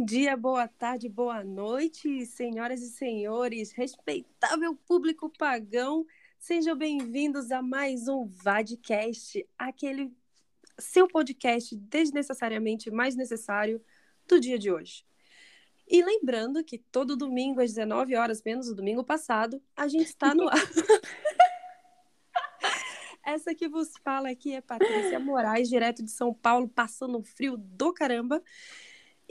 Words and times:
Bom 0.00 0.06
dia, 0.06 0.34
boa 0.34 0.66
tarde, 0.66 1.10
boa 1.10 1.44
noite, 1.44 2.24
senhoras 2.24 2.80
e 2.80 2.88
senhores, 2.88 3.70
respeitável 3.70 4.74
público 4.74 5.28
pagão, 5.28 6.06
sejam 6.38 6.74
bem-vindos 6.74 7.50
a 7.50 7.60
mais 7.60 8.08
um 8.08 8.26
Vadcast, 8.26 9.46
aquele 9.58 10.10
seu 10.78 11.06
podcast 11.06 11.76
desnecessariamente 11.76 12.90
mais 12.90 13.14
necessário 13.14 13.78
do 14.26 14.40
dia 14.40 14.58
de 14.58 14.72
hoje. 14.72 15.04
E 15.86 16.02
lembrando 16.02 16.64
que 16.64 16.78
todo 16.78 17.14
domingo 17.14 17.60
às 17.60 17.74
19 17.74 18.16
horas, 18.16 18.42
menos 18.42 18.70
o 18.70 18.74
domingo 18.74 19.04
passado, 19.04 19.62
a 19.76 19.86
gente 19.86 20.06
está 20.06 20.34
no 20.34 20.48
ar. 20.48 20.56
Essa 23.22 23.54
que 23.54 23.68
vos 23.68 23.90
fala 24.02 24.30
aqui 24.30 24.54
é 24.54 24.62
Patrícia 24.62 25.20
Moraes, 25.20 25.68
direto 25.68 26.02
de 26.02 26.10
São 26.10 26.32
Paulo, 26.32 26.66
passando 26.70 27.18
um 27.18 27.22
frio 27.22 27.58
do 27.58 27.92
caramba. 27.92 28.42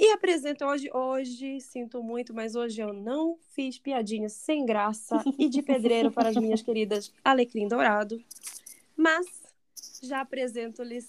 E 0.02 0.14
apresento 0.14 0.64
hoje, 0.64 0.90
hoje, 0.94 1.60
sinto 1.60 2.02
muito, 2.02 2.34
mas 2.34 2.56
hoje 2.56 2.80
eu 2.80 2.94
não 2.94 3.38
fiz 3.54 3.78
piadinhas 3.78 4.32
sem 4.32 4.66
graça 4.66 5.22
e 5.38 5.50
de 5.50 5.62
pedreiro 5.62 6.10
para 6.10 6.30
as 6.30 6.38
minhas 6.38 6.62
queridas 6.62 7.12
Alecrim 7.22 7.68
Dourado. 7.68 8.24
Mas 8.96 9.26
já 10.02 10.22
apresento-lhes 10.22 11.06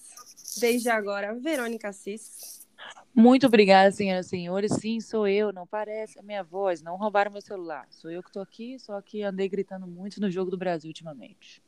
desde 0.59 0.89
agora 0.89 1.33
Verônica 1.37 1.89
Assis. 1.89 2.67
Muito 3.15 3.47
obrigada, 3.47 3.93
senhoras 3.93 4.27
e 4.27 4.31
senhores. 4.31 4.73
Sim, 4.73 4.99
sou 4.99 5.29
eu, 5.29 5.53
não 5.53 5.69
parece 5.69 6.19
a 6.19 6.23
minha 6.23 6.43
voz, 6.43 6.83
não 6.83 6.97
roubaram 6.97 7.31
meu 7.31 7.41
celular. 7.41 7.87
Sou 7.91 8.11
eu 8.11 8.25
que 8.25 8.31
estou 8.31 8.43
aqui, 8.43 8.77
só 8.81 9.01
que 9.01 9.23
andei 9.23 9.49
gritando 9.49 9.87
muito 9.87 10.21
no 10.21 10.29
jogo 10.29 10.51
do 10.51 10.59
Brasil 10.59 10.89
ultimamente. 10.89 11.63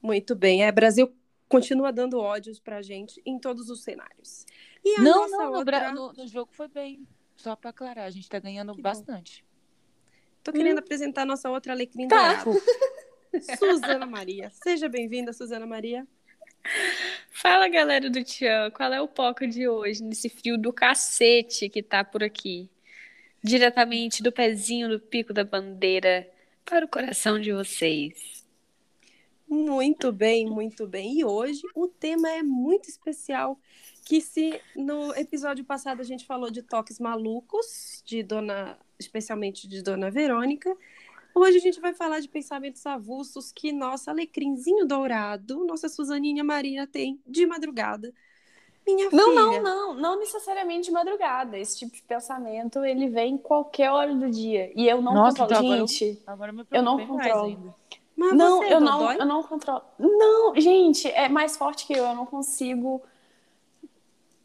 Muito 0.00 0.34
bem, 0.34 0.64
é 0.64 0.72
Brasil 0.72 1.14
continua 1.46 1.92
dando 1.92 2.18
ódios 2.18 2.58
pra 2.58 2.80
gente 2.80 3.20
em 3.26 3.38
todos 3.38 3.68
os 3.68 3.82
cenários. 3.82 4.46
E 4.84 4.96
a 4.96 5.02
não, 5.02 5.22
nossa 5.22 5.36
não, 5.38 5.52
outra... 5.52 5.92
no, 5.92 6.12
no, 6.12 6.26
jogo 6.28 6.50
foi 6.52 6.68
bem. 6.68 7.06
Só 7.36 7.56
para 7.56 7.70
aclarar, 7.70 8.04
a 8.04 8.10
gente 8.10 8.28
tá 8.28 8.38
ganhando 8.38 8.74
que 8.74 8.82
bastante. 8.82 9.42
Bom. 9.42 9.54
Tô 10.44 10.52
querendo 10.52 10.76
hum. 10.76 10.80
apresentar 10.80 11.22
a 11.22 11.26
nossa 11.26 11.50
outra 11.50 11.72
alecrim 11.72 12.06
tá. 12.06 12.44
Suzana 13.58 14.06
Maria. 14.06 14.50
Seja 14.50 14.88
bem-vinda, 14.88 15.32
Suzana 15.32 15.66
Maria. 15.66 16.06
Fala, 17.30 17.68
galera 17.68 18.08
do 18.08 18.22
Tchan. 18.22 18.70
Qual 18.70 18.92
é 18.92 19.00
o 19.00 19.08
foco 19.08 19.46
de 19.46 19.68
hoje, 19.68 20.02
nesse 20.02 20.28
frio 20.28 20.56
do 20.56 20.72
cacete 20.72 21.68
que 21.68 21.82
tá 21.82 22.04
por 22.04 22.22
aqui? 22.22 22.70
Diretamente 23.42 24.22
do 24.22 24.32
pezinho 24.32 24.88
do 24.88 25.00
pico 25.00 25.32
da 25.32 25.44
bandeira 25.44 26.30
para 26.64 26.84
o 26.84 26.88
coração 26.88 27.40
de 27.40 27.52
vocês. 27.52 28.44
Muito 29.46 30.10
bem, 30.10 30.46
muito 30.46 30.86
bem. 30.86 31.18
E 31.18 31.24
hoje 31.24 31.62
o 31.74 31.86
tema 31.86 32.30
é 32.30 32.42
muito 32.42 32.88
especial, 32.88 33.58
que 34.04 34.20
se 34.20 34.60
no 34.76 35.14
episódio 35.14 35.64
passado 35.64 36.00
a 36.00 36.04
gente 36.04 36.26
falou 36.26 36.50
de 36.50 36.62
toques 36.62 37.00
malucos, 37.00 38.02
de 38.04 38.22
dona, 38.22 38.78
especialmente 38.98 39.66
de 39.66 39.82
Dona 39.82 40.10
Verônica, 40.10 40.76
hoje 41.34 41.56
a 41.56 41.60
gente 41.60 41.80
vai 41.80 41.94
falar 41.94 42.20
de 42.20 42.28
pensamentos 42.28 42.84
avulsos 42.84 43.50
que 43.50 43.72
nossa 43.72 44.10
alecrimzinho 44.10 44.86
dourado, 44.86 45.64
nossa 45.64 45.88
Suzaninha 45.88 46.44
Maria 46.44 46.86
tem 46.86 47.18
de 47.26 47.46
madrugada. 47.46 48.12
Minha 48.86 49.08
não, 49.10 49.30
filha. 49.30 49.40
não, 49.40 49.62
não, 49.62 49.94
não 49.94 50.18
necessariamente 50.18 50.88
de 50.88 50.92
madrugada. 50.92 51.58
Esse 51.58 51.78
tipo 51.78 51.94
de 51.94 52.02
pensamento, 52.02 52.84
ele 52.84 53.08
vem 53.08 53.34
em 53.34 53.38
qualquer 53.38 53.90
hora 53.90 54.14
do 54.14 54.28
dia. 54.30 54.70
E 54.76 54.86
eu 54.86 55.00
não 55.00 55.14
Nossa, 55.14 55.38
controlo. 55.38 55.64
Então 55.64 55.86
gente, 55.86 56.22
agora, 56.26 56.52
agora 56.52 56.66
eu 56.70 56.82
não 56.82 57.06
controlo. 57.06 57.74
Mas 58.14 58.32
não, 58.34 58.62
eu 58.62 58.80
não, 58.80 58.98
dói? 58.98 59.16
eu 59.18 59.24
não 59.24 59.42
controlo. 59.42 59.82
Não, 59.98 60.54
gente, 60.60 61.08
é 61.08 61.30
mais 61.30 61.56
forte 61.56 61.86
que 61.86 61.94
eu. 61.94 62.04
Eu 62.04 62.14
não 62.14 62.26
consigo 62.26 63.02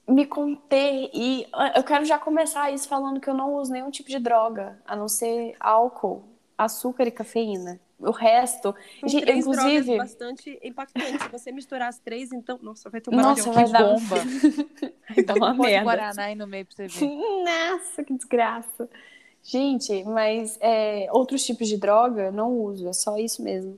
me 0.10 0.26
conter. 0.26 1.10
E 1.14 1.48
eu 1.76 1.84
quero 1.84 2.04
já 2.06 2.18
começar 2.18 2.72
isso 2.72 2.88
falando 2.88 3.20
que 3.20 3.30
eu 3.30 3.34
não 3.34 3.56
uso 3.56 3.72
nenhum 3.72 3.92
tipo 3.92 4.10
de 4.10 4.20
droga, 4.20 4.80
a 4.86 4.96
não 4.96 5.08
ser 5.08 5.56
álcool, 5.60 6.24
açúcar 6.58 7.08
e 7.08 7.12
cafeína. 7.12 7.80
O 8.00 8.12
resto, 8.12 8.74
três 9.02 9.46
inclusive, 9.46 9.98
bastante 9.98 10.58
impactante. 10.64 11.22
Se 11.22 11.30
você 11.30 11.52
misturar 11.52 11.90
as 11.90 12.00
três, 12.00 12.32
então, 12.32 12.58
nossa, 12.62 12.90
vai 12.90 13.02
ter 13.02 13.14
um 13.14 13.18
Nossa, 13.18 13.52
vai 13.52 13.70
dar 13.70 13.84
bomba. 13.84 14.16
vai 15.14 15.24
dar 15.26 15.36
uma 15.36 15.54
merda. 15.54 15.84
Guaraná 15.84 16.24
aí 16.24 16.36
no 16.36 16.48
meio 16.48 16.66
pra 16.66 16.76
você 16.76 16.88
ver. 16.88 17.06
Nossa, 17.44 18.02
que 18.02 18.14
desgraça. 18.14 18.90
Gente, 19.44 20.04
mas 20.06 20.58
é, 20.62 21.10
outros 21.12 21.46
tipos 21.46 21.68
de 21.68 21.78
droga 21.78 22.32
não 22.32 22.54
uso, 22.54 22.88
é 22.88 22.94
só 22.94 23.18
isso 23.18 23.44
mesmo. 23.44 23.78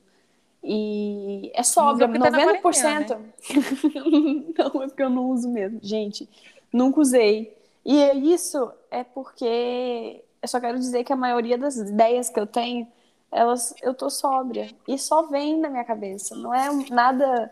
E 0.64 1.52
é 1.56 1.64
sóbria, 1.64 2.08
90%. 2.08 3.08
Tá 3.08 3.16
né? 3.16 3.26
não, 4.58 4.84
é 4.84 4.88
porque 4.88 5.04
eu 5.04 5.10
não 5.10 5.30
uso 5.32 5.50
mesmo. 5.50 5.80
Gente, 5.82 6.30
nunca 6.72 7.00
usei. 7.00 7.58
E 7.84 8.00
é 8.02 8.16
isso 8.16 8.72
é 8.92 9.04
porque 9.04 10.24
eu 10.42 10.48
só 10.48 10.60
quero 10.60 10.78
dizer 10.78 11.04
que 11.04 11.14
a 11.14 11.16
maioria 11.16 11.58
das 11.58 11.78
ideias 11.78 12.30
que 12.30 12.40
eu 12.40 12.46
tenho, 12.46 12.88
elas 13.32 13.74
eu 13.82 13.94
tô 13.94 14.10
sóbria. 14.10 14.70
E 14.88 14.98
só 15.00 15.24
vem 15.24 15.60
na 15.60 15.70
minha 15.70 15.84
cabeça. 15.84 16.36
Não 16.36 16.54
é 16.54 16.70
nada 16.92 17.52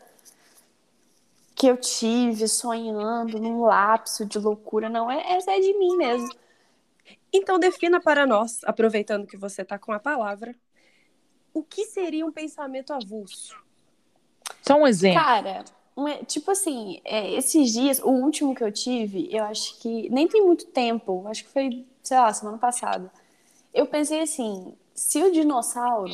que 1.56 1.68
eu 1.68 1.78
tive 1.78 2.48
sonhando 2.48 3.40
num 3.40 3.62
lapso 3.62 4.26
de 4.26 4.38
loucura, 4.40 4.88
não. 4.88 5.10
É, 5.10 5.38
é 5.38 5.60
de 5.60 5.74
mim 5.78 5.98
mesmo. 5.98 6.30
Então, 7.34 7.60
defina 7.60 8.00
para 8.00 8.26
nós, 8.26 8.62
aproveitando 8.64 9.28
que 9.28 9.38
você 9.38 9.62
está 9.62 9.78
com 9.78 9.92
a 9.92 10.00
palavra, 10.00 10.56
o 11.54 11.64
que 11.64 11.86
seria 11.86 12.26
um 12.26 12.32
pensamento 12.32 12.94
avulso? 12.94 13.56
Só 14.62 14.76
um 14.76 14.88
exemplo. 14.88 15.22
Cara, 15.22 15.66
tipo 16.28 16.52
assim, 16.52 17.02
é, 17.04 17.32
esses 17.34 17.74
dias, 17.74 18.00
o 18.00 18.10
último 18.10 18.56
que 18.56 18.64
eu 18.64 18.72
tive, 18.72 19.28
eu 19.32 19.44
acho 19.44 19.80
que 19.80 20.10
nem 20.10 20.28
tem 20.28 20.46
muito 20.46 20.66
tempo, 20.68 21.26
acho 21.28 21.44
que 21.44 21.50
foi, 21.50 21.86
sei 22.02 22.18
lá, 22.18 22.32
semana 22.34 22.58
passada. 22.58 23.12
Eu 23.74 23.86
pensei 23.86 24.22
assim, 24.22 24.74
se 24.94 25.22
o 25.22 25.32
dinossauro 25.32 26.14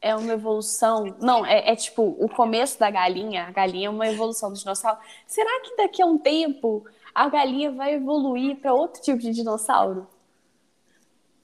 é 0.00 0.14
uma 0.16 0.32
evolução, 0.32 1.14
não, 1.20 1.44
é, 1.46 1.70
é 1.70 1.76
tipo 1.76 2.02
o 2.18 2.28
começo 2.28 2.78
da 2.78 2.90
galinha, 2.90 3.46
a 3.46 3.50
galinha 3.50 3.86
é 3.86 3.90
uma 3.90 4.08
evolução 4.08 4.52
do 4.52 4.58
dinossauro, 4.58 4.98
será 5.26 5.60
que 5.60 5.76
daqui 5.76 6.02
a 6.02 6.06
um 6.06 6.18
tempo 6.18 6.84
a 7.14 7.28
galinha 7.28 7.70
vai 7.70 7.94
evoluir 7.94 8.56
para 8.56 8.74
outro 8.74 9.00
tipo 9.00 9.18
de 9.18 9.30
dinossauro? 9.30 10.06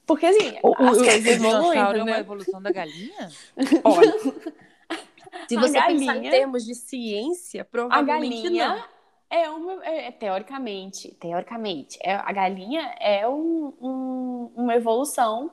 Porque 0.08 0.24
assim, 0.24 0.58
o, 0.62 0.74
as 0.74 0.96
o, 0.96 1.04
coisas 1.04 1.26
evoluem, 1.26 1.78
é 1.78 2.02
uma 2.02 2.18
evolução 2.18 2.62
da 2.62 2.72
galinha? 2.72 3.30
Olha, 3.84 4.12
se 5.46 5.54
você 5.54 5.74
galinha, 5.74 5.98
pensar 5.98 6.16
em 6.16 6.30
termos 6.30 6.64
de 6.64 6.74
ciência, 6.74 7.62
provavelmente 7.62 8.38
a 8.38 8.42
galinha 8.42 8.68
não. 8.68 8.98
É 9.30 9.50
uma, 9.50 9.84
é, 9.84 10.06
é, 10.06 10.10
teoricamente, 10.10 11.14
teoricamente, 11.20 11.98
é, 12.02 12.14
a 12.14 12.32
galinha 12.32 12.94
é 12.98 13.28
um, 13.28 13.74
um, 13.78 14.52
uma 14.56 14.74
evolução 14.74 15.50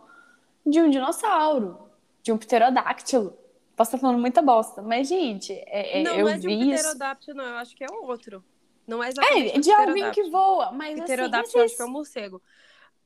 de 0.65 0.79
um 0.79 0.89
dinossauro, 0.89 1.77
de 2.23 2.31
um 2.31 2.37
pterodáctilo. 2.37 3.37
Posso 3.75 3.89
estar 3.89 3.97
falando 3.97 4.21
muita 4.21 4.41
bosta, 4.41 4.81
mas, 4.81 5.09
gente, 5.09 5.51
é, 5.51 5.99
é 5.99 6.03
não, 6.03 6.15
eu 6.15 6.25
não 6.27 6.31
é 6.31 6.37
de 6.37 6.47
um 6.47 6.69
pterodáctilo, 6.71 7.37
não, 7.37 7.43
eu 7.43 7.55
acho 7.57 7.75
que 7.75 7.83
é 7.83 7.87
outro. 7.91 8.41
Não 8.87 9.03
é 9.03 9.09
exatamente 9.09 9.57
É, 9.57 9.59
de 9.59 9.71
alguém 9.73 10.11
que 10.11 10.23
voa, 10.29 10.71
mas 10.71 10.97
pterodáctilo, 11.01 11.01
assim... 11.01 11.03
Pterodáctilo, 11.03 11.63
acho 11.63 11.75
que 11.75 11.81
é 11.81 11.85
um 11.85 11.89
morcego. 11.89 12.41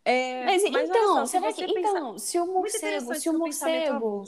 É, 0.09 0.43
mas, 0.43 0.63
mas 0.71 0.89
então, 0.89 1.13
só, 1.17 1.25
será 1.27 1.53
que, 1.53 1.63
então, 1.63 2.17
se 2.17 2.39
o 2.39 2.47
morcego, 2.47 3.13
se 3.13 3.29
o 3.29 3.37
morcego, 3.37 4.23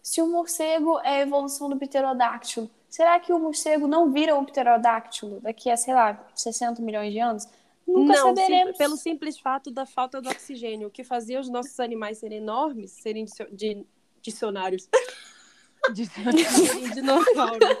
se 0.00 0.22
o 0.22 0.26
morcego 0.28 1.00
é 1.00 1.16
a 1.16 1.20
evolução 1.22 1.68
do 1.68 1.76
pterodáctilo, 1.76 2.70
será 2.88 3.18
que 3.18 3.32
o 3.32 3.38
morcego 3.38 3.88
não 3.88 4.12
vira 4.12 4.36
um 4.36 4.44
pterodáctilo 4.44 5.40
daqui 5.40 5.68
a, 5.70 5.76
sei 5.76 5.92
lá, 5.92 6.24
60 6.36 6.80
milhões 6.82 7.12
de 7.12 7.18
anos? 7.18 7.48
Nunca 7.84 8.12
não, 8.12 8.28
saberemos. 8.28 8.72
Sim, 8.72 8.78
pelo 8.78 8.96
simples 8.96 9.40
fato 9.40 9.72
da 9.72 9.84
falta 9.84 10.22
do 10.22 10.28
oxigênio, 10.28 10.86
o 10.86 10.90
que 10.90 11.02
fazia 11.02 11.40
os 11.40 11.48
nossos 11.48 11.80
animais 11.80 12.18
serem 12.18 12.38
enormes, 12.38 12.92
serem 12.92 13.26
de 13.50 13.84
dicionários. 14.20 14.88
Dicionários. 15.92 16.46
dinossauros. 16.94 17.76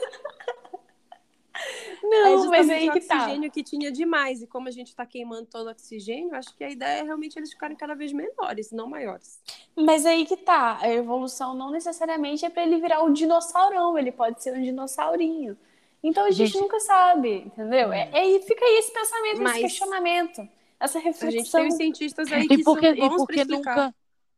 Não, 2.02 2.44
é 2.46 2.48
mas 2.48 2.70
aí 2.70 2.88
o 2.88 2.92
que 2.92 3.00
tá. 3.00 3.16
oxigênio 3.16 3.50
que 3.50 3.62
tinha 3.62 3.90
demais. 3.90 4.42
E 4.42 4.46
como 4.46 4.68
a 4.68 4.70
gente 4.70 4.88
está 4.88 5.06
queimando 5.06 5.46
todo 5.46 5.66
o 5.66 5.70
oxigênio, 5.70 6.34
acho 6.34 6.54
que 6.56 6.64
a 6.64 6.70
ideia 6.70 7.00
é 7.00 7.02
realmente 7.02 7.38
eles 7.38 7.50
ficarem 7.50 7.76
cada 7.76 7.94
vez 7.94 8.12
menores, 8.12 8.70
não 8.72 8.88
maiores. 8.88 9.40
Mas 9.76 10.04
aí 10.04 10.26
que 10.26 10.36
tá. 10.36 10.78
A 10.80 10.90
evolução 10.90 11.54
não 11.54 11.70
necessariamente 11.70 12.44
é 12.44 12.50
para 12.50 12.62
ele 12.62 12.80
virar 12.80 13.02
um 13.02 13.12
dinossaurão, 13.12 13.96
ele 13.96 14.12
pode 14.12 14.42
ser 14.42 14.56
um 14.56 14.62
dinossaurinho. 14.62 15.56
Então 16.02 16.26
a 16.26 16.30
gente, 16.30 16.52
gente... 16.52 16.62
nunca 16.62 16.80
sabe, 16.80 17.44
entendeu? 17.46 17.92
É, 17.92 18.10
é, 18.12 18.40
fica 18.40 18.64
aí 18.64 18.78
esse 18.78 18.92
pensamento, 18.92 19.40
mas... 19.40 19.52
esse 19.52 19.62
questionamento, 19.62 20.48
essa 20.80 20.98
reflexão. 20.98 21.28
A 21.28 21.30
gente 21.30 21.52
tem 21.52 21.68
os 21.68 21.74
cientistas 21.74 22.32
aí 22.32 22.48
que 22.48 22.54
e 22.54 22.64
porque, 22.64 22.96
são 22.96 23.08
bons 23.08 23.14
e 23.14 23.26
porque 23.26 23.44
nunca 23.44 23.94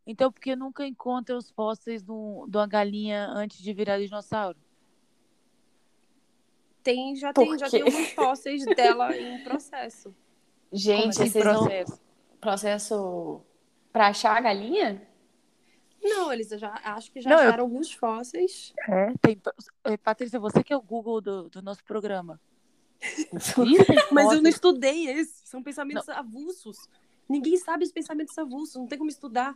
Então, 0.07 0.31
porque 0.31 0.55
nunca 0.55 0.87
encontra 0.87 1.37
os 1.37 1.51
fósseis 1.51 2.03
de 2.03 2.11
uma 2.13 2.67
galinha 2.67 3.27
antes 3.29 3.59
de 3.59 3.73
virar 3.73 3.99
dinossauro? 3.99 4.59
Tem, 6.85 7.17
já, 7.17 7.33
tem, 7.33 7.59
já 7.59 7.71
tem 7.71 7.81
alguns 7.81 8.11
fósseis 8.11 8.65
dela 8.77 9.17
em 9.17 9.43
processo. 9.43 10.15
Gente, 10.71 11.23
esse 11.23 11.41
processo? 11.41 11.93
Não... 11.93 11.99
Processo 12.39 13.41
para 13.91 14.09
achar 14.09 14.37
a 14.37 14.41
galinha? 14.41 15.09
Não, 16.03 16.31
eles 16.31 16.49
já 16.51 16.79
acho 16.85 17.11
que 17.11 17.23
já 17.23 17.31
não, 17.31 17.39
acharam 17.39 17.59
eu... 17.59 17.65
alguns 17.65 17.91
fósseis. 17.91 18.75
É, 18.87 19.15
tem. 19.23 19.41
Patrícia, 20.03 20.39
você 20.39 20.63
que 20.63 20.75
é 20.75 20.77
o 20.77 20.83
Google 20.83 21.23
do, 21.23 21.49
do 21.49 21.63
nosso 21.63 21.83
programa. 21.83 22.39
Mas 24.13 24.33
eu 24.33 24.43
não 24.43 24.51
estudei 24.51 25.09
esse. 25.09 25.41
São 25.47 25.63
pensamentos 25.63 26.07
não. 26.07 26.17
avulsos. 26.17 26.77
Ninguém 27.27 27.57
sabe 27.57 27.85
os 27.85 27.93
pensamentos 27.93 28.37
avulsos. 28.37 28.77
Não 28.77 28.87
tem 28.87 28.99
como 28.99 29.09
estudar. 29.09 29.55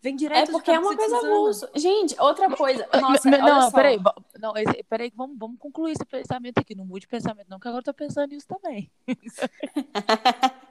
Vem 0.00 0.14
direto 0.14 0.48
É 0.48 0.52
porque 0.52 0.70
é 0.70 0.78
uma 0.78 0.96
coisa 0.96 1.16
avulso. 1.16 1.68
Gente, 1.74 2.14
outra 2.20 2.48
coisa. 2.54 2.88
Nossa, 3.00 3.30
não, 3.30 3.72
peraí. 3.72 3.98
Não, 4.42 4.52
peraí, 4.88 5.12
vamos, 5.14 5.38
vamos 5.38 5.56
concluir 5.56 5.92
esse 5.92 6.04
pensamento 6.04 6.58
aqui. 6.58 6.74
Não 6.74 6.84
mude 6.84 7.06
pensamento, 7.06 7.48
não, 7.48 7.60
que 7.60 7.68
agora 7.68 7.78
eu 7.78 7.84
tô 7.84 7.94
pensando 7.94 8.30
nisso 8.30 8.48
também. 8.48 8.90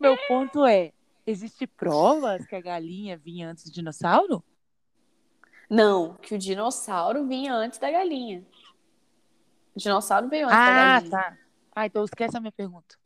Meu 0.00 0.16
ponto 0.26 0.64
é: 0.64 0.94
existe 1.26 1.66
provas 1.66 2.46
que 2.46 2.56
a 2.56 2.62
galinha 2.62 3.18
vinha 3.18 3.50
antes 3.50 3.64
do 3.64 3.72
dinossauro? 3.72 4.42
Não, 5.68 6.14
que 6.14 6.34
o 6.34 6.38
dinossauro 6.38 7.28
vinha 7.28 7.52
antes 7.52 7.78
da 7.78 7.90
galinha. 7.90 8.42
O 9.76 9.78
dinossauro 9.78 10.30
veio 10.30 10.46
antes 10.46 10.58
ah, 10.58 10.64
da 10.64 10.72
galinha. 10.72 11.08
Ah, 11.08 11.10
tá. 11.10 11.36
Ah, 11.76 11.84
então 11.84 12.02
esquece 12.02 12.38
a 12.38 12.40
minha 12.40 12.52
pergunta. 12.52 12.96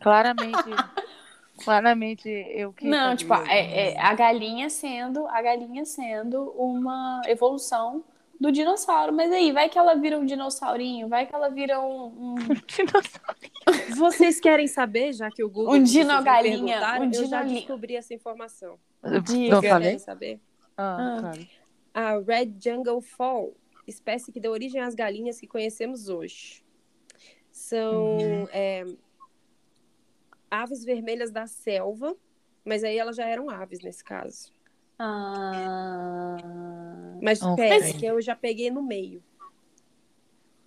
claramente, 0.00 0.68
claramente 1.64 2.28
eu 2.28 2.74
que. 2.74 2.86
Não, 2.86 3.16
tipo, 3.16 3.32
é, 3.32 3.94
é, 3.94 3.98
a 3.98 4.12
galinha 4.12 4.68
sendo, 4.68 5.26
a 5.28 5.40
galinha 5.40 5.86
sendo 5.86 6.50
uma 6.50 7.22
evolução 7.24 8.04
do 8.40 8.52
dinossauro. 8.52 9.12
Mas 9.12 9.32
aí, 9.32 9.52
vai 9.52 9.68
que 9.68 9.78
ela 9.78 9.94
vira 9.94 10.18
um 10.18 10.24
dinossaurinho, 10.24 11.08
vai 11.08 11.26
que 11.26 11.34
ela 11.34 11.48
vira 11.48 11.80
um. 11.80 12.06
um... 12.06 12.34
dinossaurinho. 12.66 13.96
Vocês 13.96 14.40
querem 14.40 14.66
saber, 14.66 15.12
já 15.12 15.30
que 15.30 15.42
o 15.42 15.48
Google. 15.48 15.74
Um 15.74 15.82
dino-galinha. 15.82 16.80
Um 17.00 17.10
eu 17.12 17.26
já 17.26 17.42
descobri 17.42 17.96
essa 17.96 18.14
informação. 18.14 18.78
Diga. 19.24 19.56
Não 19.56 19.62
falei? 19.62 19.98
saber? 19.98 20.40
Ah, 20.76 20.96
ah. 20.98 21.20
Claro. 21.20 21.48
A 21.94 22.18
Red 22.20 22.54
Jungle 22.60 23.00
Fall, 23.00 23.54
espécie 23.86 24.30
que 24.30 24.38
deu 24.38 24.52
origem 24.52 24.80
às 24.80 24.94
galinhas 24.94 25.40
que 25.40 25.46
conhecemos 25.46 26.08
hoje. 26.08 26.62
São 27.50 28.18
uhum. 28.18 28.48
é, 28.52 28.84
aves 30.48 30.84
vermelhas 30.84 31.32
da 31.32 31.46
selva, 31.46 32.16
mas 32.64 32.84
aí 32.84 32.96
elas 32.96 33.16
já 33.16 33.26
eram 33.26 33.50
aves 33.50 33.80
nesse 33.80 34.04
caso. 34.04 34.52
Ah. 34.98 36.36
Mas 37.22 37.42
okay. 37.42 37.92
que 37.94 38.06
eu 38.06 38.20
já 38.20 38.34
peguei 38.34 38.70
no 38.70 38.82
meio. 38.82 39.22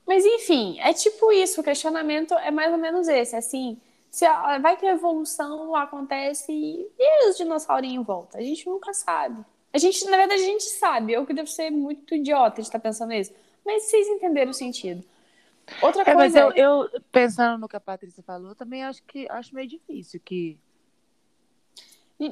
Mas 0.05 0.25
enfim, 0.25 0.79
é 0.79 0.93
tipo 0.93 1.31
isso, 1.31 1.61
o 1.61 1.63
questionamento 1.63 2.33
é 2.33 2.51
mais 2.51 2.71
ou 2.71 2.77
menos 2.77 3.07
esse, 3.07 3.35
assim, 3.35 3.79
se 4.09 4.25
a, 4.25 4.57
vai 4.59 4.75
que 4.75 4.85
a 4.85 4.93
evolução 4.93 5.75
acontece 5.75 6.51
e, 6.51 6.87
e 6.97 7.29
os 7.29 7.37
dinossaurinhos 7.37 8.05
voltam, 8.05 8.39
a 8.39 8.43
gente 8.43 8.67
nunca 8.67 8.93
sabe. 8.93 9.45
A 9.73 9.77
gente, 9.77 10.03
na 10.05 10.17
verdade, 10.17 10.41
a 10.41 10.45
gente 10.45 10.63
sabe. 10.63 11.13
Eu 11.13 11.25
que 11.25 11.33
devo 11.33 11.47
ser 11.47 11.69
muito 11.69 12.13
idiota 12.13 12.61
de 12.61 12.67
estar 12.67 12.79
pensando 12.79 13.09
nisso. 13.09 13.33
Mas 13.65 13.83
vocês 13.83 14.07
entenderam 14.07 14.51
o 14.51 14.53
sentido. 14.53 15.03
Outra 15.81 16.01
é, 16.01 16.13
coisa. 16.13 16.17
Mas 16.17 16.35
eu, 16.35 16.51
eu, 16.51 17.01
pensando 17.11 17.59
no 17.59 17.69
que 17.69 17.75
a 17.75 17.79
Patrícia 17.79 18.23
falou, 18.23 18.53
também 18.53 18.83
acho 18.83 19.01
que 19.03 19.27
acho 19.29 19.55
meio 19.55 19.67
difícil 19.67 20.19
que. 20.23 20.57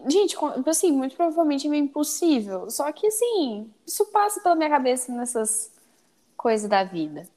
Gente, 0.07 0.35
assim, 0.67 0.91
muito 0.91 1.15
provavelmente 1.15 1.65
é 1.65 1.69
meio 1.69 1.83
impossível. 1.83 2.69
Só 2.69 2.91
que, 2.91 3.07
assim, 3.07 3.71
isso 3.87 4.05
passa 4.07 4.39
pela 4.41 4.55
minha 4.55 4.69
cabeça 4.69 5.11
nessas 5.11 5.71
coisas 6.37 6.69
da 6.69 6.83
vida. 6.83 7.27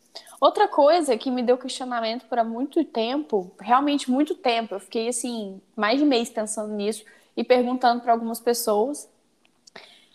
Outra 0.40 0.68
coisa 0.68 1.16
que 1.16 1.30
me 1.30 1.42
deu 1.42 1.56
questionamento 1.56 2.26
para 2.26 2.44
muito 2.44 2.84
tempo, 2.84 3.50
realmente 3.58 4.10
muito 4.10 4.34
tempo, 4.34 4.74
eu 4.74 4.80
fiquei, 4.80 5.08
assim, 5.08 5.62
mais 5.74 5.98
de 5.98 6.04
mês 6.04 6.28
pensando 6.28 6.74
nisso 6.74 7.04
e 7.34 7.42
perguntando 7.42 8.02
para 8.02 8.12
algumas 8.12 8.38
pessoas, 8.38 9.08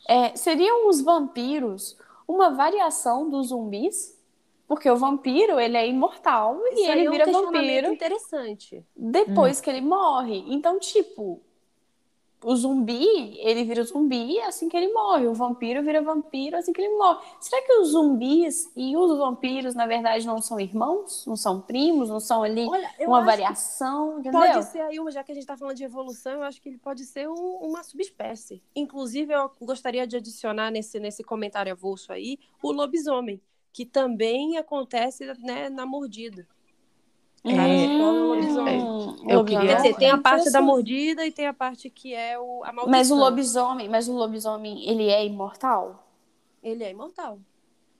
é, 0.08 0.36
seriam 0.36 0.88
os 0.90 1.02
vampiros 1.02 1.98
uma 2.28 2.52
variação 2.52 3.30
dos 3.30 3.48
zumbis? 3.48 4.16
Porque 4.68 4.90
o 4.90 4.98
vampiro, 4.98 5.60
ele 5.60 5.78
é 5.78 5.88
imortal 5.88 6.60
Isso 6.74 6.82
e 6.82 6.92
ele 6.92 7.06
é 7.06 7.10
um 7.10 7.12
vira 7.14 7.32
vampiro. 7.32 7.94
interessante. 7.94 8.86
Depois 8.96 9.60
hum. 9.60 9.62
que 9.64 9.70
ele 9.70 9.82
morre. 9.82 10.44
Então, 10.50 10.78
tipo, 10.78 11.42
o 12.44 12.56
zumbi, 12.56 13.40
ele 13.40 13.64
vira 13.64 13.84
zumbi 13.84 14.40
assim 14.42 14.70
que 14.70 14.78
ele 14.78 14.94
morre. 14.94 15.28
O 15.28 15.34
vampiro 15.34 15.82
vira 15.84 16.02
vampiro 16.02 16.56
assim 16.56 16.72
que 16.72 16.82
ele 16.82 16.96
morre. 16.96 17.20
Será 17.40 17.62
que 17.64 17.74
os 17.74 17.90
zumbis 17.90 18.72
e 18.76 18.96
os 18.96 19.18
vampiros, 19.18 19.74
na 19.74 19.88
verdade, 19.88 20.26
não 20.26 20.42
são 20.42 20.60
irmãos? 20.60 21.26
Não 21.26 21.36
são 21.36 21.60
primos? 21.60 22.10
Não 22.10 22.20
são 22.20 22.44
ali 22.44 22.68
Olha, 22.68 22.90
uma 23.00 23.24
variação? 23.24 24.20
Entendeu? 24.20 24.40
Pode 24.40 24.66
ser 24.66 24.82
aí, 24.82 24.98
já 25.10 25.24
que 25.24 25.32
a 25.32 25.36
gente 25.36 25.44
está 25.44 25.58
falando 25.58 25.76
de 25.76 25.84
evolução, 25.84 26.34
eu 26.34 26.44
acho 26.44 26.62
que 26.62 26.70
ele 26.70 26.78
pode 26.78 27.06
ser 27.06 27.28
um, 27.28 27.58
uma 27.62 27.84
subespécie. 27.84 28.62
Inclusive, 28.76 29.34
eu 29.34 29.52
gostaria 29.62 30.06
de 30.06 30.18
adicionar 30.18 30.70
nesse, 30.70 31.00
nesse 31.00 31.24
comentário 31.24 31.72
avulso 31.72 32.12
aí 32.12 32.38
o 32.62 32.72
lobisomem, 32.72 33.42
que 33.74 33.86
também 33.86 34.58
acontece 34.58 35.26
né, 35.40 35.70
na 35.70 35.86
mordida. 35.86 36.48
Hum, 37.56 39.16
eu 39.28 39.46
queria... 39.46 39.68
Quer 39.68 39.76
dizer, 39.78 39.96
tem 39.96 40.12
a 40.12 40.18
parte 40.18 40.52
da 40.52 40.62
mordida 40.62 41.26
e 41.26 41.32
tem 41.32 41.48
a 41.48 41.54
parte 41.54 41.90
que 41.90 42.14
é 42.14 42.38
o, 42.38 42.64
a 42.64 42.72
maldição. 42.72 42.92
Mas 42.92 43.12
o 43.12 43.16
lobisomem, 43.16 43.90
mas 43.90 44.08
o 44.08 44.14
lobisomem, 44.14 44.88
ele 44.88 45.08
é 45.10 45.26
imortal? 45.26 46.08
Ele 46.62 46.84
é 46.84 46.92
imortal. 46.92 47.40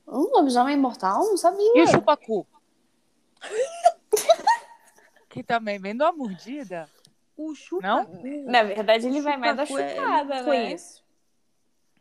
Um 0.08 0.30
lobisomem 0.36 0.74
é 0.74 0.78
imortal? 0.78 1.24
Não 1.24 1.38
sabia. 1.38 1.72
E 1.76 1.82
o 1.82 1.88
chupacu? 1.88 2.46
que 5.30 5.44
também 5.44 5.80
vem 5.80 5.96
da 5.96 6.12
mordida. 6.12 6.90
O 7.36 7.54
chupacu. 7.54 8.12
Não? 8.24 8.44
Na 8.46 8.64
verdade, 8.64 9.08
ele 9.08 9.22
vai 9.22 9.38
mais 9.38 9.56
da 9.56 9.64
é 9.64 9.66
chupada, 9.66 10.36
é... 10.36 10.38
né? 10.40 10.44
Conheço. 10.44 11.04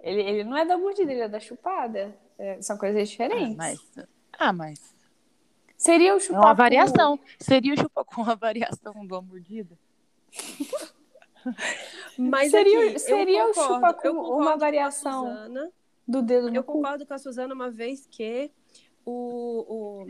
Ele, 0.01 0.23
ele 0.23 0.45
não 0.45 0.57
é 0.57 0.65
da 0.65 0.79
mordida, 0.79 1.13
ele 1.13 1.23
é 1.23 1.29
da 1.29 1.41
chupada. 1.41 2.17
É, 2.39 2.61
são 2.63 2.77
coisas 2.77 3.09
diferentes. 3.09 3.55
Ah, 3.55 3.57
mas... 3.57 4.09
Ah, 4.39 4.53
mas 4.53 4.96
Seria 5.77 6.15
o 6.15 6.21
chupacu. 6.21 6.43
É 6.43 6.47
uma 6.47 6.55
variação. 6.55 7.21
Seria 7.39 7.75
o 7.75 7.79
chupacu 7.79 8.23
uma 8.23 8.37
variação 8.37 9.07
da 9.07 9.21
mordida? 9.21 9.79
Mas 12.19 12.51
seria, 12.51 12.91
aqui, 12.91 12.99
seria 12.99 13.47
concordo, 13.47 13.61
o 13.61 13.75
chupacu 13.75 14.09
uma 14.09 14.57
variação 14.57 15.27
Suzana, 15.27 15.73
do 16.07 16.23
dedo 16.23 16.51
no 16.51 16.57
Eu 16.57 16.65
cu. 16.65 16.73
concordo 16.73 17.07
com 17.07 17.15
a 17.15 17.19
Suzana 17.19 17.55
uma 17.55 17.71
vez 17.71 18.07
que 18.11 18.51
o, 19.05 20.03
o 20.03 20.07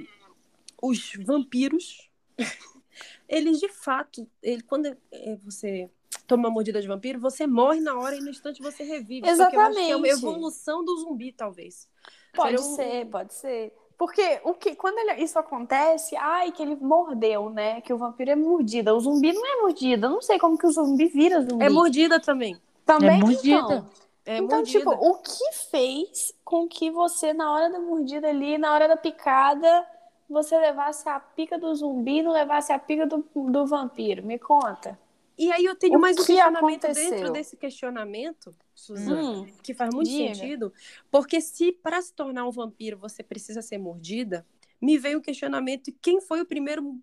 os 0.83 1.13
vampiros, 1.19 2.11
eles 3.29 3.59
de 3.59 3.69
fato, 3.69 4.27
ele, 4.43 4.63
quando 4.63 4.87
é, 5.13 5.37
você 5.37 5.91
toma 6.27 6.49
uma 6.49 6.55
mordida 6.55 6.81
de 6.81 6.89
vampiro, 6.89 7.21
você 7.21 7.47
morre 7.47 7.81
na 7.81 7.99
hora 7.99 8.17
e 8.17 8.21
no 8.21 8.31
instante 8.31 8.63
você 8.63 8.83
revive. 8.83 9.29
Exatamente. 9.29 9.91
é 9.91 9.97
uma 9.97 10.09
evolução 10.09 10.85
do 10.85 10.97
zumbi, 10.99 11.33
talvez. 11.33 11.89
Pode 12.35 12.57
um... 12.57 12.75
ser, 12.75 13.07
pode 13.07 13.35
ser. 13.35 13.73
Porque 13.99 14.41
o 14.45 14.53
que, 14.53 14.77
quando 14.77 14.99
ele, 14.99 15.23
isso 15.23 15.39
acontece, 15.39 16.15
ai, 16.17 16.53
que 16.53 16.63
ele 16.63 16.77
mordeu, 16.77 17.49
né? 17.49 17.81
Que 17.81 17.93
o 17.93 17.99
vampiro 17.99 18.31
é 18.31 18.37
mordida. 18.37 18.95
O 18.95 19.01
zumbi 19.01 19.33
não 19.33 19.47
é 19.47 19.63
mordida. 19.63 20.07
Eu 20.07 20.11
não 20.11 20.23
sei 20.23 20.39
como 20.39 20.59
que 20.59 20.67
o 20.67 20.71
zumbi 20.71 21.07
vira 21.07 21.41
zumbi. 21.41 21.65
É 21.65 21.71
mordida 21.71 22.21
também. 22.21 22.61
Também, 22.85 23.09
é 23.09 23.25
mordida. 23.25 23.59
Então, 23.59 23.87
é 24.27 24.37
então 24.37 24.59
mordida. 24.59 24.79
tipo, 24.79 24.91
o 24.91 25.15
que 25.15 25.55
fez 25.71 26.35
com 26.45 26.69
que 26.69 26.91
você, 26.91 27.33
na 27.33 27.51
hora 27.51 27.71
da 27.71 27.81
mordida 27.81 28.29
ali, 28.29 28.59
na 28.59 28.75
hora 28.75 28.87
da 28.87 28.99
picada, 28.99 29.87
você 30.29 30.59
levasse 30.59 31.09
a 31.09 31.19
pica 31.19 31.59
do 31.59 31.75
zumbi 31.75 32.19
e 32.19 32.23
não 32.23 32.33
levasse 32.33 32.73
a 32.73 32.79
pica 32.79 33.07
do, 33.07 33.25
do 33.35 33.67
vampiro? 33.67 34.23
Me 34.23 34.39
conta. 34.39 34.99
E 35.39 35.51
aí 35.53 35.65
eu 35.65 35.75
tenho 35.75 35.97
o 35.97 36.01
mais 36.01 36.17
um 36.17 36.25
questionamento 36.25 36.85
aconteceu? 36.85 37.11
dentro 37.11 37.33
desse 37.33 37.57
questionamento, 37.57 38.55
Suzana, 38.77 39.41
hum, 39.41 39.47
que 39.63 39.73
faz 39.73 39.93
muito 39.93 40.11
diga. 40.11 40.35
sentido, 40.35 40.73
porque 41.11 41.41
se 41.41 41.73
para 41.73 42.01
se 42.03 42.13
tornar 42.13 42.47
um 42.47 42.51
vampiro 42.51 42.99
você 42.99 43.23
precisa 43.23 43.63
ser 43.63 43.79
mordida, 43.79 44.47
me 44.79 44.99
veio 44.99 45.19
o 45.19 45.23
questionamento 45.23 45.91
quem 46.03 46.21
foi 46.21 46.43
o 46.43 46.47
primeiro 46.47 47.01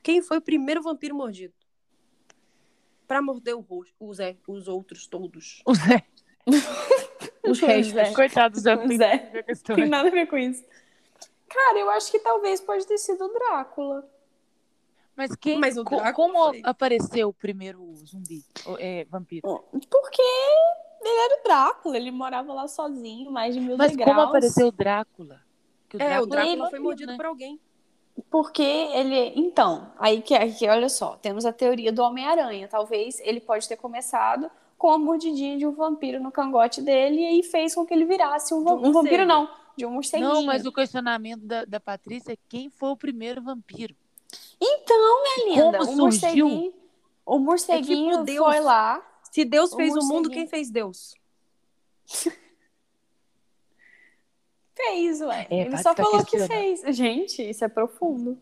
quem 0.00 0.22
foi 0.22 0.38
o 0.38 0.40
primeiro 0.40 0.80
vampiro 0.80 1.16
mordido? 1.16 1.52
Para 3.06 3.20
morder 3.20 3.56
o 3.56 3.60
rosto, 3.60 3.94
o 3.98 4.14
Zé, 4.14 4.36
os 4.46 4.68
outros 4.68 5.08
todos. 5.08 5.60
O 5.66 5.74
Zé. 5.74 6.06
os 7.44 7.58
restos. 7.58 8.14
Coitado 8.14 8.54
do 8.54 8.60
Zé. 8.60 8.76
O 8.76 8.96
Zé. 8.96 9.18
Tem 9.74 9.88
nada 9.88 10.08
a 10.08 10.12
ver 10.12 10.26
com 10.28 10.38
isso. 10.38 10.64
Cara, 11.48 11.78
eu 11.80 11.90
acho 11.90 12.12
que 12.12 12.20
talvez 12.20 12.60
pode 12.60 12.86
ter 12.86 12.98
sido 12.98 13.24
o 13.24 13.28
Drácula. 13.28 14.08
Mas 15.16 15.34
quem? 15.34 15.58
Mas 15.58 15.76
o 15.76 15.82
Drácula 15.82 16.12
como 16.12 16.38
foi. 16.50 16.60
apareceu 16.62 17.30
o 17.30 17.32
primeiro 17.32 17.92
zumbi, 18.06 18.44
é, 18.78 19.04
vampiro? 19.06 19.42
Porque 19.90 20.22
ele 21.00 21.20
era 21.20 21.40
o 21.40 21.42
Drácula, 21.44 21.96
ele 21.96 22.10
morava 22.10 22.52
lá 22.52 22.68
sozinho, 22.68 23.30
mais 23.30 23.54
de 23.54 23.60
mil 23.60 23.76
Mas 23.76 23.90
degraus. 23.90 24.10
como 24.10 24.28
apareceu 24.28 24.68
o 24.68 24.72
Drácula? 24.72 25.40
O 25.92 25.96
Drácula 25.96 26.14
é, 26.14 26.20
o 26.20 26.26
Drácula 26.26 26.70
foi 26.70 26.78
mordido 26.78 27.12
né? 27.12 27.16
por 27.16 27.26
alguém. 27.26 27.60
Porque 28.30 28.62
ele. 28.62 29.32
Então, 29.36 29.92
aí 29.98 30.20
que, 30.20 30.36
que 30.52 30.68
olha 30.68 30.88
só, 30.88 31.16
temos 31.16 31.46
a 31.46 31.52
teoria 31.52 31.92
do 31.92 32.02
Homem-Aranha. 32.02 32.68
Talvez 32.68 33.20
ele 33.20 33.40
pode 33.40 33.68
ter 33.68 33.76
começado 33.76 34.50
com 34.76 34.90
a 34.90 34.98
mordidinha 34.98 35.56
de 35.56 35.66
um 35.66 35.72
vampiro 35.72 36.22
no 36.22 36.30
cangote 36.30 36.80
dele 36.80 37.20
e 37.20 37.26
aí 37.26 37.42
fez 37.42 37.74
com 37.74 37.84
que 37.84 37.92
ele 37.92 38.04
virasse 38.04 38.54
um, 38.54 38.58
um, 38.58 38.88
um 38.88 38.92
vampiro, 38.92 39.26
não, 39.26 39.48
de 39.76 39.84
um 39.84 39.90
morceguinho. 39.90 40.28
Não, 40.28 40.42
mas 40.44 40.66
o 40.66 40.72
questionamento 40.72 41.42
da, 41.42 41.64
da 41.64 41.80
Patrícia 41.80 42.32
é 42.32 42.38
quem 42.48 42.70
foi 42.70 42.90
o 42.90 42.96
primeiro 42.96 43.42
vampiro. 43.42 43.94
Então, 44.60 45.22
minha 45.22 45.56
linda, 45.56 45.78
Como 45.78 45.92
o 45.92 45.96
morceguinho, 45.96 46.74
o 47.24 47.38
morceguinho 47.38 48.20
é 48.20 48.24
tipo 48.24 48.44
foi 48.44 48.60
lá. 48.60 49.02
Se 49.38 49.44
Deus 49.44 49.72
fez 49.72 49.94
o, 49.94 50.00
o 50.00 50.04
mundo, 50.04 50.30
quem 50.30 50.48
fez 50.48 50.68
Deus? 50.68 51.14
Fez, 54.74 55.20
ué. 55.20 55.46
É, 55.50 55.62
Ele 55.62 55.78
só 55.78 55.92
falou 55.92 56.24
que 56.24 56.38
fez. 56.46 56.82
Gente, 56.96 57.42
isso 57.42 57.64
é 57.64 57.68
profundo. 57.68 58.38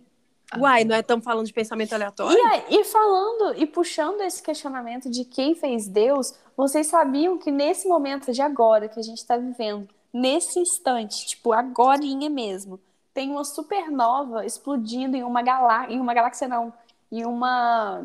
Uai, 0.54 0.84
nós 0.84 1.00
estamos 1.00 1.24
falando 1.24 1.46
de 1.46 1.52
pensamento 1.52 1.94
aleatório? 1.94 2.36
E, 2.36 2.40
aí, 2.42 2.64
e 2.68 2.84
falando 2.84 3.54
e 3.58 3.66
puxando 3.66 4.20
esse 4.20 4.42
questionamento 4.42 5.08
de 5.10 5.24
quem 5.24 5.54
fez 5.54 5.88
Deus, 5.88 6.34
vocês 6.54 6.88
sabiam 6.88 7.38
que 7.38 7.50
nesse 7.50 7.88
momento 7.88 8.32
de 8.32 8.42
agora 8.42 8.86
que 8.86 9.00
a 9.00 9.02
gente 9.02 9.16
está 9.16 9.38
vivendo, 9.38 9.88
nesse 10.12 10.58
instante, 10.58 11.26
tipo, 11.26 11.54
agorinha 11.54 12.28
mesmo, 12.28 12.78
tem 13.14 13.30
uma 13.30 13.44
supernova 13.44 14.44
explodindo 14.44 15.16
em 15.16 15.22
uma 15.22 15.40
galáxia, 15.40 15.94
em 15.94 16.00
uma 16.00 16.12
galáxia 16.12 16.48
não, 16.48 16.72
em 17.10 17.24
uma 17.24 18.04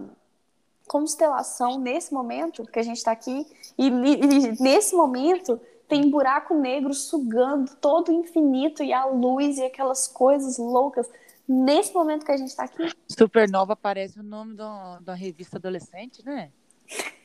constelação 0.91 1.79
nesse 1.79 2.13
momento 2.13 2.65
que 2.65 2.77
a 2.77 2.83
gente 2.83 2.97
está 2.97 3.13
aqui, 3.13 3.47
e, 3.77 3.87
e, 3.87 4.61
nesse 4.61 4.93
momento 4.93 5.57
tem 5.87 6.09
buraco 6.09 6.53
negro 6.53 6.93
sugando 6.93 7.73
todo 7.77 8.09
o 8.09 8.11
infinito 8.11 8.83
e 8.83 8.91
a 8.91 9.05
luz 9.05 9.57
e 9.57 9.63
aquelas 9.63 10.05
coisas 10.09 10.57
loucas 10.57 11.09
nesse 11.47 11.93
momento 11.93 12.25
que 12.25 12.31
a 12.33 12.35
gente 12.35 12.49
está 12.49 12.65
aqui. 12.65 12.91
Supernova 13.07 13.73
parece 13.73 14.19
o 14.19 14.23
nome 14.23 14.53
do, 14.53 14.99
da 14.99 15.13
revista 15.13 15.57
adolescente, 15.57 16.25
né? 16.25 16.51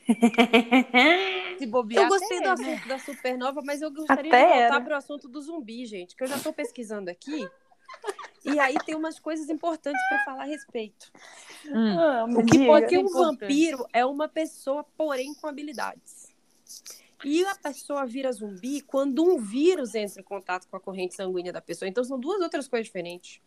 Se 1.59 1.65
bobear, 1.65 2.05
eu 2.05 2.09
gostei 2.09 2.39
do 2.39 2.49
assunto 2.49 2.69
né? 2.69 2.83
da 2.87 2.99
supernova, 2.99 3.61
mas 3.65 3.81
eu 3.81 3.91
gostaria 3.91 4.31
até 4.31 4.45
de 4.45 4.59
voltar 4.61 4.81
para 4.81 4.93
o 4.93 4.97
assunto 4.97 5.27
do 5.27 5.41
zumbi, 5.41 5.85
gente, 5.85 6.15
que 6.15 6.23
eu 6.23 6.27
já 6.27 6.37
estou 6.37 6.53
pesquisando 6.53 7.09
aqui. 7.09 7.45
E 8.45 8.59
aí 8.59 8.75
tem 8.85 8.95
umas 8.95 9.19
coisas 9.19 9.49
importantes 9.49 10.01
para 10.07 10.23
falar 10.23 10.43
a 10.43 10.45
respeito. 10.45 11.11
Hum. 11.65 11.99
Ah, 11.99 12.25
o 12.25 12.45
que 12.45 12.65
pode 12.65 12.89
ser 12.89 12.97
um 12.99 13.09
vampiro 13.09 13.85
é 13.91 14.05
uma 14.05 14.29
pessoa, 14.29 14.85
porém, 14.95 15.33
com 15.33 15.47
habilidades. 15.47 16.27
E 17.25 17.43
a 17.45 17.55
pessoa 17.55 18.05
vira 18.05 18.31
zumbi 18.31 18.81
quando 18.81 19.23
um 19.23 19.37
vírus 19.39 19.95
entra 19.95 20.21
em 20.21 20.23
contato 20.23 20.67
com 20.69 20.77
a 20.77 20.79
corrente 20.79 21.15
sanguínea 21.15 21.51
da 21.51 21.61
pessoa. 21.61 21.89
Então 21.89 22.03
são 22.03 22.19
duas 22.19 22.39
outras 22.41 22.67
coisas 22.67 22.85
diferentes. 22.85 23.41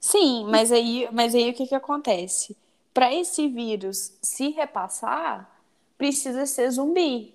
Sim, 0.00 0.44
mas 0.48 0.72
aí, 0.72 1.08
mas 1.12 1.34
aí 1.34 1.50
o 1.50 1.54
que, 1.54 1.66
que 1.66 1.74
acontece? 1.74 2.56
Para 2.92 3.14
esse 3.14 3.48
vírus 3.48 4.18
se 4.22 4.50
repassar, 4.50 5.62
precisa 5.96 6.46
ser 6.46 6.70
zumbi. 6.70 7.34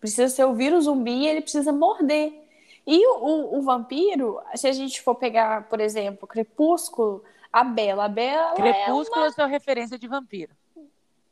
Precisa 0.00 0.28
ser 0.28 0.44
o 0.44 0.54
vírus 0.54 0.84
zumbi 0.84 1.12
e 1.12 1.28
ele 1.28 1.42
precisa 1.42 1.72
morder. 1.72 2.41
E 2.86 3.06
o, 3.06 3.18
o, 3.18 3.58
o 3.58 3.62
vampiro, 3.62 4.40
se 4.54 4.66
a 4.66 4.72
gente 4.72 5.00
for 5.00 5.14
pegar, 5.14 5.68
por 5.68 5.80
exemplo, 5.80 6.26
Crepúsculo, 6.26 7.22
a 7.52 7.62
Bela. 7.62 8.06
A 8.06 8.08
Bela 8.08 8.54
Crepúsculo 8.54 9.20
é, 9.20 9.24
uma... 9.24 9.26
é 9.28 9.32
sua 9.32 9.46
referência 9.46 9.98
de 9.98 10.08
vampiro. 10.08 10.52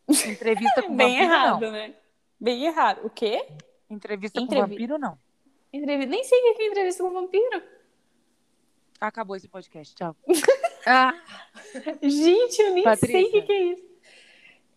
Entrevista 0.09 0.83
com 0.83 0.95
Bem 0.95 1.19
vampiro, 1.19 1.33
errado, 1.33 1.61
não. 1.61 1.73
né? 1.73 1.95
Bem 2.39 2.65
errado. 2.65 3.01
O 3.05 3.11
quê? 3.11 3.47
Entrevista 3.89 4.41
Entrevi... 4.41 4.63
com 4.63 4.69
vampiro, 4.69 4.99
não. 4.99 5.19
Entrevista... 5.73 6.11
Nem 6.11 6.25
sei 6.25 6.39
o 6.39 6.55
que 6.55 6.63
é 6.63 6.67
entrevista 6.67 7.03
com 7.03 7.11
vampiro. 7.11 7.63
Acabou 9.01 9.35
esse 9.35 9.49
podcast, 9.49 9.95
tchau. 9.95 10.15
ah. 10.87 11.15
Gente, 12.03 12.61
eu 12.61 12.75
nem 12.75 12.85
Patrícia. 12.85 13.19
sei 13.19 13.29
o 13.29 13.31
que, 13.31 13.43
que 13.43 13.53
é 13.53 13.63
isso. 13.63 13.91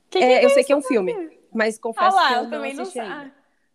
Que 0.09 0.19
que 0.19 0.23
é, 0.23 0.33
é 0.33 0.45
eu 0.45 0.49
sei 0.51 0.63
que 0.63 0.71
é 0.71 0.75
um 0.75 0.81
filme, 0.81 1.39
mas 1.51 1.77
confesso 1.77 2.15
ah 2.17 2.21
lá, 2.21 2.27
que 2.29 2.33
eu, 2.35 2.43
eu 2.43 2.49
também 2.49 2.73
não 2.73 2.85
sei. 2.85 3.01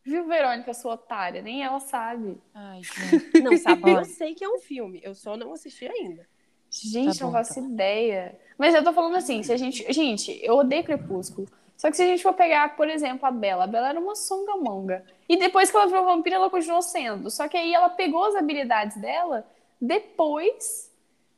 Viu, 0.08 0.26
Verônica, 0.26 0.72
sua 0.72 0.94
otária? 0.94 1.42
Nem 1.42 1.62
ela 1.62 1.80
sabe. 1.80 2.40
Ai, 2.54 2.80
gente. 2.82 3.42
Não, 3.42 3.54
sabe, 3.58 3.90
eu 3.92 4.04
sei 4.06 4.34
que 4.34 4.42
é 4.42 4.48
um 4.48 4.58
filme, 4.58 5.02
eu 5.04 5.14
só 5.14 5.36
não 5.36 5.52
assisti 5.52 5.86
ainda. 5.86 6.26
Gente, 6.70 7.18
tá 7.18 7.24
não 7.26 7.32
faço 7.32 7.58
então. 7.58 7.70
ideia. 7.70 8.38
Mas 8.56 8.74
eu 8.74 8.82
tô 8.82 8.90
falando 8.92 9.16
assim, 9.16 9.42
se 9.42 9.52
a 9.52 9.56
gente. 9.58 9.90
Gente, 9.92 10.38
eu 10.42 10.56
odeio 10.56 10.82
Crepúsculo. 10.82 11.46
Só 11.76 11.90
que 11.90 11.96
se 11.96 12.02
a 12.02 12.06
gente 12.06 12.22
for 12.22 12.32
pegar, 12.32 12.74
por 12.74 12.88
exemplo, 12.88 13.26
a 13.26 13.30
Bela, 13.30 13.64
a 13.64 13.66
Bela 13.66 13.90
era 13.90 14.00
uma 14.00 14.16
songamonga. 14.16 15.04
E 15.28 15.36
depois 15.36 15.70
que 15.70 15.76
ela 15.76 15.86
virou 15.86 16.06
vampira, 16.06 16.36
ela 16.36 16.50
continuou 16.50 16.82
sendo. 16.82 17.30
Só 17.30 17.46
que 17.46 17.56
aí 17.56 17.74
ela 17.74 17.90
pegou 17.90 18.24
as 18.24 18.34
habilidades 18.34 18.96
dela 18.96 19.46
depois 19.80 20.90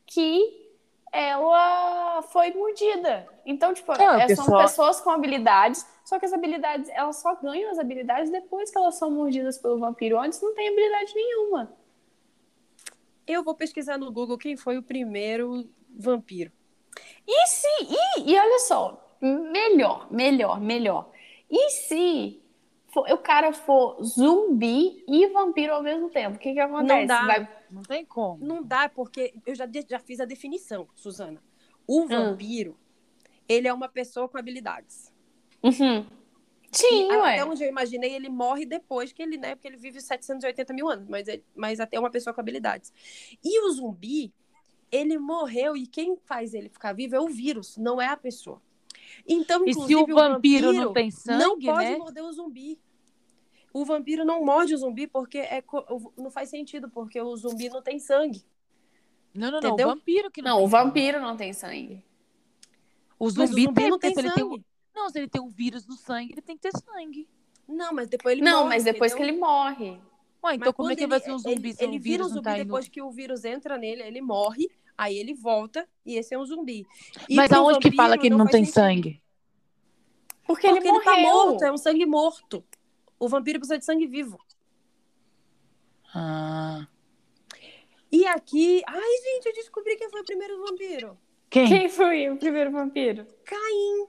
que 0.07 0.61
ela 1.12 2.23
foi 2.23 2.53
mordida. 2.53 3.27
Então, 3.45 3.75
tipo, 3.75 3.93
é, 3.93 4.27
pessoa... 4.29 4.47
são 4.47 4.59
pessoas 4.59 5.00
com 5.00 5.11
habilidades, 5.11 5.85
só 6.11 6.19
que 6.19 6.26
as 6.26 6.33
habilidades, 6.33 6.90
elas 6.93 7.21
só 7.21 7.37
ganham 7.37 7.71
as 7.71 7.79
habilidades 7.79 8.33
depois 8.33 8.69
que 8.69 8.76
elas 8.76 8.97
são 8.97 9.12
mordidas 9.12 9.59
pelo 9.59 9.79
vampiro. 9.79 10.19
Antes 10.19 10.43
não 10.43 10.52
tem 10.57 10.67
habilidade 10.67 11.14
nenhuma. 11.14 11.73
Eu 13.25 13.45
vou 13.45 13.55
pesquisar 13.55 13.97
no 13.97 14.11
Google 14.11 14.37
quem 14.37 14.57
foi 14.57 14.76
o 14.76 14.83
primeiro 14.83 15.71
vampiro. 15.88 16.50
E 17.25 17.47
se. 17.47 17.69
E, 18.19 18.33
e 18.33 18.37
olha 18.37 18.59
só, 18.59 19.17
melhor, 19.21 20.12
melhor, 20.12 20.61
melhor. 20.61 21.12
E 21.49 21.71
se 21.71 22.43
for, 22.88 23.09
o 23.09 23.19
cara 23.19 23.52
for 23.52 24.02
zumbi 24.02 25.05
e 25.07 25.29
vampiro 25.29 25.75
ao 25.75 25.83
mesmo 25.85 26.11
tempo? 26.11 26.38
O 26.38 26.40
que, 26.40 26.55
que 26.55 26.59
acontece? 26.59 27.00
Não 27.02 27.07
dá. 27.07 27.25
Vai... 27.25 27.49
Não 27.71 27.83
tem 27.83 28.05
como. 28.05 28.45
Não 28.45 28.64
dá, 28.64 28.88
porque 28.88 29.33
eu 29.47 29.55
já, 29.55 29.69
já 29.88 30.00
fiz 30.00 30.19
a 30.19 30.25
definição, 30.25 30.88
Suzana. 30.97 31.40
O 31.87 32.00
hum. 32.00 32.09
vampiro, 32.09 32.73
hum. 32.73 33.31
ele 33.49 33.69
é 33.69 33.73
uma 33.73 33.88
pessoa 33.88 34.29
com 34.29 34.37
habilidades. 34.37 35.10
Uhum. 35.62 36.07
Sim, 36.73 37.11
e, 37.11 37.17
ué. 37.17 37.35
Até 37.35 37.45
onde 37.45 37.64
eu 37.64 37.69
imaginei, 37.69 38.14
ele 38.14 38.29
morre 38.29 38.64
depois 38.64 39.12
que 39.12 39.23
ele, 39.23 39.37
né? 39.37 39.55
Porque 39.55 39.67
ele 39.67 39.76
vive 39.76 40.00
780 40.00 40.73
mil 40.73 40.88
anos, 40.88 41.09
mas, 41.09 41.26
é, 41.26 41.40
mas 41.55 41.81
até 41.81 41.99
uma 41.99 42.11
pessoa 42.11 42.33
com 42.33 42.40
habilidades. 42.40 42.93
E 43.43 43.61
o 43.61 43.71
zumbi, 43.73 44.33
ele 44.90 45.19
morreu 45.19 45.76
e 45.76 45.87
quem 45.87 46.17
faz 46.25 46.55
ele 46.55 46.69
ficar 46.69 46.93
vivo 46.93 47.17
é 47.17 47.21
o 47.21 47.29
vírus, 47.29 47.76
não 47.76 48.00
é 48.00 48.07
a 48.07 48.17
pessoa. 48.17 48.62
Então, 49.26 49.64
e 49.67 49.75
se 49.75 49.81
o 49.97 50.07
vampiro, 50.07 50.12
o 50.12 50.14
vampiro, 50.14 50.73
não 50.73 50.93
tem 50.93 51.11
sangue, 51.11 51.45
não 51.45 51.59
pode 51.59 51.90
né? 51.90 51.97
morder 51.97 52.23
o 52.23 52.33
zumbi. 52.33 52.79
O 53.73 53.85
vampiro 53.85 54.25
não 54.25 54.45
morde 54.45 54.75
o 54.75 54.79
zumbi 54.79 55.07
porque 55.07 55.38
é, 55.38 55.62
não 56.17 56.31
faz 56.31 56.50
sentido, 56.50 56.88
porque 56.88 57.21
o 57.21 57.37
zumbi 57.37 57.69
não 57.69 57.83
tem 57.83 57.99
sangue. 57.99 58.45
Não, 59.33 59.50
não, 59.50 59.59
Entendeu? 59.59 59.87
não. 59.87 59.95
O 59.95 59.97
vampiro 59.97 60.31
que 60.31 60.43
não. 60.43 60.59
Não, 60.59 60.64
o 60.64 60.69
vampiro 60.69 61.21
não 61.21 61.37
tem 61.37 61.52
sangue. 61.52 62.05
O 63.19 63.31
zumbi, 63.31 63.45
o 63.45 63.47
zumbi 63.47 63.75
tem, 63.75 63.90
não 63.90 63.99
tem 63.99 64.14
sangue. 64.14 64.35
Tem 64.35 64.45
um... 64.45 64.64
Não, 64.94 65.09
se 65.09 65.18
ele 65.18 65.28
tem 65.28 65.40
um 65.40 65.49
vírus 65.49 65.87
no 65.87 65.94
sangue, 65.94 66.32
ele 66.32 66.42
tem 66.42 66.56
que 66.56 66.62
ter 66.62 66.73
sangue. 66.78 67.28
Não, 67.68 67.92
mas 67.92 68.09
depois 68.09 68.32
ele 68.32 68.42
não, 68.42 68.50
morre. 68.50 68.62
Não, 68.62 68.68
mas 68.68 68.85
depois 68.85 69.12
entendeu? 69.12 69.26
que 69.26 69.32
ele 69.32 69.40
morre. 69.40 70.00
Ué, 70.42 70.54
então 70.54 70.66
mas 70.66 70.75
como 70.75 70.90
é 70.90 70.97
que 70.97 71.02
ele, 71.02 71.11
vai 71.11 71.20
ser 71.20 71.32
um 71.32 71.38
zumbi 71.38 71.68
ele, 71.68 71.75
se 71.75 71.85
ele 71.85 71.99
um 71.99 72.00
vira 72.00 72.25
um 72.25 72.28
zumbi 72.28 72.42
tá 72.42 72.56
depois 72.56 72.88
que 72.88 73.02
o 73.02 73.11
vírus 73.11 73.44
entra 73.44 73.76
nele, 73.76 74.02
ele 74.02 74.23
morre, 74.23 74.70
aí 74.97 75.16
ele 75.16 75.35
volta 75.35 75.87
e 76.04 76.16
esse 76.16 76.35
é 76.35 76.38
um 76.38 76.44
zumbi. 76.44 76.87
E 77.28 77.37
mas 77.37 77.52
aonde 77.52 77.78
que 77.78 77.94
fala 77.94 78.16
que 78.16 78.26
ele 78.26 78.37
não, 78.37 78.44
não 78.44 78.50
tem 78.50 78.64
sangue? 78.64 79.23
Porque, 80.47 80.66
Porque 80.66 80.88
ele, 80.88 80.97
ele 80.97 81.04
tá 81.04 81.16
morto, 81.18 81.62
é 81.62 81.70
um 81.70 81.76
sangue 81.76 82.06
morto. 82.06 82.64
O 83.18 83.28
vampiro 83.28 83.59
precisa 83.59 83.78
de 83.78 83.85
sangue 83.85 84.06
vivo. 84.06 84.38
Ah. 86.14 86.88
E 88.11 88.26
aqui. 88.26 88.82
Ai, 88.87 89.16
gente, 89.23 89.47
eu 89.47 89.52
descobri 89.52 89.97
quem 89.97 90.11
foi 90.11 90.23
o 90.23 90.25
primeiro 90.25 90.61
vampiro. 90.66 91.18
Quem? 91.49 91.68
Quem 91.68 91.88
foi 91.88 92.28
o 92.30 92.37
primeiro 92.37 92.73
vampiro? 92.73 93.26
Caim. 93.44 94.09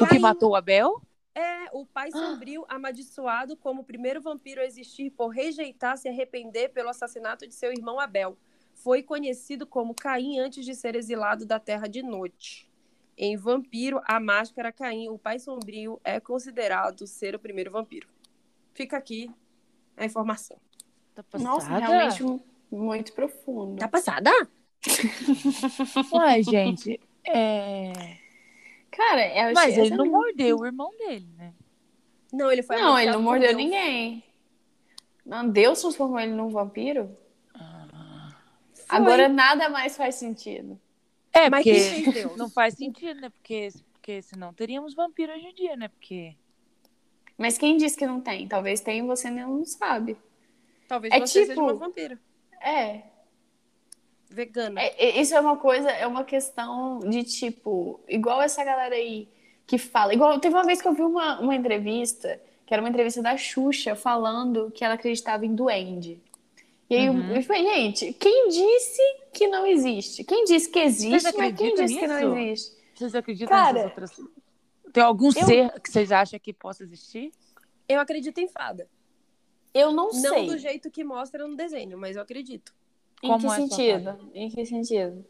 O 0.00 0.06
que 0.06 0.18
matou 0.18 0.50
o 0.50 0.56
Abel? 0.56 1.02
É, 1.34 1.68
o 1.72 1.86
pai 1.86 2.10
sombrio 2.10 2.64
amaldiçoado 2.68 3.56
como 3.56 3.82
o 3.82 3.84
primeiro 3.84 4.20
vampiro 4.20 4.60
a 4.60 4.64
existir 4.64 5.10
por 5.10 5.28
rejeitar 5.28 5.96
se 5.96 6.08
arrepender 6.08 6.70
pelo 6.70 6.88
assassinato 6.88 7.46
de 7.46 7.54
seu 7.54 7.72
irmão 7.72 8.00
Abel. 8.00 8.36
Foi 8.74 9.02
conhecido 9.02 9.66
como 9.66 9.94
Caim 9.94 10.38
antes 10.38 10.64
de 10.64 10.74
ser 10.74 10.96
exilado 10.96 11.46
da 11.46 11.60
terra 11.60 11.86
de 11.86 12.02
noite. 12.02 12.68
Em 13.16 13.36
Vampiro, 13.36 14.00
a 14.06 14.18
máscara 14.18 14.72
Caim, 14.72 15.08
o 15.10 15.18
pai 15.18 15.38
sombrio, 15.38 16.00
é 16.02 16.18
considerado 16.18 17.06
ser 17.06 17.34
o 17.34 17.38
primeiro 17.38 17.70
vampiro. 17.70 18.08
Fica 18.72 18.96
aqui 18.96 19.30
a 19.96 20.06
informação. 20.06 20.56
Tá 21.14 21.38
Nossa, 21.38 21.68
realmente 21.76 22.24
muito 22.70 23.12
profundo. 23.12 23.78
Tá 23.78 23.88
passada? 23.88 24.30
Ué, 26.14 26.42
gente, 26.42 26.98
é... 27.26 28.19
Cara, 29.00 29.48
eu 29.48 29.54
Mas 29.54 29.78
ele 29.78 29.96
não 29.96 30.04
mordeu 30.04 30.58
o 30.58 30.66
irmão 30.66 30.90
dele, 30.98 31.26
né? 31.38 31.54
Não, 32.30 32.52
ele 32.52 32.62
foi 32.62 32.76
Não, 32.76 32.98
ele 32.98 33.10
não 33.10 33.22
mordeu 33.22 33.56
ninguém. 33.56 34.22
Não, 35.24 35.48
Deus 35.48 35.80
transformou 35.80 36.20
ele 36.20 36.32
num 36.32 36.50
vampiro? 36.50 37.16
Ah. 37.54 38.28
Agora 38.86 39.26
nada 39.26 39.70
mais 39.70 39.96
faz 39.96 40.16
sentido. 40.16 40.78
É, 41.32 41.48
Mas 41.48 41.64
porque 41.64 42.26
não 42.36 42.50
faz 42.50 42.74
sentido, 42.74 43.22
né? 43.22 43.30
Porque, 43.30 43.68
porque 43.94 44.20
senão 44.20 44.52
teríamos 44.52 44.94
vampiro 44.94 45.32
hoje 45.32 45.46
em 45.46 45.54
dia, 45.54 45.76
né? 45.76 45.88
Porque... 45.88 46.36
Mas 47.38 47.56
quem 47.56 47.78
disse 47.78 47.96
que 47.96 48.06
não 48.06 48.20
tem? 48.20 48.46
Talvez 48.46 48.82
tenha 48.82 49.02
e 49.02 49.06
você 49.06 49.30
não 49.30 49.64
sabe. 49.64 50.14
Talvez 50.86 51.14
é 51.14 51.20
você 51.20 51.40
tipo... 51.40 51.46
seja 51.46 51.60
uma 51.60 51.72
vampira. 51.72 52.20
É. 52.60 53.04
Vegana. 54.30 54.80
É, 54.80 55.20
isso 55.20 55.34
é 55.34 55.40
uma 55.40 55.56
coisa, 55.56 55.90
é 55.90 56.06
uma 56.06 56.24
questão 56.24 57.00
de 57.00 57.24
tipo, 57.24 58.00
igual 58.08 58.40
essa 58.40 58.64
galera 58.64 58.94
aí 58.94 59.28
que 59.66 59.76
fala. 59.76 60.14
Igual, 60.14 60.38
teve 60.38 60.54
uma 60.54 60.64
vez 60.64 60.80
que 60.80 60.86
eu 60.86 60.94
vi 60.94 61.02
uma, 61.02 61.40
uma 61.40 61.54
entrevista, 61.54 62.40
que 62.64 62.72
era 62.72 62.80
uma 62.80 62.88
entrevista 62.88 63.20
da 63.20 63.36
Xuxa, 63.36 63.96
falando 63.96 64.70
que 64.70 64.84
ela 64.84 64.94
acreditava 64.94 65.44
em 65.44 65.54
duende. 65.54 66.20
E 66.88 66.96
aí 66.96 67.08
uhum. 67.08 67.36
eu 67.36 67.42
falei, 67.42 67.64
gente, 67.64 68.12
quem 68.14 68.48
disse 68.48 69.02
que 69.32 69.48
não 69.48 69.66
existe? 69.66 70.24
Quem 70.24 70.44
disse 70.44 70.68
que 70.68 70.78
existe, 70.78 71.36
mas 71.36 71.56
quem 71.56 71.74
disse 71.74 71.82
nisso? 71.82 71.98
que 71.98 72.06
não 72.06 72.38
existe? 72.38 72.76
Vocês 72.94 73.14
acreditam 73.14 73.56
Cara, 73.56 73.72
nessas 73.72 74.18
outras... 74.18 74.30
Tem 74.92 75.02
algum 75.02 75.26
eu... 75.26 75.32
ser 75.32 75.80
que 75.80 75.90
vocês 75.90 76.10
acham 76.10 76.38
que 76.38 76.52
possa 76.52 76.82
existir? 76.82 77.32
Eu 77.88 78.00
acredito 78.00 78.38
em 78.38 78.48
fada. 78.48 78.88
Eu 79.72 79.92
não, 79.92 80.06
Não 80.06 80.12
sei. 80.12 80.46
do 80.46 80.58
jeito 80.58 80.90
que 80.90 81.04
mostra 81.04 81.46
no 81.46 81.56
desenho, 81.56 81.96
mas 81.96 82.16
eu 82.16 82.22
acredito. 82.22 82.72
Em 83.22 83.28
Como 83.28 83.38
que 83.40 83.46
é 83.46 83.56
sentido? 83.56 84.30
Em 84.34 84.50
que 84.50 84.64
sentido? 84.66 85.24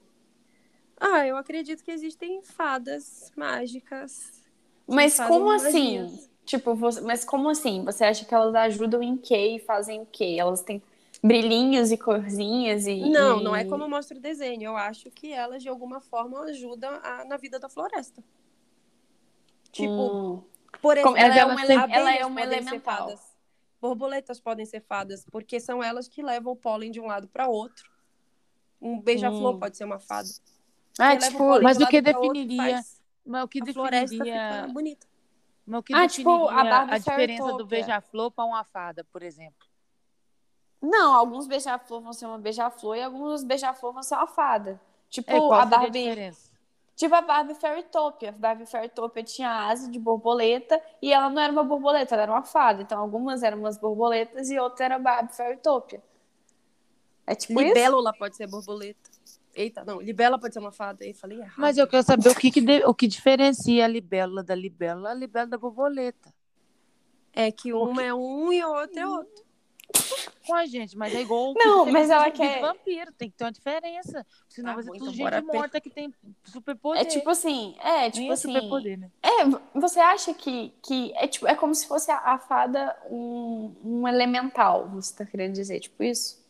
Ah, 0.99 1.27
eu 1.27 1.37
acredito 1.37 1.83
que 1.83 1.91
existem 1.91 2.43
fadas 2.43 3.33
mágicas. 3.37 4.43
Mas 4.87 5.19
como 5.19 5.51
assim? 5.51 5.99
magias. 6.01 6.31
Tipo, 6.45 6.75
você- 6.75 7.01
mas 7.01 7.25
como 7.25 7.49
assim? 7.49 7.85
Você 7.85 8.05
acha 8.05 8.25
que 8.25 8.35
elas 8.35 8.55
ajudam 8.55 9.03
em 9.03 9.17
quê 9.17 9.57
e 9.57 9.59
fazem 9.59 10.03
o 10.03 10.07
quê? 10.07 10.37
Elas 10.39 10.63
têm 10.63 10.83
brilhinhos 11.23 11.91
e 11.93 11.97
corzinhas 11.97 12.87
e. 12.87 13.09
Não, 13.09 13.41
e- 13.41 13.45
não 13.45 13.57
é 13.57 13.65
como 13.65 13.89
mostra 13.89 14.19
o 14.19 14.21
desenho. 14.21 14.65
Eu 14.65 14.77
acho 14.77 15.11
que 15.11 15.33
elas, 15.33 15.63
de 15.63 15.69
alguma 15.69 16.01
forma, 16.01 16.41
ajudam 16.45 16.93
a- 17.03 17.25
na 17.25 17.37
vida 17.37 17.59
da 17.59 17.69
floresta. 17.69 18.23
Tipo, 19.73 19.93
Hum. 19.93 20.43
por 20.83 20.97
exemplo, 20.97 21.17
ela 21.17 21.27
é 21.35 21.41
abelhas 21.41 21.53
uma 21.53 21.65
ele- 21.65 21.93
ela 21.95 22.15
é 22.17 22.27
uma 22.27 22.43
elemental. 22.43 23.15
Borboletas 23.81 24.41
podem 24.41 24.67
ser 24.67 24.81
fadas, 24.83 25.25
porque 25.31 25.59
são 25.59 25.83
elas 25.83 26.07
que 26.09 26.23
levam 26.23 26.53
o 26.53 26.57
pólen 26.57 26.91
de 26.91 27.01
um 27.01 27.07
lado 27.07 27.29
para 27.29 27.49
outro. 27.49 27.91
Um 28.81 29.01
beija-flor 29.01 29.55
Hum. 29.55 29.59
pode 29.59 29.77
ser 29.77 29.85
uma 29.85 29.99
fada. 29.99 30.29
Ah, 30.99 31.17
tipo. 31.17 31.61
Mas 31.63 31.79
o 31.79 31.87
que 31.87 31.97
outro, 31.97 32.03
definiria- 32.33 32.57
faz 32.75 33.01
Mas 33.25 33.45
o 33.45 33.49
que 33.49 33.61
a 33.63 33.65
definiria, 33.65 34.09
fica 34.09 34.69
bonita. 34.73 35.07
mas 35.67 35.81
o 35.81 35.83
que 35.83 35.95
Ah, 35.95 36.07
tipo, 36.09 36.31
a 36.31 36.63
definiria 36.63 36.95
a 36.95 36.99
diferença 36.99 37.53
do 37.55 37.67
beija-flor 37.67 38.31
para 38.31 38.45
uma 38.45 38.65
fada, 38.65 39.05
por 39.05 39.23
exemplo? 39.23 39.67
Não, 40.83 41.15
alguns 41.15 41.47
beija-flor 41.47 42.01
vão 42.01 42.13
ser 42.13 42.27
uma 42.27 42.39
beija-flor 42.39 42.97
e 42.97 43.03
alguns 43.03 43.45
beija-flor 43.45 43.93
vão 43.93 44.03
ser 44.03 44.15
uma 44.15 44.27
fada. 44.27 44.81
Tipo, 45.11 45.31
É, 45.31 45.39
qual 45.39 45.53
a 45.55 45.63
a 45.63 45.67
Barbie. 45.67 46.03
diferença? 46.03 46.50
Tipo 47.01 47.15
a 47.15 47.23
Barbie 47.23 47.55
Fairytopia. 47.55 48.29
A 48.29 48.33
Barbie 48.33 48.67
Fairytopia 48.67 49.23
tinha 49.23 49.51
asa 49.71 49.91
de 49.91 49.99
borboleta 49.99 50.79
e 51.01 51.11
ela 51.11 51.31
não 51.31 51.41
era 51.41 51.51
uma 51.51 51.65
borboleta, 51.65 52.15
ela 52.15 52.25
era 52.25 52.33
uma 52.33 52.43
fada. 52.43 52.83
Então, 52.83 53.01
algumas 53.01 53.43
eram 53.43 53.59
umas 53.59 53.79
borboletas 53.79 54.51
e 54.51 54.59
outras 54.59 54.83
era 54.83 54.99
Barbie 54.99 55.35
Fairytopia. 55.35 56.03
É 57.27 57.35
tipo 57.35 57.59
isso? 57.59 57.69
Libélula 57.69 58.13
pode 58.13 58.37
ser 58.37 58.47
borboleta. 58.49 59.09
Eita, 59.55 59.83
não, 59.83 59.99
libela 59.99 60.39
pode 60.39 60.53
ser 60.53 60.61
uma 60.61 60.73
fada. 60.73 61.03
Eu 61.03 61.15
falei 61.15 61.39
errado. 61.39 61.55
Mas 61.57 61.79
eu 61.79 61.87
quero 61.87 62.03
saber 62.03 62.29
o 62.29 62.35
que, 62.35 62.51
que 62.51 62.61
de- 62.61 62.85
o 62.85 62.93
que 62.95 63.07
diferencia 63.09 63.87
a 63.87 63.89
libélula 63.89 64.43
da 64.43 64.55
libélula, 64.55 65.11
a 65.13 65.15
libélula 65.15 65.51
da 65.53 65.57
borboleta. 65.57 66.35
É 67.33 67.51
que 67.51 67.73
uma 67.73 68.03
é 68.03 68.13
um 68.13 68.53
e 68.53 68.61
a 68.61 68.69
outra 68.69 69.01
é 69.01 69.07
outro. 69.07 69.43
Ué, 70.51 70.67
gente, 70.67 70.97
mas 70.97 71.15
é 71.15 71.21
igual. 71.21 71.51
o 71.53 71.55
Não, 71.55 71.85
que 71.85 71.91
mas 71.93 72.11
ela 72.11 72.31
quer- 72.31 72.61
vampiro, 72.61 73.13
tem 73.13 73.31
que 73.31 73.37
ter 73.37 73.45
uma 73.45 73.53
diferença. 73.53 74.27
Senão 74.49 74.71
Tá 74.71 74.75
vai 74.75 74.83
ser 74.85 74.89
bom, 74.91 74.95
tudo 74.99 75.03
então 75.05 75.15
gente 75.15 75.23
bora 75.25 75.43
per- 75.43 75.55
morta 75.55 75.81
que 75.81 75.91
tem 75.91 76.13
superpoder. 76.45 77.03
É 77.03 77.05
tipo 77.05 77.29
assim, 77.31 77.77
é, 77.81 78.11
tipo 78.11 78.21
Nem 78.23 78.31
é 78.31 78.33
assim. 78.33 78.49
superpoder, 78.53 78.99
né? 78.99 79.11
É, 79.23 79.79
você 79.79 80.01
acha 80.01 80.35
que, 80.35 80.73
que 80.83 81.13
é, 81.17 81.27
tipo, 81.27 81.47
é 81.47 81.55
como 81.55 81.75
se 81.75 81.87
fosse 81.87 82.11
a, 82.11 82.19
a 82.19 82.39
fada 82.39 82.97
um, 83.11 83.75
um 83.85 84.09
elemental, 84.09 84.89
você 84.89 85.15
tá 85.17 85.25
querendo 85.25 85.55
dizer, 85.55 85.81
tipo 85.81 86.03
isso? 86.03 86.41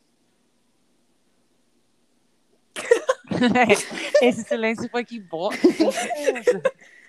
Esse 4.23 4.43
silêncio 4.45 4.89
foi 4.91 5.05
que 5.05 5.21
bosta. 5.21 5.61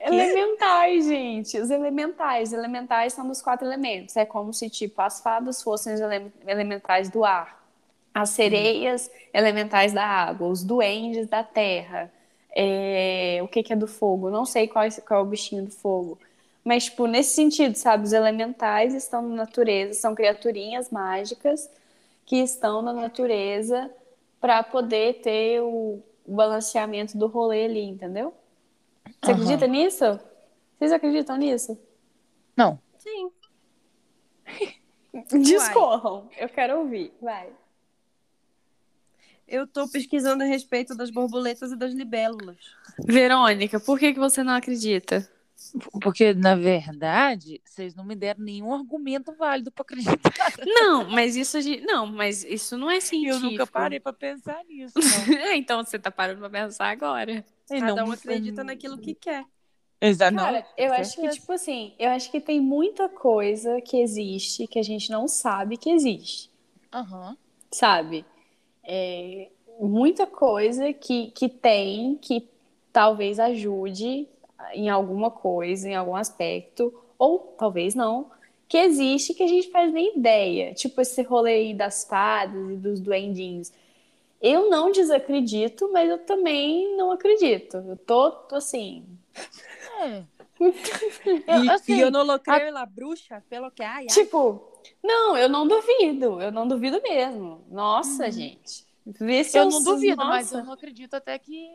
Elementais, 0.00 1.04
gente. 1.06 1.58
Os 1.58 1.70
elementais. 1.70 2.52
Elementais 2.52 3.12
são 3.12 3.26
dos 3.28 3.42
quatro 3.42 3.66
elementos. 3.66 4.16
É 4.16 4.24
como 4.24 4.52
se, 4.52 4.70
tipo, 4.70 5.00
as 5.02 5.20
fadas 5.20 5.62
fossem 5.62 5.94
os 5.94 6.00
ele- 6.00 6.32
elementais 6.46 7.10
do 7.10 7.24
ar. 7.24 7.60
As 8.14 8.30
sereias, 8.30 9.10
elementais 9.32 9.92
da 9.92 10.04
água. 10.04 10.48
Os 10.48 10.64
duendes 10.64 11.28
da 11.28 11.44
terra. 11.44 12.10
É, 12.54 13.40
O 13.42 13.48
que, 13.48 13.62
que 13.62 13.72
é 13.72 13.76
do 13.76 13.86
fogo? 13.86 14.30
Não 14.30 14.44
sei 14.44 14.66
qual, 14.68 14.84
é- 14.84 14.90
qual 15.06 15.20
é 15.20 15.22
o 15.22 15.26
bichinho 15.26 15.64
do 15.64 15.70
fogo. 15.70 16.18
Mas, 16.64 16.84
tipo, 16.86 17.06
nesse 17.06 17.34
sentido, 17.34 17.74
sabe? 17.76 18.04
Os 18.04 18.12
elementais 18.12 18.94
estão 18.94 19.22
na 19.22 19.36
natureza. 19.36 19.94
São 20.00 20.14
criaturinhas 20.14 20.90
mágicas 20.90 21.70
que 22.26 22.36
estão 22.36 22.82
na 22.82 22.92
natureza 22.92 23.90
para 24.40 24.62
poder 24.62 25.20
ter 25.22 25.60
o 25.60 26.00
balanceamento 26.26 27.16
do 27.18 27.26
rolê 27.26 27.64
ali, 27.66 27.84
entendeu? 27.84 28.32
Você 29.22 29.32
Aham. 29.32 29.42
acredita 29.42 29.66
nisso? 29.66 30.20
Vocês 30.78 30.92
acreditam 30.92 31.36
nisso? 31.36 31.78
Não. 32.56 32.80
Sim. 32.98 33.30
Discorram. 35.42 36.28
Eu 36.38 36.48
quero 36.48 36.78
ouvir. 36.78 37.12
Vai. 37.20 37.50
Eu 39.46 39.66
tô 39.66 39.88
pesquisando 39.88 40.44
a 40.44 40.46
respeito 40.46 40.94
das 40.94 41.10
borboletas 41.10 41.72
e 41.72 41.76
das 41.76 41.92
libélulas. 41.92 42.58
Verônica, 43.04 43.80
por 43.80 43.98
que, 43.98 44.12
que 44.14 44.18
você 44.18 44.44
não 44.44 44.54
acredita? 44.54 45.28
Porque, 46.00 46.32
na 46.32 46.54
verdade, 46.54 47.60
vocês 47.64 47.94
não 47.94 48.04
me 48.04 48.14
deram 48.14 48.42
nenhum 48.42 48.72
argumento 48.72 49.32
válido 49.34 49.70
para 49.70 49.82
acreditar. 49.82 50.32
Não, 50.64 51.10
mas 51.10 51.36
isso 51.36 51.60
de... 51.60 51.80
não, 51.82 52.06
mas 52.06 52.44
isso 52.44 52.78
não 52.78 52.90
é 52.90 52.98
científico. 52.98 53.44
Eu 53.44 53.50
nunca 53.50 53.66
parei 53.66 54.00
para 54.00 54.12
pensar 54.12 54.64
nisso. 54.64 54.94
Não. 54.98 55.52
então 55.54 55.84
você 55.84 55.98
tá 55.98 56.10
parando 56.10 56.40
pra 56.40 56.48
pensar 56.48 56.88
agora. 56.88 57.44
E 57.70 57.80
Cada 57.80 57.94
não 57.94 58.08
um 58.08 58.12
acredita 58.12 58.64
naquilo 58.64 58.98
que 58.98 59.14
quer. 59.14 59.44
Exato. 60.00 60.36
Cara, 60.36 60.60
não, 60.60 60.66
eu 60.76 60.92
acho 60.92 61.20
que, 61.20 61.28
tipo 61.28 61.52
assim, 61.52 61.94
eu 61.98 62.10
acho 62.10 62.30
que 62.30 62.40
tem 62.40 62.60
muita 62.60 63.08
coisa 63.08 63.80
que 63.80 63.98
existe 63.98 64.66
que 64.66 64.78
a 64.78 64.82
gente 64.82 65.10
não 65.10 65.28
sabe 65.28 65.76
que 65.76 65.90
existe. 65.90 66.50
Aham. 66.92 67.36
sabe? 67.72 68.24
É, 68.84 69.50
muita 69.80 70.26
coisa 70.26 70.92
que, 70.92 71.30
que 71.32 71.48
tem 71.48 72.16
que 72.16 72.48
talvez 72.92 73.38
ajude 73.38 74.28
em 74.74 74.88
alguma 74.88 75.30
coisa, 75.30 75.88
em 75.88 75.94
algum 75.94 76.16
aspecto, 76.16 76.92
ou 77.18 77.54
talvez 77.58 77.94
não, 77.94 78.30
que 78.68 78.76
existe 78.78 79.34
que 79.34 79.42
a 79.42 79.48
gente 79.48 79.70
faz 79.70 79.92
nem 79.92 80.16
ideia. 80.16 80.74
Tipo 80.74 81.00
esse 81.00 81.22
rolê 81.22 81.54
aí 81.54 81.74
das 81.74 82.04
fadas 82.04 82.70
e 82.72 82.76
dos 82.76 83.00
duendinhos. 83.00 83.72
Eu 84.40 84.70
não 84.70 84.90
desacredito, 84.90 85.90
mas 85.92 86.08
eu 86.08 86.18
também 86.18 86.96
não 86.96 87.12
acredito. 87.12 87.76
Eu 87.76 87.96
tô, 87.96 88.30
tô 88.30 88.56
assim. 88.56 89.04
É. 90.00 90.22
E, 90.60 91.66
Eu, 91.66 91.72
assim, 91.72 91.94
e 91.94 92.00
eu 92.00 92.10
não 92.10 92.22
lo 92.22 92.38
creio 92.38 92.70
la 92.72 92.84
bruxa, 92.84 93.42
pelo 93.48 93.70
que 93.70 93.82
ai, 93.82 94.02
ai. 94.02 94.06
Tipo, 94.08 94.62
não, 95.02 95.34
eu 95.36 95.48
não 95.48 95.66
duvido. 95.66 96.40
Eu 96.40 96.52
não 96.52 96.68
duvido 96.68 97.00
mesmo. 97.02 97.64
Nossa, 97.70 98.30
gente. 98.30 98.84
Vê 99.06 99.42
se 99.42 99.58
eu 99.58 99.64
não 99.70 99.82
duvido, 99.82 100.18
mas 100.18 100.50
nossa. 100.50 100.58
eu 100.58 100.64
não 100.66 100.74
acredito 100.74 101.14
até 101.14 101.38
que 101.38 101.70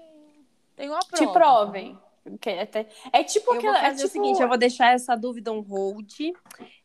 tenha 0.75 0.91
uma 0.91 0.99
prova. 0.99 1.25
Te 1.25 1.33
provem. 1.33 1.99
Que 2.39 2.49
é 2.51 2.61
até- 2.61 2.87
É 3.11 3.23
tipo 3.23 3.53
Eu 3.55 3.61
vou 3.61 3.71
aquela. 3.71 3.79
fazer 3.89 4.03
é 4.03 4.05
o 4.05 4.09
tipo... 4.09 4.23
seguinte, 4.23 4.41
eu 4.41 4.47
vou 4.47 4.57
deixar 4.57 4.93
essa 4.93 5.15
dúvida 5.15 5.51
on 5.51 5.61
hold. 5.61 6.11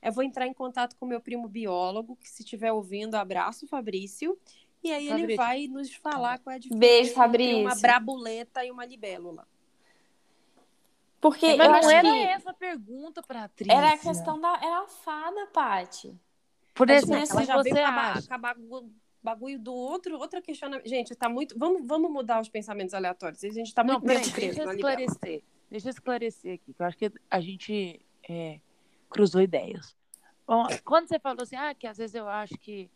Eu 0.02 0.12
vou 0.12 0.22
entrar 0.24 0.46
em 0.46 0.54
contato 0.54 0.96
com 0.98 1.04
meu 1.06 1.20
primo 1.20 1.48
biólogo, 1.48 2.16
que 2.16 2.28
se 2.28 2.42
estiver 2.42 2.72
ouvindo, 2.72 3.14
abraço, 3.14 3.66
Fabrício. 3.66 4.38
E 4.82 4.90
aí 4.92 5.08
ele 5.08 5.36
Fabrício. 5.36 5.36
vai 5.36 5.66
nos 5.66 5.94
falar 5.94 6.38
qual 6.38 6.52
é 6.52 6.56
a 6.56 6.58
diferença 6.58 6.80
Beijo, 6.80 7.02
entre 7.10 7.14
Fabrício. 7.14 7.58
uma 7.60 7.74
brabuleta 7.76 8.64
e 8.64 8.70
uma 8.70 8.84
libélula. 8.84 9.46
Porque 11.20 11.54
Mas 11.54 11.66
eu 11.66 11.72
não 11.72 11.78
acho 11.78 11.90
era 11.90 12.10
que 12.10 12.18
essa 12.18 12.50
a 12.50 12.54
pergunta, 12.54 13.22
Patrícia. 13.22 13.72
era 13.72 13.92
a 13.92 13.98
questão 13.98 14.40
da. 14.40 14.54
Era 14.56 14.84
a 14.84 14.86
fada, 14.86 15.46
Paty. 15.48 16.18
Por 16.74 16.88
exemplo, 16.88 17.26
se 17.26 17.32
você 17.34 17.70
acabar, 17.78 18.18
acabar 18.18 18.54
com 18.54 18.62
o 18.62 18.90
bagulho 19.22 19.58
do 19.58 19.74
outro, 19.74 20.18
outra 20.18 20.40
questionamento. 20.40 20.88
Gente, 20.88 21.14
tá 21.14 21.28
muito. 21.28 21.58
Vamos, 21.58 21.86
vamos 21.86 22.10
mudar 22.10 22.40
os 22.40 22.48
pensamentos 22.48 22.94
aleatórios. 22.94 23.44
A 23.44 23.50
gente 23.50 23.74
tá 23.74 23.84
Não, 23.84 24.00
muito 24.00 24.06
tempo 24.06 24.32
preso 24.32 24.56
deixa 24.56 24.62
eu 24.62 24.72
esclarecer. 24.72 25.42
Deixa 25.70 25.88
eu 25.88 25.90
esclarecer 25.90 26.54
aqui, 26.54 26.72
que 26.72 26.82
eu 26.82 26.86
acho 26.86 26.96
que 26.96 27.12
a 27.30 27.40
gente 27.40 28.00
é, 28.28 28.58
cruzou 29.10 29.42
ideias. 29.42 29.94
Bom, 30.46 30.66
quando 30.84 31.06
você 31.06 31.18
falou 31.18 31.42
assim, 31.42 31.54
ah, 31.54 31.74
que 31.74 31.86
às 31.86 31.98
vezes 31.98 32.14
eu 32.14 32.26
acho 32.26 32.54
que, 32.54 32.90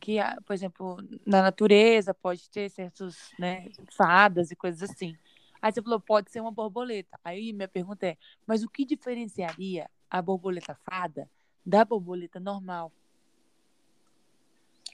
que 0.00 0.18
ah, 0.18 0.36
por 0.44 0.52
exemplo, 0.54 0.96
na 1.26 1.42
natureza 1.42 2.12
pode 2.14 2.48
ter 2.50 2.70
certos, 2.70 3.30
né, 3.38 3.68
fadas 3.92 4.50
e 4.50 4.56
coisas 4.56 4.82
assim. 4.90 5.16
Aí 5.62 5.70
você 5.70 5.82
falou, 5.82 6.00
pode 6.00 6.30
ser 6.30 6.40
uma 6.40 6.50
borboleta. 6.50 7.20
Aí 7.22 7.52
minha 7.52 7.68
pergunta 7.68 8.06
é, 8.06 8.16
mas 8.46 8.64
o 8.64 8.68
que 8.68 8.84
diferenciaria 8.84 9.88
a 10.10 10.20
borboleta 10.22 10.74
fada 10.74 11.30
da 11.64 11.84
borboleta 11.84 12.40
normal? 12.40 12.90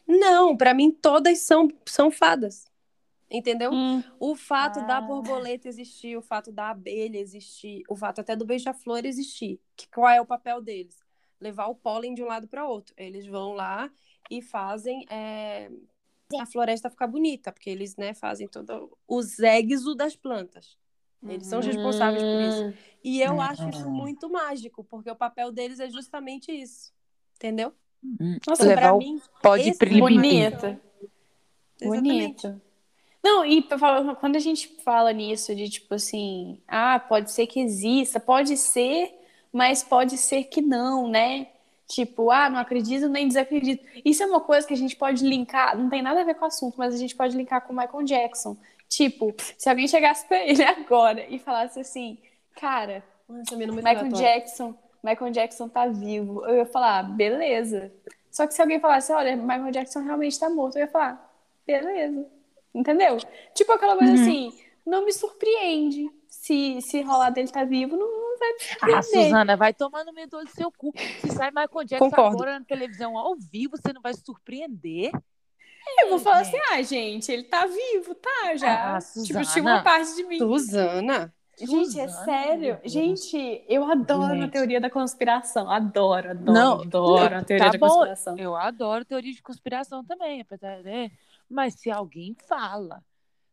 Não, 0.07 0.57
pra 0.57 0.73
mim 0.75 0.91
todas 0.91 1.41
são, 1.41 1.69
são 1.85 2.11
fadas. 2.11 2.71
Entendeu? 3.29 3.73
Hum. 3.73 4.05
O 4.21 4.37
fato 4.37 4.87
da 4.87 4.99
Ah. 4.99 5.01
borboleta 5.01 5.67
existir, 5.69 6.17
o 6.17 6.23
fato 6.23 6.53
da 6.53 6.71
abelha 6.71 7.19
existir, 7.19 7.83
o 7.89 7.97
fato 7.97 8.21
até 8.21 8.37
do 8.37 8.45
beija-flor 8.47 9.05
existir. 9.05 9.61
Que, 9.77 9.89
qual 9.89 10.09
é 10.09 10.21
o 10.21 10.27
papel 10.27 10.61
deles? 10.61 11.01
Levar 11.41 11.67
o 11.67 11.75
pólen 11.75 12.15
de 12.15 12.23
um 12.23 12.27
lado 12.27 12.47
para 12.47 12.67
outro. 12.69 12.95
Eles 12.97 13.27
vão 13.27 13.53
lá 13.53 13.91
e 14.31 14.43
fazem 14.43 15.05
é, 15.11 15.71
a 16.39 16.47
floresta 16.47 16.91
ficar 16.91 17.07
bonita, 17.07 17.53
porque 17.53 17.71
eles 17.71 17.97
né, 17.97 18.15
fazem 18.15 18.49
todo 18.49 18.97
o 19.07 19.23
zéguizo 19.23 19.95
das 19.95 20.17
plantas. 20.17 20.77
Eles 21.27 21.47
são 21.47 21.59
os 21.59 21.67
responsáveis 21.67 22.23
por 22.23 22.41
isso. 22.41 22.79
E 23.03 23.21
eu 23.21 23.41
acho 23.41 23.69
isso 23.69 23.91
muito 23.91 24.31
mágico, 24.31 24.85
porque 24.85 25.11
o 25.11 25.17
papel 25.17 25.51
deles 25.51 25.81
é 25.81 25.89
justamente 25.89 26.53
isso. 26.53 26.93
Entendeu? 27.37 27.73
Nossa, 28.47 28.63
Então, 28.63 28.67
levar 28.67 28.99
mim, 28.99 29.21
pode. 29.43 29.69
Exatamente. 31.81 32.47
Bonito. 32.49 32.63
Não, 33.23 33.45
e 33.45 33.61
quando 34.21 34.37
a 34.37 34.41
gente 34.41 34.69
fala 34.85 35.13
nisso 35.13 35.55
de 35.55 35.69
tipo 35.69 35.95
assim, 35.95 36.61
ah, 36.69 37.01
pode 37.01 37.33
ser 37.33 37.47
que 37.49 37.59
exista, 37.59 38.21
pode 38.21 38.57
ser, 38.57 39.13
mas 39.53 39.83
pode 39.83 40.17
ser 40.17 40.45
que 40.45 40.63
não, 40.63 41.09
né? 41.09 41.49
Tipo, 41.87 42.31
ah, 42.31 42.51
não 42.51 42.59
acredito 42.59 43.09
nem 43.09 43.29
desacredito. 43.29 43.85
Isso 44.05 44.23
é 44.23 44.27
uma 44.27 44.41
coisa 44.41 44.67
que 44.67 44.75
a 44.75 44.77
gente 44.77 44.97
pode 44.97 45.25
linkar, 45.25 45.79
não 45.79 45.89
tem 45.89 46.03
nada 46.03 46.21
a 46.21 46.25
ver 46.25 46.35
com 46.35 46.45
o 46.45 46.49
assunto, 46.49 46.75
mas 46.77 46.95
a 46.95 46.99
gente 46.99 47.15
pode 47.15 47.37
linkar 47.37 47.61
com 47.61 47.73
o 47.73 47.77
Michael 47.77 48.05
Jackson. 48.05 48.57
Tipo, 48.89 49.35
se 49.57 49.69
alguém 49.69 49.87
chegasse 49.87 50.27
pra 50.27 50.45
ele 50.45 50.63
agora 50.65 51.25
e 51.29 51.39
falasse 51.39 51.79
assim, 51.79 52.19
cara, 52.57 53.05
Michael 53.29 54.09
Jackson, 54.09 54.75
Michael 55.03 55.33
Jackson 55.33 55.69
tá 55.69 55.87
vivo, 55.87 56.45
eu 56.47 56.57
ia 56.57 56.67
falar, 56.67 57.05
beleza. 57.05 57.93
Só 58.31 58.47
que 58.47 58.55
se 58.55 58.61
alguém 58.61 58.81
falasse, 58.81 59.13
olha, 59.13 59.37
Michael 59.37 59.71
Jackson 59.71 60.01
realmente 60.01 60.39
tá 60.39 60.51
morto, 60.51 60.77
eu 60.77 60.83
ia 60.83 60.89
falar, 60.89 61.33
beleza. 61.67 62.27
Entendeu? 62.75 63.17
Tipo 63.55 63.73
aquela 63.73 63.97
coisa 63.97 64.13
uhum. 64.13 64.21
assim, 64.21 64.53
não 64.85 65.05
me 65.05 65.13
surpreende. 65.13 66.11
Se, 66.29 66.81
se 66.83 67.01
rolar 67.01 67.31
dele 67.31 67.49
tá 67.49 67.65
vivo, 67.65 67.97
não, 67.97 68.21
não 68.21 68.26
vai 68.37 68.49
me 68.49 68.57
ah, 68.57 68.63
surpreender. 68.63 68.99
Ah, 68.99 69.03
Suzana, 69.03 69.57
vai 69.57 69.75
tomar 69.75 70.05
no 70.05 70.13
meio 70.13 70.29
do 70.29 70.49
seu 70.49 70.71
cu. 70.73 70.93
Se 71.21 71.31
sai 71.33 71.51
Michael 71.51 71.85
Jackson 71.85 72.11
Concordo. 72.11 72.37
agora 72.37 72.59
na 72.59 72.65
televisão 72.65 73.17
ao 73.17 73.37
vivo, 73.37 73.77
você 73.77 73.93
não 73.93 74.01
vai 74.01 74.15
se 74.15 74.23
surpreender. 74.25 75.11
Eu 76.01 76.11
vou 76.11 76.19
falar 76.19 76.41
assim, 76.41 76.59
ah, 76.73 76.83
gente, 76.83 77.31
ele 77.31 77.45
tá 77.45 77.65
vivo, 77.67 78.15
tá? 78.15 78.57
Já. 78.57 78.97
Ah, 78.97 78.99
tipo, 79.01 79.45
tinha 79.45 79.63
uma 79.63 79.83
parte 79.83 80.17
de 80.17 80.25
mim. 80.25 80.39
Suzana. 80.39 81.33
Gente, 81.59 81.99
é 81.99 82.09
sério. 82.09 82.79
Gente, 82.85 83.65
eu 83.67 83.85
adoro 83.91 84.35
gente. 84.35 84.45
a 84.45 84.49
teoria 84.49 84.81
da 84.81 84.91
conspiração. 84.91 85.71
Adoro, 85.71 86.31
adoro, 86.31 86.53
não, 86.53 86.81
adoro 86.83 87.37
a 87.37 87.45
teoria 87.45 87.67
tá 87.67 87.73
da 87.73 87.79
conspiração. 87.79 88.37
Eu 88.37 88.55
adoro 88.55 89.05
teoria 89.07 89.33
de 89.33 89.43
conspiração 89.43 90.05
também, 90.05 90.43
apesar 90.43 90.83
de... 90.83 91.11
Mas 91.49 91.75
se 91.75 91.91
alguém 91.91 92.37
fala, 92.47 93.03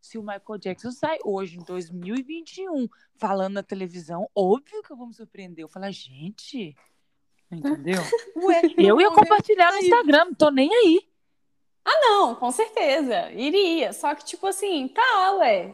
se 0.04 0.18
o 0.18 0.22
Michael 0.22 0.60
Jackson 0.60 0.92
sai 0.92 1.18
hoje, 1.24 1.58
em 1.58 1.64
2021, 1.64 2.90
falando 3.16 3.54
na 3.54 3.64
televisão, 3.64 4.30
óbvio 4.36 4.84
que 4.84 4.92
eu 4.92 4.98
vou 4.98 5.08
me 5.08 5.14
surpreender. 5.14 5.64
Eu 5.64 5.70
falo, 5.70 5.90
gente, 5.90 6.76
entendeu? 7.50 8.02
Ué, 8.36 8.62
eu 8.78 9.00
ia 9.00 9.10
compartilhar 9.12 9.72
no 9.72 9.78
Instagram, 9.78 10.26
não 10.26 10.34
tô 10.34 10.52
nem 10.52 10.70
aí. 10.76 11.08
Ah, 11.86 12.02
não, 12.02 12.36
com 12.36 12.52
certeza. 12.52 13.32
Iria. 13.32 13.94
Só 13.94 14.14
que, 14.14 14.26
tipo 14.26 14.46
assim, 14.46 14.90
tá, 14.90 15.38
ué. 15.38 15.74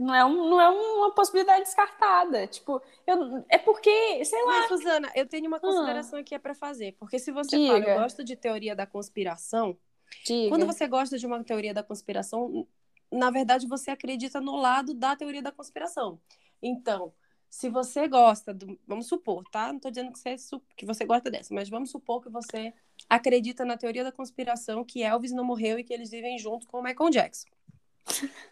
Não 0.00 0.14
é, 0.14 0.24
um, 0.24 0.48
não 0.48 0.60
é 0.60 0.70
uma 0.70 1.14
possibilidade 1.14 1.64
descartada. 1.64 2.46
Tipo, 2.46 2.80
eu, 3.06 3.44
é 3.50 3.58
porque, 3.58 4.24
sei 4.24 4.42
lá. 4.42 4.60
Mas, 4.60 4.68
Suzana, 4.68 5.12
eu 5.14 5.26
tenho 5.26 5.48
uma 5.48 5.60
consideração 5.60 6.18
ah. 6.18 6.22
aqui 6.22 6.34
é 6.34 6.38
para 6.38 6.54
fazer. 6.54 6.96
Porque 6.98 7.18
se 7.18 7.30
você 7.30 7.58
Diga. 7.58 7.74
fala, 7.74 7.84
eu 7.84 8.00
gosto 8.00 8.24
de 8.24 8.36
teoria 8.36 8.74
da 8.74 8.86
conspiração. 8.86 9.76
Diga. 10.24 10.48
Quando 10.48 10.64
você 10.64 10.86
gosta 10.86 11.18
de 11.18 11.26
uma 11.26 11.44
teoria 11.44 11.74
da 11.74 11.82
conspiração, 11.82 12.66
na 13.10 13.30
verdade, 13.30 13.66
você 13.66 13.90
acredita 13.90 14.40
no 14.40 14.56
lado 14.56 14.94
da 14.94 15.16
teoria 15.16 15.42
da 15.42 15.52
conspiração. 15.52 16.20
Então, 16.62 17.12
se 17.48 17.68
você 17.68 18.08
gosta 18.08 18.52
do. 18.52 18.78
Vamos 18.86 19.06
supor, 19.06 19.44
tá? 19.50 19.68
Não 19.68 19.76
estou 19.76 19.90
dizendo 19.90 20.12
que 20.12 20.18
você, 20.18 20.36
que 20.76 20.86
você 20.86 21.04
gosta 21.04 21.30
dessa, 21.30 21.54
mas 21.54 21.68
vamos 21.68 21.90
supor 21.90 22.22
que 22.22 22.28
você 22.28 22.72
acredita 23.08 23.64
na 23.64 23.76
teoria 23.76 24.04
da 24.04 24.12
conspiração 24.12 24.84
que 24.84 25.02
Elvis 25.02 25.32
não 25.32 25.44
morreu 25.44 25.78
e 25.78 25.84
que 25.84 25.92
eles 25.92 26.10
vivem 26.10 26.38
junto 26.38 26.66
com 26.66 26.80
o 26.80 26.82
Michael 26.82 27.10
Jackson. 27.10 27.48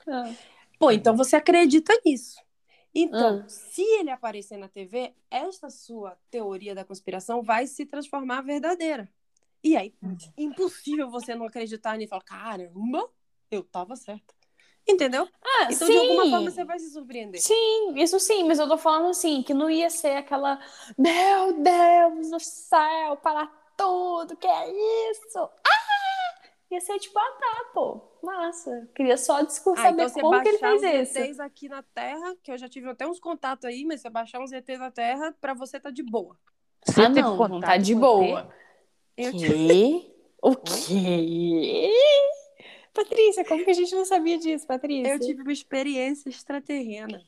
Ah. 0.08 0.34
Pô, 0.78 0.90
então 0.90 1.16
você 1.16 1.36
acredita 1.36 1.92
nisso. 2.04 2.42
Então, 2.94 3.42
ah. 3.44 3.48
se 3.48 3.82
ele 3.82 4.10
aparecer 4.10 4.56
na 4.56 4.68
TV, 4.68 5.14
esta 5.30 5.68
sua 5.68 6.16
teoria 6.30 6.74
da 6.74 6.84
conspiração 6.84 7.42
vai 7.42 7.66
se 7.66 7.84
transformar 7.86 8.42
verdadeira. 8.42 9.08
E 9.62 9.76
aí, 9.76 9.94
impossível 10.36 11.10
você 11.10 11.34
não 11.34 11.46
acreditar 11.46 11.96
nisso 11.96 12.08
e 12.08 12.10
falar: 12.10 12.22
caramba, 12.22 13.10
eu 13.50 13.64
tava 13.64 13.96
certa. 13.96 14.34
Entendeu? 14.86 15.26
Ah, 15.42 15.68
então, 15.70 15.86
sim. 15.86 15.92
de 15.92 15.98
alguma 15.98 16.30
forma, 16.30 16.50
você 16.50 16.64
vai 16.64 16.78
se 16.78 16.90
surpreender. 16.90 17.40
Sim, 17.40 17.94
isso 17.96 18.20
sim, 18.20 18.44
mas 18.44 18.58
eu 18.58 18.68
tô 18.68 18.76
falando 18.76 19.08
assim, 19.08 19.42
que 19.42 19.54
não 19.54 19.70
ia 19.70 19.88
ser 19.88 20.16
aquela, 20.16 20.60
meu 20.98 21.54
Deus 21.54 22.30
do 22.30 22.40
céu, 22.40 23.16
para 23.16 23.46
tudo, 23.76 24.36
que 24.36 24.46
é 24.46 25.10
isso? 25.10 25.38
Ah! 25.38 25.94
Ia 26.70 26.80
ser 26.80 26.98
tipo, 26.98 27.18
ah 27.18 27.32
tá, 27.38 27.64
pô, 27.72 28.00
massa. 28.22 28.88
Queria 28.94 29.16
só 29.16 29.42
discutir, 29.42 29.78
ah, 29.78 29.82
saber 29.84 30.02
então 30.02 30.22
como 30.22 30.42
que 30.42 30.48
ele 30.48 30.58
fez 30.58 30.82
isso. 30.82 31.18
ETs 31.18 31.40
aqui 31.40 31.68
na 31.68 31.82
Terra, 31.82 32.34
que 32.42 32.50
eu 32.50 32.58
já 32.58 32.68
tive 32.68 32.88
até 32.90 33.06
uns 33.06 33.20
contatos 33.20 33.64
aí, 33.64 33.84
mas 33.84 34.00
você 34.00 34.10
baixar 34.10 34.40
uns 34.40 34.52
ETs 34.52 34.78
na 34.78 34.90
Terra, 34.90 35.34
pra 35.40 35.54
você 35.54 35.78
tá 35.78 35.90
de 35.90 36.02
boa. 36.02 36.36
Você 36.84 37.02
ah, 37.02 37.08
não, 37.08 37.48
não 37.48 37.60
tá 37.60 37.76
de 37.76 37.94
boa. 37.94 38.52
Eu 39.16 39.32
que? 39.32 40.12
O 40.42 40.56
quê? 40.56 41.90
Patrícia, 42.94 43.44
como 43.44 43.64
que 43.64 43.70
a 43.70 43.74
gente 43.74 43.92
não 43.92 44.04
sabia 44.04 44.38
disso, 44.38 44.66
Patrícia? 44.66 45.12
Eu 45.12 45.18
tive 45.18 45.42
uma 45.42 45.52
experiência 45.52 46.28
extraterrena. 46.28 47.20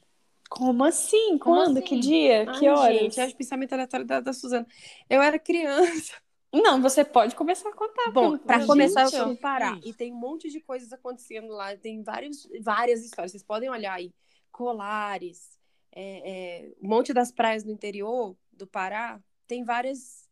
Como 0.49 0.85
assim? 0.85 1.37
Como 1.39 1.57
Quando? 1.57 1.79
Assim? 1.79 1.87
Que 1.87 1.99
dia? 1.99 2.49
Ai, 2.49 2.59
que 2.59 2.69
hora? 2.69 2.95
Gente, 2.95 3.21
é 3.21 3.27
o 3.27 3.35
pensamento 3.35 3.73
aleatório 3.73 4.07
da, 4.07 4.21
da 4.21 4.33
Suzana. 4.33 4.67
Eu 5.11 5.21
era 5.21 5.39
criança. 5.41 6.15
Não, 6.55 6.81
você 6.81 7.05
pode 7.05 7.35
começar 7.35 7.69
a 7.69 7.73
contar. 7.73 8.13
Bom, 8.13 8.39
para 8.39 8.65
começar, 8.65 9.13
eu 9.13 9.27
vou 9.27 9.37
parar. 9.37 9.79
E 9.85 9.93
tem 9.93 10.13
um 10.13 10.17
monte 10.17 10.49
de 10.49 10.61
coisas 10.61 10.93
acontecendo 10.93 11.49
lá. 11.49 11.77
Tem 11.77 12.01
vários, 12.03 12.49
várias 12.63 13.05
histórias. 13.05 13.33
Vocês 13.33 13.43
podem 13.43 13.69
olhar 13.69 13.95
aí. 13.95 14.15
Colares, 14.53 15.59
é, 15.93 16.63
é, 16.65 16.73
um 16.81 16.89
monte 16.89 17.13
das 17.13 17.33
praias 17.33 17.65
do 17.65 17.73
interior 17.73 18.37
do 18.53 18.67
Pará. 18.67 19.21
Tem 19.47 19.65
várias 19.65 20.27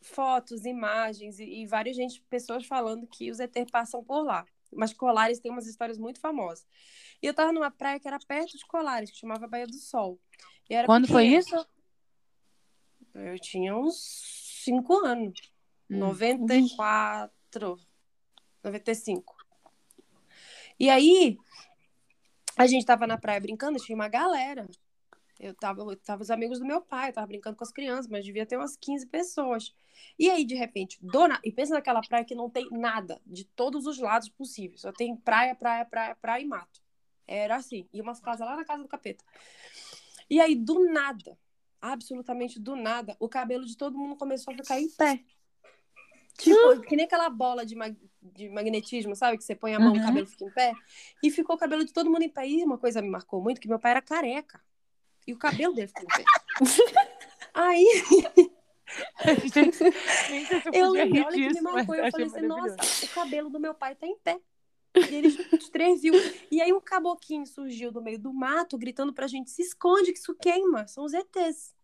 fotos, 0.00 0.66
imagens 0.66 1.38
e, 1.38 1.62
e 1.62 1.66
várias 1.66 1.96
gente, 1.96 2.20
pessoas 2.28 2.66
falando 2.66 3.06
que 3.06 3.30
os 3.30 3.40
ET 3.40 3.54
passam 3.70 4.04
por 4.04 4.22
lá. 4.22 4.44
Mas 4.72 4.92
Colares 4.92 5.38
tem 5.38 5.50
umas 5.50 5.66
histórias 5.66 5.98
muito 5.98 6.20
famosas. 6.20 6.66
E 7.22 7.26
eu 7.26 7.34
tava 7.34 7.52
numa 7.52 7.70
praia 7.70 7.98
que 8.00 8.06
era 8.08 8.18
perto 8.18 8.56
de 8.56 8.66
Colares, 8.66 9.10
que 9.10 9.18
chamava 9.18 9.46
Baía 9.46 9.66
do 9.66 9.76
Sol. 9.76 10.20
Quando 10.84 11.06
pequena. 11.06 11.18
foi 11.18 11.26
isso? 11.26 11.66
Eu 13.14 13.38
tinha 13.38 13.76
uns 13.76 14.62
5 14.64 15.04
anos. 15.04 15.40
Hum. 15.90 15.98
94. 15.98 17.80
95. 18.62 19.36
E 20.78 20.90
aí, 20.90 21.38
a 22.56 22.66
gente 22.66 22.84
tava 22.84 23.06
na 23.06 23.16
praia 23.16 23.40
brincando, 23.40 23.78
tinha 23.78 23.96
uma 23.96 24.08
galera. 24.08 24.66
Eu 25.38 25.54
tava, 25.54 25.82
eu 25.82 25.96
tava 25.96 26.22
os 26.22 26.30
amigos 26.30 26.58
do 26.58 26.64
meu 26.64 26.80
pai, 26.80 27.10
eu 27.10 27.12
tava 27.12 27.26
brincando 27.26 27.56
com 27.56 27.64
as 27.64 27.72
crianças, 27.72 28.08
mas 28.08 28.24
devia 28.24 28.46
ter 28.46 28.56
umas 28.56 28.76
15 28.76 29.06
pessoas. 29.06 29.74
E 30.18 30.30
aí, 30.30 30.44
de 30.44 30.54
repente, 30.54 30.98
dona, 31.00 31.38
e 31.44 31.52
pensa 31.52 31.74
naquela 31.74 32.00
praia 32.00 32.24
que 32.24 32.34
não 32.34 32.48
tem 32.48 32.68
nada, 32.70 33.20
de 33.26 33.44
todos 33.44 33.86
os 33.86 33.98
lados 33.98 34.28
possíveis. 34.28 34.80
Só 34.80 34.92
tem 34.92 35.14
praia, 35.16 35.54
praia, 35.54 35.84
praia, 35.84 36.14
praia 36.16 36.42
e 36.42 36.46
mato. 36.46 36.80
Era 37.26 37.56
assim. 37.56 37.86
E 37.92 38.00
umas 38.00 38.20
casas 38.20 38.46
lá 38.46 38.56
na 38.56 38.64
casa 38.64 38.82
do 38.82 38.88
capeta. 38.88 39.24
E 40.28 40.40
aí, 40.40 40.54
do 40.54 40.90
nada, 40.90 41.38
absolutamente 41.80 42.58
do 42.58 42.74
nada, 42.74 43.16
o 43.20 43.28
cabelo 43.28 43.64
de 43.64 43.76
todo 43.76 43.98
mundo 43.98 44.16
começou 44.16 44.54
a 44.54 44.56
ficar 44.56 44.80
em 44.80 44.88
pé. 44.90 45.22
Tipo, 46.38 46.80
que 46.82 46.96
nem 46.96 47.06
aquela 47.06 47.30
bola 47.30 47.64
de, 47.64 47.74
mag 47.74 47.96
de 48.20 48.48
magnetismo, 48.50 49.16
sabe? 49.16 49.38
Que 49.38 49.44
você 49.44 49.54
põe 49.54 49.74
a 49.74 49.78
mão, 49.78 49.92
uhum. 49.92 50.00
o 50.00 50.02
cabelo 50.02 50.26
fica 50.26 50.44
em 50.44 50.50
pé. 50.50 50.72
E 51.22 51.30
ficou 51.30 51.56
o 51.56 51.58
cabelo 51.58 51.84
de 51.84 51.92
todo 51.92 52.10
mundo 52.10 52.22
em 52.22 52.28
pé. 52.28 52.46
E 52.46 52.62
uma 52.64 52.78
coisa 52.78 53.00
me 53.00 53.08
marcou 53.08 53.42
muito, 53.42 53.60
que 53.60 53.68
meu 53.68 53.78
pai 53.78 53.92
era 53.92 54.02
careca. 54.02 54.60
E 55.26 55.32
o 55.32 55.38
cabelo 55.38 55.74
dele 55.74 55.88
ficou 55.88 56.04
em 56.04 56.06
pé. 56.06 56.24
Aí. 57.52 57.86
eu 60.72 60.90
lembrei, 60.90 61.22
olha 61.24 61.48
que 61.48 61.54
me 61.54 61.60
marcou. 61.60 61.94
Eu 61.94 62.10
falei 62.10 62.26
assim, 62.26 62.42
nossa, 62.42 63.04
o 63.04 63.08
cabelo 63.08 63.50
do 63.50 63.58
meu 63.58 63.74
pai 63.74 63.94
tá 63.94 64.06
em 64.06 64.16
pé. 64.18 64.40
E 65.10 65.14
eles 65.14 65.36
os 65.52 65.68
três 65.68 66.00
viu. 66.00 66.14
E 66.50 66.60
aí 66.60 66.72
um 66.72 66.80
caboquinho 66.80 67.46
surgiu 67.46 67.92
do 67.92 68.02
meio 68.02 68.18
do 68.18 68.32
mato, 68.32 68.78
gritando 68.78 69.12
pra 69.12 69.26
gente: 69.26 69.50
se 69.50 69.62
esconde, 69.62 70.12
que 70.12 70.18
isso 70.18 70.34
queima. 70.34 70.86
São 70.86 71.04
os 71.04 71.12
ETs. 71.12 71.74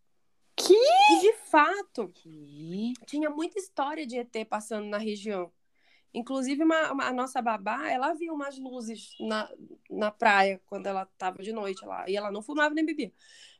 Que? 0.56 0.74
E 0.74 1.20
de 1.20 1.32
fato, 1.50 2.08
que? 2.08 2.92
tinha 3.06 3.30
muita 3.30 3.58
história 3.58 4.06
de 4.06 4.18
ET 4.18 4.34
passando 4.48 4.86
na 4.86 4.98
região. 4.98 5.50
Inclusive, 6.14 6.62
uma, 6.62 6.92
uma, 6.92 7.04
a 7.06 7.12
nossa 7.12 7.40
babá, 7.40 7.88
ela 7.88 8.12
viu 8.12 8.34
umas 8.34 8.58
luzes 8.58 9.14
na, 9.18 9.50
na 9.90 10.10
praia 10.10 10.60
quando 10.66 10.86
ela 10.86 11.06
tava 11.16 11.42
de 11.42 11.52
noite 11.52 11.84
lá. 11.86 12.08
E 12.08 12.16
ela 12.16 12.30
não 12.30 12.42
fumava 12.42 12.74
nem 12.74 12.84
bebia. 12.84 13.12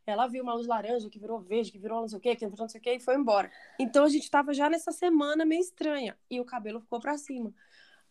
Ela 0.07 0.27
viu 0.27 0.43
uma 0.43 0.55
luz 0.55 0.67
laranja 0.67 1.09
que 1.09 1.19
virou 1.19 1.41
verde, 1.41 1.71
que 1.71 1.79
virou 1.79 2.01
não 2.01 2.09
sei 2.09 2.19
o 2.19 2.21
quê, 2.21 2.37
que 2.37 2.47
virou 2.47 2.65
não 2.65 2.69
sei 2.69 2.81
o 2.81 2.83
quê, 2.83 2.95
e 2.95 3.01
foi 3.01 3.15
embora. 3.15 3.51
Então 3.79 4.05
a 4.05 4.09
gente 4.09 4.29
tava 4.31 4.53
já 4.53 4.69
nessa 4.69 4.93
semana 4.93 5.45
meio 5.45 5.61
estranha. 5.61 6.19
E 6.31 6.41
o 6.41 6.45
cabelo 6.45 6.81
ficou 6.81 7.01
pra 7.01 7.17
cima. 7.17 7.55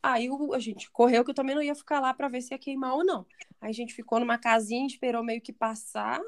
Aí 0.02 0.28
a 0.54 0.60
gente 0.60 0.90
correu, 0.90 1.24
que 1.24 1.30
eu 1.30 1.36
também 1.36 1.54
não 1.54 1.62
ia 1.62 1.76
ficar 1.76 2.00
lá 2.00 2.12
para 2.14 2.28
ver 2.28 2.42
se 2.42 2.54
ia 2.54 2.58
queimar 2.58 2.96
ou 2.96 3.06
não. 3.06 3.26
Aí 3.60 3.70
a 3.70 3.74
gente 3.74 3.94
ficou 3.94 4.20
numa 4.20 4.38
casinha, 4.38 4.88
esperou 4.88 5.24
meio 5.24 5.42
que 5.42 5.54
passar. 5.54 6.20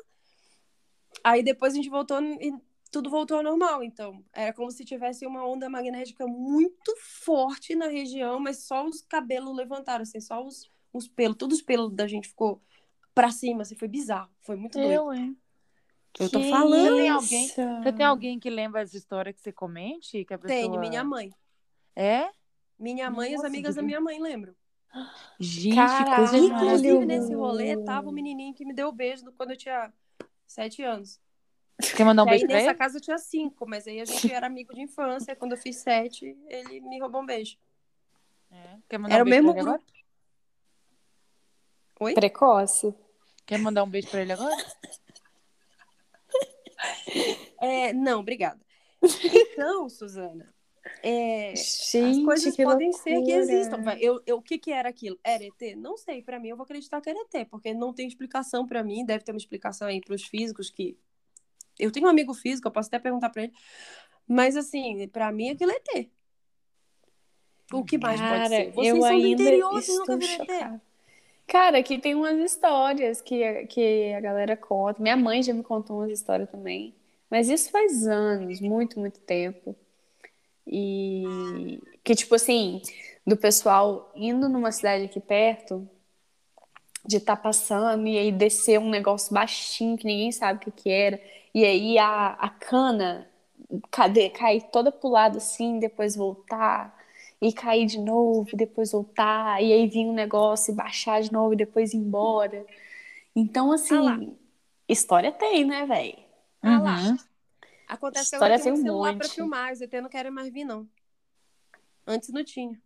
Aí 1.24 1.42
depois 1.42 1.74
a 1.74 1.76
gente 1.76 1.90
voltou 1.90 2.22
e 2.22 2.54
tudo 2.94 3.10
voltou 3.10 3.38
ao 3.38 3.44
normal. 3.44 3.84
Então, 3.84 4.24
era 4.32 4.54
como 4.54 4.70
se 4.70 4.86
tivesse 4.86 5.26
uma 5.26 5.44
onda 5.46 5.68
magnética 5.68 6.28
muito 6.28 6.96
forte 7.26 7.76
na 7.76 7.88
região, 7.88 8.40
mas 8.40 8.66
só 8.66 8.86
os 8.86 9.02
cabelos 9.02 9.56
levantaram, 9.58 10.04
assim, 10.04 10.22
só 10.22 10.46
os, 10.46 10.72
os 10.94 11.08
pelos, 11.08 11.36
todos 11.36 11.58
os 11.58 11.64
pelos 11.64 11.92
da 11.92 12.06
gente 12.06 12.28
ficou 12.28 12.62
pra 13.16 13.32
cima, 13.32 13.64
assim, 13.64 13.76
foi 13.76 13.88
bizarro. 13.88 14.30
Foi 14.42 14.56
muito 14.56 14.78
doido. 14.78 14.92
Eu, 14.92 15.12
hein? 15.12 15.36
Eu 16.20 16.30
tô 16.30 16.40
falando. 16.44 16.92
Você 16.92 17.02
tem, 17.02 17.10
alguém, 17.10 17.48
você 17.48 17.94
tem 17.94 18.06
alguém 18.06 18.40
que 18.40 18.50
lembra 18.52 18.82
essa 18.82 18.96
história 18.96 19.34
que 19.34 19.42
você 19.42 19.52
comente? 19.52 20.24
Que 20.24 20.34
a 20.36 20.38
pessoa... 20.38 20.60
Tenho, 20.60 20.80
minha 20.80 21.04
mãe. 21.04 21.34
É? 21.96 22.30
Minha 22.78 23.10
mãe 23.10 23.32
Nossa, 23.32 23.44
e 23.44 23.48
as 23.48 23.52
amigas 23.52 23.76
da 23.76 23.82
minha 23.82 24.00
mãe 24.00 24.22
lembram. 24.22 24.54
Gente, 25.40 25.76
Caralho. 25.76 26.38
Inclusive, 26.38 27.06
nesse 27.08 27.34
rolê, 27.34 27.76
tava 27.84 28.10
o 28.10 28.12
menininho 28.12 28.54
que 28.54 28.64
me 28.64 28.74
deu 28.76 28.90
o 28.90 28.92
beijo 28.92 29.26
quando 29.36 29.52
eu 29.52 29.58
tinha 29.58 29.92
sete 30.46 30.84
anos. 30.84 31.20
Quer 31.96 32.04
mandar 32.06 32.24
um 32.24 32.28
E 32.28 32.30
aí, 32.30 32.34
beijo 32.34 32.46
pra 32.48 32.56
nessa 32.56 32.70
ele? 32.70 32.78
casa 32.78 32.98
eu 32.98 33.02
tinha 33.02 33.18
cinco, 33.18 33.68
mas 33.68 33.88
aí 33.88 34.00
a 34.00 34.06
gente 34.06 34.32
era 34.32 34.48
amigo 34.48 34.74
de 34.74 34.82
infância. 34.82 35.36
Quando 35.36 35.54
eu 35.54 35.58
fiz 35.58 35.78
sete, 35.78 36.38
ele 36.48 36.80
me 36.82 37.00
roubou 37.00 37.22
um 37.22 37.26
beijo. 37.26 37.58
É. 38.52 38.78
Quer 38.88 38.98
mandar 39.00 39.16
Era 39.16 39.24
um 39.24 39.28
o 39.28 39.30
mesmo 39.30 39.52
pra 39.52 39.60
ele 39.62 39.70
agora? 39.70 39.84
Oi? 42.00 42.14
Precoce. 42.14 42.94
Quer 43.46 43.58
mandar 43.60 43.84
um 43.84 43.90
beijo 43.90 44.08
pra 44.10 44.22
ele 44.22 44.34
agora? 44.34 44.56
É, 47.62 47.94
não, 47.94 48.20
obrigada. 48.20 48.60
Então, 49.02 49.88
Suzana, 49.90 50.54
é, 51.02 51.54
Gente, 51.56 52.20
as 52.20 52.26
coisas 52.26 52.56
que 52.56 52.64
podem 52.64 52.92
ser 52.92 53.04
que 53.12 53.16
loucura. 53.16 53.38
existam. 53.38 53.84
Eu, 54.02 54.22
eu, 54.26 54.38
o 54.38 54.42
que, 54.42 54.58
que 54.58 54.72
era 54.72 54.90
aquilo? 54.90 55.18
Era 55.24 55.44
ET? 55.46 55.76
Não 55.78 55.96
sei. 55.96 56.22
Pra 56.22 56.40
mim, 56.40 56.50
eu 56.50 56.58
vou 56.58 56.66
acreditar 56.66 57.00
que 57.00 57.10
era 57.10 57.20
ET, 57.20 57.48
porque 57.50 57.74
não 57.74 57.94
tem 57.94 58.06
explicação 58.06 58.68
pra 58.68 58.84
mim. 58.84 59.06
Deve 59.06 59.24
ter 59.24 59.32
uma 59.32 59.38
explicação 59.38 59.88
aí 59.88 60.02
pros 60.02 60.24
físicos 60.24 60.70
que. 60.70 60.98
Eu 61.80 61.92
tenho 61.92 62.08
um 62.08 62.10
amigo 62.10 62.34
físico, 62.34 62.68
eu 62.68 62.72
posso 62.72 62.88
até 62.88 63.00
perguntar 63.00 63.30
pra 63.30 63.44
ele. 63.44 63.54
Mas, 64.28 64.56
assim, 64.56 65.08
pra 65.08 65.32
mim, 65.32 65.50
aquilo 65.50 65.72
é 65.72 65.76
ET. 65.76 66.10
O 67.72 67.84
que 67.84 67.98
mais 67.98 68.20
Cara, 68.20 68.38
pode 68.38 68.50
ser? 68.50 68.72
Vocês 68.72 68.88
eu 68.88 69.02
são 69.02 69.10
do 69.10 69.26
ainda 69.26 69.44
interior, 69.44 69.72
vocês 69.72 69.98
nunca 69.98 70.18
viram 70.18 70.44
ET? 70.44 70.82
Cara, 71.48 71.78
aqui 71.78 72.00
tem 72.00 72.16
umas 72.16 72.40
histórias 72.40 73.22
que, 73.22 73.66
que 73.68 74.14
a 74.14 74.22
galera 74.22 74.56
conta. 74.56 75.02
Minha 75.02 75.18
mãe 75.18 75.44
já 75.44 75.54
me 75.54 75.64
contou 75.64 75.98
umas 75.98 76.12
histórias 76.12 76.50
também. 76.50 76.96
Mas 77.30 77.50
isso 77.50 77.72
faz 77.72 78.08
anos, 78.08 78.62
muito, 78.62 79.00
muito 79.00 79.20
tempo. 79.20 79.76
E 80.66 81.80
que, 82.04 82.16
tipo 82.16 82.36
assim, 82.36 82.82
do 83.26 83.36
pessoal 83.36 84.12
indo 84.16 84.48
numa 84.48 84.72
cidade 84.72 85.06
aqui 85.06 85.20
perto, 85.20 85.88
de 87.06 87.18
estar 87.18 87.36
passando 87.38 88.08
e 88.08 88.18
aí 88.18 88.32
descer 88.32 88.80
um 88.80 88.90
negócio 88.90 89.34
baixinho 89.34 89.98
que 89.98 90.06
ninguém 90.06 90.32
sabe 90.32 90.58
o 90.60 90.62
que 90.62 90.72
que 90.72 90.90
era. 90.90 91.20
E 91.54 91.66
aí 91.66 91.98
a, 91.98 92.30
a 92.34 92.50
cana 92.50 93.28
cadê, 93.92 94.30
cair 94.30 94.64
toda 94.72 94.92
pro 94.92 95.10
lado 95.10 95.38
assim, 95.38 95.80
depois 95.80 96.16
voltar. 96.16 96.98
E 97.42 97.52
cair 97.54 97.86
de 97.86 98.00
novo, 98.00 98.50
e 98.54 98.56
depois 98.58 98.92
voltar. 98.94 99.62
E 99.62 99.74
aí 99.74 99.88
vir 99.88 100.06
um 100.06 100.14
negócio 100.14 100.72
e 100.74 100.76
baixar 100.76 101.22
de 101.22 101.32
novo 101.32 101.54
e 101.54 101.58
depois 101.58 101.94
ir 101.94 101.98
embora. 101.98 102.66
Então, 103.36 103.72
assim, 103.72 103.98
Ah 103.98 104.20
história 104.88 105.32
tem, 105.32 105.66
né, 105.66 105.86
velho? 105.86 106.18
Ah 106.62 106.80
lá. 106.80 107.00
Uhum. 107.02 107.18
Acontece 107.88 108.32
que 108.32 108.36
História 108.36 108.38
agora 108.38 108.60
tem 108.60 108.72
um 108.72 108.74
um 108.74 108.78
celular 108.78 109.16
pra 109.16 109.28
monte. 109.28 109.36
filmar. 109.36 109.74
Os 109.74 109.82
ET 109.82 110.02
não 110.02 110.10
querem 110.10 110.32
mais 110.32 110.52
vir, 110.54 110.66
não. 110.66 110.90
Antes 112.08 112.30
não 112.30 112.44
tinha. 112.46 112.82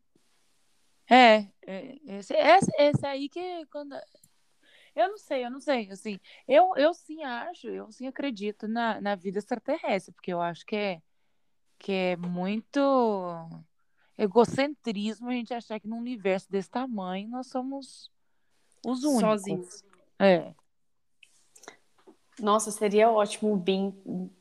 É, 1.10 1.48
é, 1.66 2.00
esse, 2.06 2.34
esse, 2.34 2.72
esse 2.78 3.06
aí 3.06 3.30
que 3.30 3.66
quando. 3.72 3.96
Eu 4.96 5.10
não 5.10 5.18
sei, 5.18 5.46
eu 5.46 5.52
não 5.52 5.60
sei. 5.60 5.90
Assim, 5.92 6.20
eu, 6.48 6.74
eu 6.76 6.94
sim 6.94 7.24
acho, 7.24 7.68
eu 7.68 7.92
sim 7.92 8.08
acredito 8.08 8.68
na, 8.68 9.00
na 9.00 9.16
vida 9.16 9.38
extraterrestre, 9.40 10.14
porque 10.14 10.34
eu 10.34 10.42
acho 10.42 10.66
que 10.66 10.76
é, 10.76 11.02
que 11.78 11.92
é 11.92 12.18
muito 12.18 12.80
egocentrismo 14.18 15.30
a 15.30 15.34
gente 15.34 15.54
achar 15.54 15.80
que 15.80 15.88
num 15.88 16.00
universo 16.00 16.50
desse 16.50 16.70
tamanho 16.70 17.30
nós 17.30 17.48
somos 17.48 18.12
os 18.86 19.04
únicos. 19.04 19.22
Sozinhos. 19.22 19.84
É. 20.18 20.54
Nossa, 22.40 22.72
seria 22.72 23.10
ótimo 23.10 23.54
o 23.54 23.58
BIM 23.58 23.94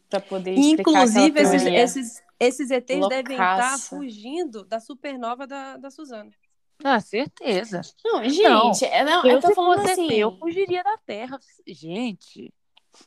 pra 0.09 0.21
poder 0.21 0.55
explicar 0.55 0.91
Inclusive, 0.91 1.41
esses, 1.41 1.67
esses, 1.67 2.23
esses 2.39 2.71
ETs 2.71 3.09
devem 3.09 3.37
estar 3.37 3.57
Loucaça. 3.57 3.97
fugindo 3.97 4.65
da 4.65 4.81
supernova 4.81 5.47
da, 5.47 5.77
da 5.77 5.91
Suzana. 5.91 6.31
Ah, 6.85 7.01
certeza. 7.01 7.81
Não, 8.05 8.23
gente, 8.29 8.85
é, 8.85 9.03
não, 9.05 9.25
eu, 9.25 9.37
Eu, 9.37 9.41
tô 9.41 9.55
falando 9.55 9.81
fosse 9.81 9.93
assim, 9.93 10.13
eu 10.13 10.37
fugiria 10.39 10.85
da 10.85 10.97
Terra. 10.99 11.39
Gente, 11.67 12.53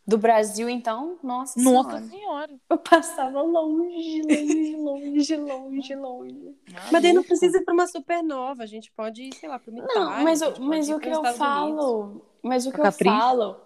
do 0.05 0.17
Brasil, 0.17 0.69
então, 0.69 1.17
nossa, 1.23 1.59
nossa 1.59 1.99
senhora. 1.99 2.07
senhora. 2.07 2.59
Eu 2.69 2.77
passava 2.77 3.41
longe, 3.41 4.21
longe, 4.21 4.75
longe, 4.75 5.35
longe, 5.35 5.95
longe. 5.95 6.55
Mas 6.91 7.01
daí 7.01 7.13
não 7.13 7.23
precisa 7.23 7.57
ir 7.57 7.63
para 7.63 7.73
uma 7.73 7.87
supernova. 7.87 8.63
A 8.63 8.67
gente 8.67 8.91
pode 8.91 9.23
ir, 9.23 9.33
sei 9.35 9.49
lá, 9.49 9.59
para 9.59 9.71
o 9.71 9.75
Não, 9.75 10.23
mas, 10.23 10.41
o- 10.41 10.61
mas 10.61 10.89
o 10.89 10.99
que 10.99 11.09
eu 11.09 11.23
falo, 11.35 12.25
mas 12.43 12.65
o 12.65 12.71
que 12.71 12.81
eu 12.81 12.91
falo... 12.91 13.61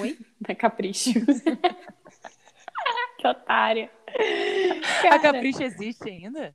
Oi? 0.00 0.18
Da 0.40 0.54
Capricho. 0.54 1.10
que 3.18 3.26
otária. 3.26 3.90
A 4.08 5.02
Cara, 5.02 5.18
Capricho 5.18 5.62
existe 5.62 6.08
ainda? 6.08 6.54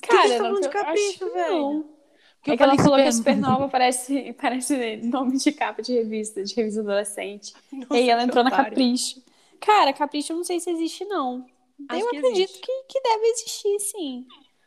Cara, 0.00 0.28
que 0.28 0.36
tá 0.38 0.50
não, 0.50 0.60
de 0.60 0.68
Capricho, 0.68 1.32
velho? 1.32 1.52
não. 1.58 2.00
Porque 2.36 2.52
é 2.52 2.56
que 2.56 2.62
ela 2.62 2.74
falou 2.76 2.96
que 2.96 3.02
a 3.02 3.12
super- 3.12 3.34
Supernova 3.34 3.68
parece, 3.70 4.32
parece 4.40 4.96
nome 4.98 5.36
de 5.36 5.52
capa 5.52 5.82
de 5.82 5.92
revista, 5.92 6.42
de 6.42 6.54
revista 6.54 6.80
adolescente. 6.80 7.52
Nossa, 7.72 7.94
e 7.94 7.96
aí 7.98 8.08
ela 8.10 8.22
entrou 8.22 8.42
na. 8.42 8.50
Capricho. 8.50 9.22
Cara, 9.60 9.92
Capricho 9.92 10.32
eu 10.32 10.36
não 10.38 10.44
sei 10.44 10.58
se 10.58 10.70
existe, 10.70 11.04
não. 11.04 11.44
Acho 11.88 12.02
eu 12.04 12.10
que 12.10 12.16
acredito 12.16 12.48
existe. 12.50 12.60
que, 12.62 12.82
que 12.88 13.00
deve 13.02 13.26
existir, 13.26 13.78
sim. 13.80 14.26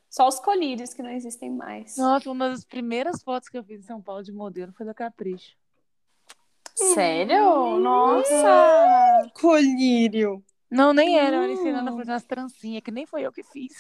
Só 0.10 0.28
os 0.28 0.40
colírios 0.40 0.94
que 0.94 1.02
não 1.02 1.10
existem 1.10 1.50
mais. 1.50 1.98
Nossa, 1.98 2.30
uma 2.30 2.50
das 2.50 2.64
primeiras 2.64 3.24
fotos 3.24 3.50
que 3.50 3.58
eu 3.58 3.64
fiz 3.64 3.80
em 3.80 3.88
São 3.88 4.00
Paulo 4.02 4.22
de 4.24 4.32
modelo 4.32 4.72
foi 4.74 4.86
da 4.86 4.94
Capricho. 4.94 5.56
Sério? 6.76 7.78
Nossa! 7.80 9.32
Colírio. 9.40 10.44
Não, 10.70 10.94
nem 10.94 11.18
era. 11.20 11.38
Eu 11.38 11.44
Hum. 11.44 11.54
ensinando 11.54 11.90
a 11.90 11.94
fazer 11.98 12.12
umas 12.12 12.24
trancinhas, 12.24 12.84
que 12.84 12.92
nem 12.92 13.06
foi 13.08 13.24
eu 13.24 13.32
que 13.32 13.44
fiz. 13.44 13.74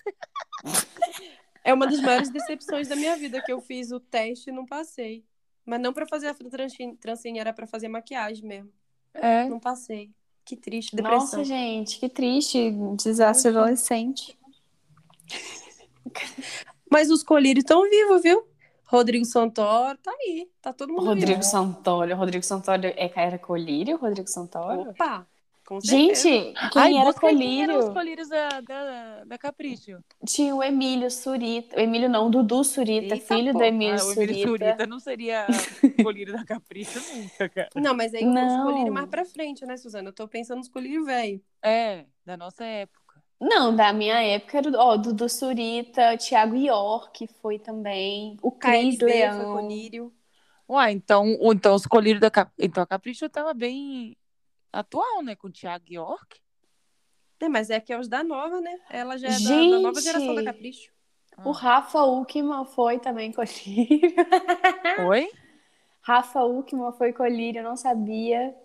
É 1.63 1.73
uma 1.73 1.87
das 1.87 2.01
maiores 2.01 2.29
decepções 2.29 2.87
da 2.87 2.95
minha 2.95 3.15
vida, 3.15 3.41
que 3.41 3.51
eu 3.51 3.61
fiz 3.61 3.91
o 3.91 3.99
teste 3.99 4.49
e 4.49 4.53
não 4.53 4.65
passei. 4.65 5.23
Mas 5.65 5.79
não 5.79 5.93
para 5.93 6.05
fazer 6.05 6.27
a 6.27 6.33
trancinha, 6.33 6.95
trancinha, 6.99 7.41
era 7.41 7.53
para 7.53 7.65
fazer 7.65 7.87
maquiagem 7.87 8.45
mesmo. 8.45 8.69
É. 9.13 9.47
Não 9.47 9.59
passei. 9.59 10.11
Que 10.43 10.57
triste, 10.57 10.95
depressão. 10.95 11.19
Nossa, 11.19 11.43
gente, 11.43 11.99
que 11.99 12.09
triste. 12.09 12.71
Desastre 12.97 13.49
adolescente. 13.49 14.37
Mas 16.91 17.09
os 17.09 17.23
colírios 17.23 17.63
estão 17.63 17.89
vivos, 17.89 18.21
viu? 18.21 18.45
Rodrigo 18.85 19.25
Santoro, 19.25 19.97
tá 19.97 20.11
aí. 20.11 20.51
Tá 20.61 20.73
todo 20.73 20.91
mundo 20.91 21.05
Rodrigo 21.05 21.39
vivo. 21.39 21.43
Santoro. 21.43 22.15
Rodrigo 22.15 22.43
Santoro 22.43 22.85
é, 22.85 23.11
era 23.15 23.39
colírio? 23.39 23.97
Rodrigo 23.97 24.27
Santoro? 24.27 24.89
Opa. 24.89 25.25
Gente, 25.83 26.53
quem 26.71 26.81
Ai, 26.81 26.93
era 26.97 27.13
busca 27.13 27.21
quem 27.33 27.63
eram 27.63 27.77
os 27.79 27.85
colírio? 27.85 27.93
colírios 27.93 28.29
da, 28.29 28.61
da, 28.61 29.23
da 29.25 29.37
Capricho. 29.37 29.97
Tinha 30.25 30.55
o 30.55 30.61
Emílio 30.63 31.09
Surita. 31.09 31.77
O 31.77 31.79
Emílio 31.79 32.09
não, 32.09 32.29
Dudu 32.29 32.63
Surita, 32.63 33.15
Eita, 33.15 33.25
filho 33.25 33.53
do 33.53 33.53
porra. 33.53 33.67
Emílio 33.67 33.99
Ah, 33.99 34.05
o 34.05 34.11
Emílio 34.11 34.35
Surita. 34.35 34.47
Surita 34.47 34.87
não 34.87 34.99
seria 34.99 35.47
colírio 36.03 36.33
da 36.33 36.45
Capricho 36.45 36.99
nunca, 37.13 37.49
cara. 37.49 37.69
Não, 37.75 37.93
mas 37.95 38.13
aí 38.13 38.23
Não. 38.25 38.45
os 38.59 38.63
colírios 38.71 38.93
mais 38.93 39.09
pra 39.09 39.25
frente, 39.25 39.65
né, 39.65 39.77
Suzana? 39.77 40.09
Eu 40.09 40.13
tô 40.13 40.27
pensando 40.27 40.57
nos 40.59 40.69
colírios 40.69 41.05
velho. 41.05 41.41
É, 41.63 42.05
da 42.25 42.35
nossa 42.37 42.63
época. 42.65 43.01
Não, 43.39 43.75
da 43.75 43.91
minha 43.91 44.21
época 44.21 44.57
era 44.57 44.69
o 44.69 44.75
ó, 44.75 44.95
Dudu 44.97 45.27
Surita, 45.27 46.17
Thiago 46.17 46.55
York 46.55 47.27
foi 47.41 47.59
também, 47.59 48.37
o 48.41 48.51
Cris 48.51 48.97
KLB 48.97 48.99
foi 48.99 49.05
Leão. 49.05 49.53
colírio. 49.53 50.13
Uai, 50.67 50.93
então, 50.93 51.37
ou 51.39 51.53
então 51.53 51.75
os 51.75 51.85
colírios 51.85 52.21
da 52.21 52.31
Capricho. 52.31 52.55
Então 52.57 52.83
a 52.83 52.87
Capricho 52.87 53.29
tava 53.29 53.53
bem 53.53 54.15
atual, 54.73 55.21
né? 55.21 55.35
Com 55.35 55.47
o 55.47 55.51
Thiago 55.51 55.85
York. 55.87 56.41
É, 57.39 57.49
mas 57.49 57.69
é 57.69 57.79
que 57.79 57.91
é 57.91 57.99
os 57.99 58.07
da 58.07 58.23
nova, 58.23 58.61
né? 58.61 58.79
Ela 58.89 59.17
já 59.17 59.27
é 59.27 59.39
da, 59.39 59.49
da 59.49 59.79
nova 59.79 60.01
Gente! 60.01 60.03
geração 60.03 60.35
da 60.35 60.43
Capricho. 60.43 60.91
O 61.43 61.51
Rafa 61.51 62.03
Uckman 62.03 62.65
foi 62.65 62.99
também 62.99 63.31
colírio. 63.31 64.13
Oi? 65.09 65.29
Rafa 66.01 66.43
Uckman 66.43 66.91
foi 66.93 67.11
colírio, 67.11 67.59
eu 67.59 67.63
não 67.63 67.75
sabia. 67.75 68.55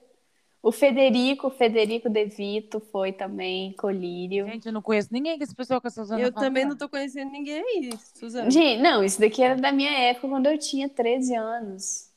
O 0.63 0.71
Federico, 0.71 1.47
o 1.47 1.51
Federico 1.51 2.09
De 2.11 2.25
Vito 2.27 2.81
foi 2.81 3.13
também 3.13 3.73
colírio. 3.75 4.47
Gente, 4.47 4.67
eu 4.67 4.73
não 4.73 4.83
conheço 4.83 5.09
ninguém 5.13 5.39
que 5.39 5.45
esse 5.45 5.55
pessoal 5.55 5.81
com 5.81 5.87
essa 5.89 6.05
zona 6.05 6.21
Eu 6.21 6.33
também 6.33 6.65
não 6.65 6.77
tô 6.77 6.89
conhecendo 6.89 7.31
ninguém 7.31 7.63
aí, 7.63 7.91
Suzana. 8.15 8.51
Gente, 8.51 8.83
não, 8.83 9.03
isso 9.03 9.21
daqui 9.21 9.43
era 9.43 9.57
da 9.57 9.73
minha 9.73 9.91
época, 9.91 10.29
quando 10.29 10.47
eu 10.47 10.59
tinha 10.59 10.89
13 10.89 11.35
anos. 11.37 12.08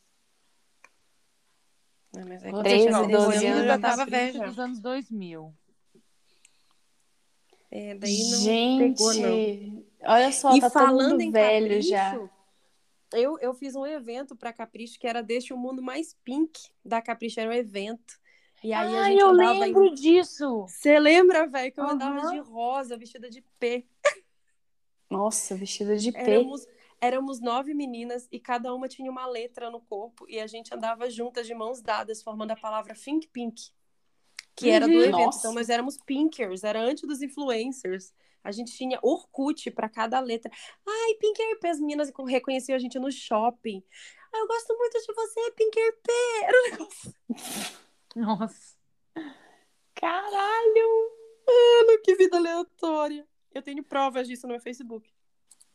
Não, 2.13 2.28
mas 2.28 2.43
é 2.43 2.52
que 2.52 2.63
ter 2.63 2.69
eu 2.71 2.78
que 2.78 2.84
tinha 2.84 3.02
ver 3.02 3.08
13 3.08 3.26
12 3.26 3.45
anos, 3.47 3.65
já 3.67 3.80
tava 3.80 4.06
velha. 4.06 4.47
dos 4.47 4.60
anos 4.60 4.80
2000. 4.80 5.54
É, 7.74 7.95
daí 7.95 8.24
não 8.32 8.39
Gente, 8.39 8.97
pegou, 8.97 9.13
não. 9.13 9.86
olha 10.04 10.32
só, 10.34 10.56
e 10.56 10.60
tá 10.60 10.69
todo 10.69 10.74
falando 10.84 11.12
mundo 11.12 11.21
em 11.21 11.32
velho 11.32 11.67
Capricho, 11.67 11.89
já. 11.89 12.30
Eu, 13.13 13.39
eu 13.39 13.54
fiz 13.54 13.76
um 13.76 13.86
evento 13.86 14.36
pra 14.36 14.52
Capricho 14.52 15.00
que 15.00 15.08
era 15.08 15.24
Deixa 15.24 15.54
o 15.54 15.58
Mundo 15.58 15.82
Mais 15.82 16.13
Pink 16.24 16.60
da 16.84 17.02
Capricho, 17.02 17.39
era 17.39 17.50
um 17.50 17.54
evento. 17.54 18.19
E 18.63 18.74
aí 18.74 18.95
a 18.95 19.02
Ai, 19.02 19.12
gente 19.12 19.21
eu 19.21 19.30
andava 19.30 19.60
lembro 19.60 19.86
em... 19.86 19.93
disso. 19.93 20.65
Você 20.67 21.00
lembra, 21.00 21.47
velho, 21.47 21.71
que 21.71 21.80
eu 21.80 21.88
andava 21.88 22.19
Aham. 22.19 22.32
de 22.32 22.39
rosa, 22.39 22.97
vestida 22.97 23.30
de 23.30 23.41
P. 23.58 23.86
Nossa, 25.10 25.56
vestida 25.56 25.97
de 25.97 26.12
P. 26.12 26.19
Éramos, 26.19 26.67
éramos 27.01 27.41
nove 27.41 27.73
meninas 27.73 28.27
e 28.31 28.39
cada 28.39 28.73
uma 28.73 28.87
tinha 28.87 29.09
uma 29.11 29.25
letra 29.25 29.69
no 29.71 29.81
corpo 29.81 30.25
e 30.29 30.39
a 30.39 30.45
gente 30.47 30.73
andava 30.73 31.09
juntas 31.09 31.47
de 31.47 31.53
mãos 31.55 31.81
dadas, 31.81 32.21
formando 32.21 32.51
a 32.51 32.55
palavra 32.55 32.93
Think 32.93 33.27
Pink, 33.29 33.71
que 34.55 34.69
era 34.69 34.87
do 34.87 34.93
Uhum. 34.93 34.99
evento. 35.01 35.17
Nossa. 35.17 35.39
Então 35.39 35.53
nós 35.53 35.67
éramos 35.69 35.97
pinkers, 36.05 36.63
era 36.63 36.79
antes 36.79 37.07
dos 37.07 37.21
influencers. 37.21 38.13
A 38.43 38.51
gente 38.51 38.71
tinha 38.75 38.97
Orkut 39.03 39.69
para 39.71 39.87
cada 39.87 40.19
letra. 40.19 40.51
Ai, 40.87 41.13
Pinker 41.19 41.59
P, 41.59 41.67
as 41.67 41.79
meninas 41.79 42.11
reconheciam 42.27 42.75
a 42.75 42.79
gente 42.79 42.97
no 42.97 43.11
shopping. 43.11 43.83
Ai, 44.33 44.41
eu 44.41 44.47
gosto 44.47 44.75
muito 44.77 44.99
de 44.99 45.13
você, 45.13 45.51
Pinker 45.51 45.99
P. 46.01 46.11
Era 46.43 46.57
um 46.57 46.71
negócio. 46.71 47.13
Nossa. 48.15 48.75
Caralho! 49.93 51.11
Mano, 51.47 52.01
que 52.03 52.15
vida 52.15 52.37
aleatória. 52.37 53.27
Eu 53.53 53.61
tenho 53.61 53.83
provas 53.83 54.27
disso 54.27 54.47
no 54.47 54.53
meu 54.53 54.61
Facebook. 54.61 55.07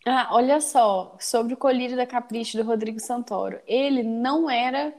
Ah, 0.08 0.28
olha 0.30 0.60
só, 0.60 1.16
sobre 1.18 1.54
o 1.54 1.56
colírio 1.56 1.96
da 1.96 2.06
Capricho 2.06 2.56
do 2.56 2.62
Rodrigo 2.62 3.00
Santoro. 3.00 3.60
Ele 3.66 4.04
não 4.04 4.48
era 4.48 4.94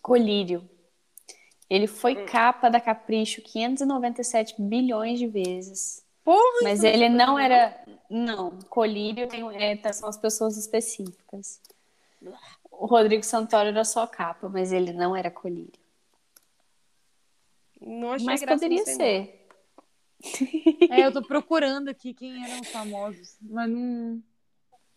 colírio. 0.00 0.66
Ele 1.68 1.86
foi 1.86 2.24
capa 2.24 2.70
da 2.70 2.80
Capricho 2.80 3.42
597 3.42 4.54
bilhões 4.58 5.18
de 5.18 5.26
vezes. 5.26 6.02
Porra, 6.24 6.60
Mas 6.62 6.82
ele 6.82 7.10
não 7.10 7.34
bom. 7.34 7.38
era. 7.38 7.78
Não, 8.08 8.58
colírio 8.70 9.28
tem, 9.28 9.46
é, 9.56 9.76
tá- 9.76 9.92
são 9.92 10.08
as 10.08 10.16
pessoas 10.16 10.56
específicas. 10.56 11.60
O 12.70 12.86
Rodrigo 12.86 13.22
Santoro 13.22 13.68
era 13.68 13.84
só 13.84 14.06
capa, 14.06 14.48
mas 14.48 14.72
ele 14.72 14.94
não 14.94 15.14
era 15.14 15.30
colírio. 15.30 15.72
Não 17.78 18.12
achei 18.12 18.26
Mas 18.26 18.42
poderia 18.42 18.84
ser. 18.86 19.37
É, 20.90 21.06
eu 21.06 21.12
tô 21.12 21.22
procurando 21.22 21.88
aqui 21.88 22.12
quem 22.12 22.44
eram 22.44 22.60
os 22.60 22.68
famosos, 22.68 23.36
mas 23.40 23.70
não. 23.70 24.22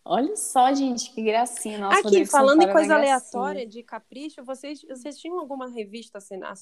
Olha 0.04 0.36
só, 0.36 0.74
gente, 0.74 1.12
que 1.12 1.22
gracinha. 1.22 1.78
Nossa, 1.78 2.00
Aqui, 2.00 2.26
falando 2.26 2.58
em 2.58 2.62
Santoro 2.62 2.72
coisa 2.72 2.94
aleatória 2.96 3.66
de 3.66 3.82
capricho, 3.84 4.42
vocês, 4.44 4.82
vocês 4.82 5.16
tinham 5.16 5.38
alguma 5.38 5.68
revista 5.68 6.18
assinada? 6.18 6.58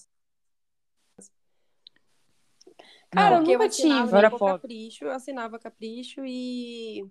Cara, 3.10 3.36
eu 3.36 3.38
Porque 3.38 3.52
nunca 3.52 3.66
assinava 3.66 4.04
tive. 4.04 4.18
Era 4.18 4.30
pobre. 4.30 4.52
Capricho, 4.54 5.04
eu 5.04 5.10
assinava 5.10 5.58
Capricho 5.58 6.24
e 6.24 7.10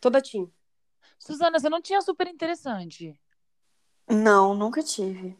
toda 0.00 0.20
Tim. 0.20 0.50
Suzana, 1.18 1.58
você 1.58 1.68
não 1.68 1.80
tinha 1.80 2.00
super 2.02 2.28
interessante. 2.28 3.18
Não, 4.08 4.54
nunca 4.54 4.82
tive. 4.82 5.36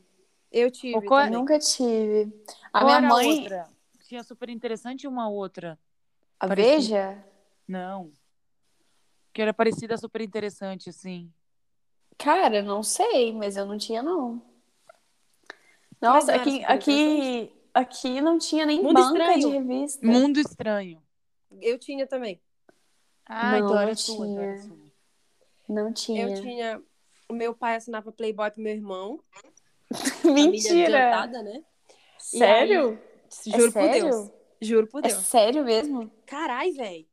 Eu 0.50 0.70
tive 0.70 1.02
qual 1.02 1.20
é-. 1.20 1.30
Nunca 1.30 1.58
tive. 1.58 2.32
A 2.72 2.80
Qual 2.80 2.86
minha 2.86 3.00
mãe. 3.02 3.40
outra? 3.42 3.73
Tinha 4.14 4.22
super 4.22 4.48
interessante 4.48 5.02
e 5.02 5.08
uma 5.08 5.28
outra. 5.28 5.76
A. 6.38 6.46
Veja? 6.46 7.20
Não. 7.66 8.12
Que 9.32 9.42
era 9.42 9.52
parecida 9.52 9.98
super 9.98 10.20
interessante, 10.20 10.88
assim. 10.88 11.32
Cara, 12.16 12.62
não 12.62 12.80
sei, 12.80 13.32
mas 13.32 13.56
eu 13.56 13.66
não 13.66 13.76
tinha, 13.76 14.04
não. 14.04 14.40
Nossa, 16.00 16.32
aqui, 16.32 16.64
aqui, 16.64 17.52
aqui 17.74 18.20
não 18.20 18.38
tinha 18.38 18.64
nem 18.64 18.80
Mundo 18.80 18.94
banca 18.94 19.18
Estranho. 19.18 19.40
de 19.40 19.48
revista. 19.48 20.06
Mundo 20.06 20.38
Estranho. 20.38 21.02
Eu 21.60 21.76
tinha 21.76 22.06
também. 22.06 22.40
Ah, 23.26 23.50
Não, 23.50 23.66
então 23.66 23.80
era 23.80 23.96
sua, 23.96 24.28
então 24.28 24.42
era 24.44 24.62
sua. 24.62 24.78
Não 25.68 25.92
tinha. 25.92 26.28
Eu 26.28 26.40
tinha. 26.40 26.82
O 27.28 27.32
meu 27.32 27.52
pai 27.52 27.74
assinava 27.74 28.12
Playboy 28.12 28.48
pro 28.52 28.62
meu 28.62 28.74
irmão. 28.74 29.18
Família 30.22 30.50
Mentira! 30.52 30.98
adiantada, 31.08 31.42
né? 31.42 31.64
E 32.32 32.38
Sério? 32.38 32.96
Juro 33.44 33.62
É 33.62 33.66
por 33.66 33.72
sério? 33.72 34.10
Deus. 34.10 34.30
Juro 34.60 34.86
por 34.86 35.04
É 35.04 35.08
Deus. 35.08 35.22
sério 35.26 35.64
mesmo? 35.64 36.10
Carai, 36.26 36.70
velho. 36.72 37.06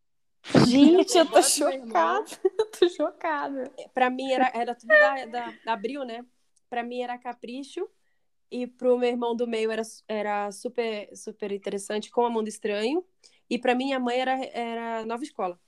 Gente, 0.68 1.18
eu 1.18 1.26
tô 1.30 1.42
chocada. 1.42 2.26
Eu 2.44 2.72
tô 2.72 2.90
chocada. 2.90 3.72
Pra 3.94 4.10
mim 4.10 4.32
era, 4.32 4.52
era 4.54 4.76
tudo 4.76 4.90
da, 4.90 5.26
da, 5.26 5.54
da 5.66 5.74
Abril, 5.74 6.04
né? 6.04 6.26
Pra 6.70 6.84
mim 6.84 7.02
era 7.02 7.18
Capricho. 7.18 7.88
E 8.50 8.68
pro 8.68 8.98
meu 8.98 9.10
irmão 9.10 9.34
do 9.36 9.48
meio 9.48 9.72
era, 9.72 9.82
era 10.08 10.52
super, 10.52 11.10
super 11.16 11.52
interessante 11.54 12.12
com 12.12 12.26
a 12.26 12.30
Mundo 12.30 12.50
Estranho. 12.50 13.06
E 13.50 13.58
pra 13.58 13.74
minha 13.76 14.00
mãe 14.00 14.20
era, 14.20 14.34
era 14.48 15.06
Nova 15.06 15.24
Escola. 15.24 15.60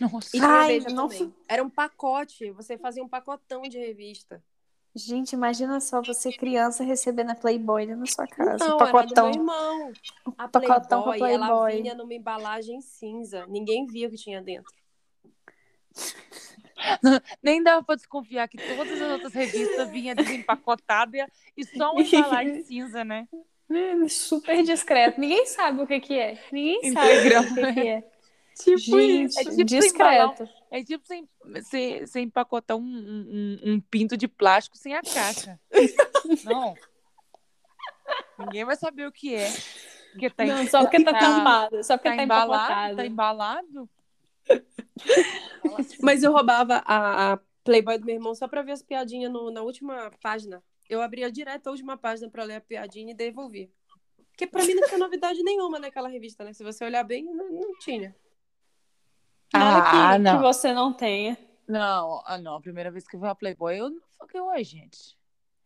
Nossa. 0.00 0.36
E 0.36 0.40
Ai, 0.40 0.80
também. 0.80 1.34
Era 1.48 1.62
um 1.62 1.70
pacote. 1.70 2.50
Você 2.52 2.78
fazia 2.78 3.02
um 3.02 3.08
pacotão 3.08 3.62
de 3.62 3.78
revista. 3.78 4.42
Gente, 4.94 5.34
imagina 5.34 5.80
só 5.80 6.02
você 6.02 6.32
criança 6.32 6.82
recebendo 6.82 7.30
a 7.30 7.34
Playboy 7.34 7.86
na 7.86 8.04
sua 8.06 8.26
casa. 8.26 8.64
Não, 8.64 8.76
o 8.76 8.82
era 8.82 8.90
do 8.90 8.92
meu 8.92 8.92
pacotão. 8.92 9.30
irmão. 9.30 9.92
A 10.36 10.48
pacotão 10.48 11.02
com 11.02 11.10
a 11.10 11.14
Playboy, 11.14 11.32
ela 11.32 11.46
Playboy. 11.46 11.82
vinha 11.82 11.94
numa 11.94 12.14
embalagem 12.14 12.80
cinza. 12.80 13.46
Ninguém 13.46 13.86
via 13.86 14.08
o 14.08 14.10
que 14.10 14.16
tinha 14.16 14.42
dentro. 14.42 14.72
Nem 17.42 17.62
dava 17.62 17.84
pra 17.84 17.94
desconfiar 17.94 18.48
que 18.48 18.56
todas 18.56 19.00
as 19.00 19.10
outras 19.12 19.32
revistas 19.32 19.88
vinham 19.90 20.14
desempacotadas 20.14 21.26
e 21.56 21.64
só 21.64 21.92
uma 21.92 22.02
embalagem 22.02 22.62
cinza, 22.64 23.04
né? 23.04 23.28
Super 24.08 24.62
discreto. 24.64 25.20
Ninguém 25.20 25.46
sabe 25.46 25.80
o 25.82 25.86
que 25.86 26.00
que 26.00 26.18
é. 26.18 26.36
Ninguém 26.50 26.80
Integral, 26.82 27.44
sabe 27.44 27.60
o 27.60 27.66
que 27.66 27.72
que 27.74 27.88
é. 27.88 28.04
Tipo 28.58 28.78
Gente, 28.78 29.38
É 29.38 29.44
tipo 29.44 29.64
discreto. 29.64 30.48
É 30.70 30.84
tipo 30.84 31.06
sem, 31.06 31.28
sem, 31.62 32.06
sem 32.06 32.24
empacotar 32.24 32.76
um, 32.76 32.80
um, 32.82 33.60
um 33.72 33.80
pinto 33.80 34.16
de 34.16 34.28
plástico 34.28 34.76
sem 34.76 34.94
a 34.94 35.02
caixa. 35.02 35.58
Não. 36.44 36.74
Ninguém 38.38 38.64
vai 38.64 38.76
saber 38.76 39.06
o 39.06 39.12
que 39.12 39.34
é. 39.34 39.48
Porque 40.12 40.30
tá, 40.30 40.44
Não, 40.44 40.66
só 40.66 40.80
porque 40.82 41.02
tá 41.04 41.12
tampado. 41.12 41.84
Só 41.84 41.96
porque 41.96 42.10
tá 42.10 42.16
tá, 42.16 42.22
embalado, 42.24 42.96
tá 42.96 43.06
embalado. 43.06 43.88
Mas 46.02 46.22
eu 46.22 46.32
roubava 46.32 46.82
a, 46.84 47.32
a 47.34 47.38
Playboy 47.64 47.98
do 47.98 48.06
meu 48.06 48.14
irmão 48.16 48.34
só 48.34 48.48
pra 48.48 48.62
ver 48.62 48.72
as 48.72 48.82
piadinhas 48.82 49.30
no- 49.32 49.50
na 49.50 49.62
última 49.62 50.10
página. 50.22 50.62
Eu 50.88 51.00
abria 51.00 51.30
direto 51.30 51.68
a 51.68 51.70
última 51.70 51.96
página 51.96 52.28
pra 52.28 52.42
ler 52.44 52.56
a 52.56 52.60
piadinha 52.60 53.12
e 53.12 53.14
devolvia. 53.14 53.68
Porque 54.30 54.46
pra 54.46 54.64
mim 54.64 54.74
não 54.74 54.86
tinha 54.88 54.98
novidade 54.98 55.42
nenhuma 55.42 55.78
naquela 55.78 56.08
revista, 56.08 56.44
né? 56.44 56.52
Se 56.52 56.64
você 56.64 56.84
olhar 56.84 57.04
bem, 57.04 57.24
não, 57.24 57.48
não 57.50 57.78
tinha. 57.78 58.14
Nada 59.52 59.90
que, 59.90 59.96
Ah, 59.96 60.12
que 60.12 60.18
não. 60.18 60.40
você 60.40 60.72
não 60.72 60.92
tenha. 60.92 61.36
Não, 61.68 62.22
ah, 62.26 62.38
não. 62.38 62.56
A 62.56 62.60
primeira 62.60 62.90
vez 62.90 63.06
que 63.06 63.16
eu 63.16 63.20
vi 63.20 63.26
uma 63.26 63.34
Playboy, 63.34 63.78
eu 63.78 63.90
não 63.90 64.00
falei, 64.28 64.42
oi, 64.58 64.64
gente. 64.64 65.16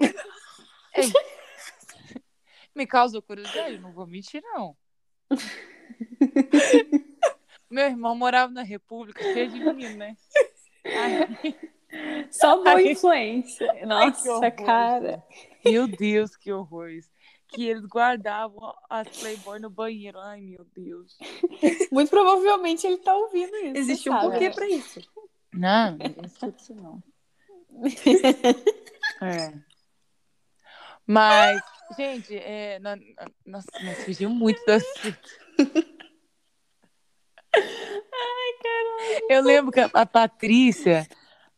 Me 2.75 2.87
causou 2.87 3.23
curiosidade, 3.23 3.79
não 3.79 3.93
vou 3.93 4.07
mentir, 4.07 4.43
não. 4.43 4.77
Meu 7.71 7.87
irmão 7.87 8.15
morava 8.17 8.53
na 8.53 8.63
República, 8.63 9.23
cheio 9.33 9.49
de 9.49 9.61
menino, 9.61 9.97
né? 9.97 10.17
Só 12.31 12.57
boa 12.57 12.75
Ai. 12.77 12.91
influência. 12.93 13.71
Ai, 13.71 13.79
que 13.79 13.87
Nossa, 13.87 14.31
horror, 14.33 14.53
cara. 14.67 15.25
meu 15.65 15.87
Deus, 15.87 16.37
que 16.37 16.53
horror 16.53 16.91
isso. 16.91 17.11
Que 17.55 17.67
eles 17.69 17.85
guardavam 17.87 18.75
as 18.91 19.09
Playboy 19.09 19.59
no 19.61 19.71
banheiro. 19.71 20.19
Ai, 20.19 20.41
meu 20.41 20.65
Deus. 20.75 21.17
Muito 21.93 22.11
provavelmente 22.11 22.87
ele 22.87 22.99
tá 22.99 23.15
ouvindo 23.17 23.55
isso. 23.57 23.77
Existe 23.77 24.11
um 24.11 24.19
porquê 24.21 24.51
pra 24.51 24.67
isso. 24.69 25.01
Não, 25.53 25.93
ninguém 25.93 26.25
escuta 26.25 26.57
isso, 26.61 26.75
não. 26.75 27.03
É. 29.23 29.53
Mas, 31.07 31.61
gente, 31.97 32.35
é, 32.37 32.79
na- 32.81 32.97
na- 32.97 33.03
nossa, 33.47 33.69
nós 33.85 34.05
fugimos 34.05 34.37
muito 34.37 34.65
do 34.65 34.73
assunto. 34.73 35.29
Eu 39.29 39.43
lembro 39.43 39.71
que 39.73 39.81
a, 39.81 39.91
a 39.93 40.07
Patrícia, 40.07 41.07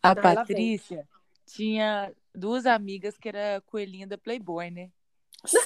a. 0.02 0.14
Patrícia 0.14 1.08
tinha 1.46 2.12
duas 2.34 2.66
amigas 2.66 3.16
que 3.16 3.28
era 3.28 3.62
coelhinha 3.66 4.06
da 4.06 4.18
Playboy, 4.18 4.70
né? 4.70 4.90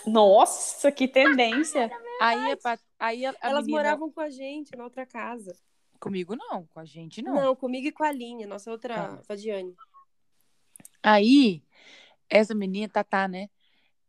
Nossa, 0.06 0.90
que 0.92 1.08
tendência. 1.08 1.90
Aí 2.20 2.52
a, 2.52 2.56
Pat- 2.56 2.80
aí 2.98 3.24
a, 3.24 3.30
a 3.30 3.34
Elas 3.40 3.64
menina... 3.64 3.82
moravam 3.82 4.10
com 4.12 4.20
a 4.20 4.28
gente 4.28 4.76
na 4.76 4.84
outra 4.84 5.06
casa. 5.06 5.56
Comigo 5.98 6.36
não, 6.36 6.66
com 6.66 6.80
a 6.80 6.84
gente 6.84 7.22
Não, 7.22 7.34
não. 7.34 7.56
comigo 7.56 7.86
e 7.86 7.92
com 7.92 8.04
a 8.04 8.12
Linha, 8.12 8.46
nossa 8.46 8.70
outra 8.70 8.94
Tá. 8.94 9.22
Fadiane. 9.22 9.74
Aí, 11.02 11.62
essa 12.28 12.54
menina, 12.54 12.88
Tatá, 12.92 13.26
né? 13.26 13.48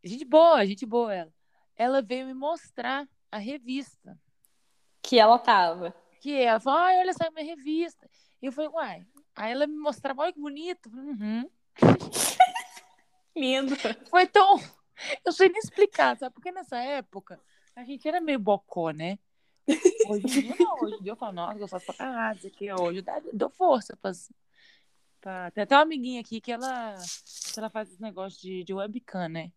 Gente 0.04 0.24
boa, 0.26 0.64
gente 0.66 0.84
boa 0.84 1.14
ela. 1.14 1.32
Ela 1.74 2.02
veio 2.02 2.26
me 2.26 2.34
mostrar 2.34 3.08
a 3.30 3.38
revista. 3.38 4.18
Que 5.00 5.18
ela 5.18 5.38
tava. 5.38 5.94
Que 6.20 6.34
ela 6.34 6.60
falou, 6.60 6.80
ai, 6.80 6.98
olha 6.98 7.10
essa 7.10 7.30
minha 7.30 7.46
revista. 7.46 8.08
E 8.42 8.46
eu 8.46 8.52
falei, 8.52 8.70
uai. 8.70 9.06
Aí 9.34 9.52
ela 9.52 9.66
me 9.66 9.76
mostrava, 9.76 10.20
olha 10.22 10.32
que 10.32 10.40
bonito. 10.40 10.90
Uhum. 10.90 11.48
Lindo. 13.34 13.74
Foi 14.10 14.26
tão. 14.26 14.58
Eu 15.24 15.32
sei 15.32 15.48
nem 15.48 15.58
explicar, 15.58 16.16
sabe? 16.16 16.34
Porque 16.34 16.52
nessa 16.52 16.78
época 16.78 17.40
a 17.74 17.84
gente 17.84 18.06
era 18.06 18.20
meio 18.20 18.38
bocó, 18.38 18.90
né? 18.90 19.18
Hoje 20.08 20.54
não. 20.58 20.82
Hoje 20.82 21.06
eu 21.06 21.16
falo, 21.16 21.32
nossa, 21.32 21.58
gostosa 21.58 21.84
pra 21.84 21.94
caralho, 21.94 22.38
isso 22.38 22.46
aqui. 22.46 22.72
Hoje 22.72 22.98
eu 22.98 23.30
dou 23.32 23.48
força 23.50 23.96
pras, 23.96 24.32
pra... 25.20 25.50
Tem 25.52 25.62
até 25.62 25.76
uma 25.76 25.82
amiguinha 25.82 26.20
aqui 26.20 26.40
que 26.40 26.50
ela, 26.50 26.96
que 27.52 27.58
ela 27.58 27.70
faz 27.70 27.90
esse 27.90 28.02
negócio 28.02 28.40
de, 28.40 28.64
de 28.64 28.74
webcam, 28.74 29.28
né? 29.28 29.52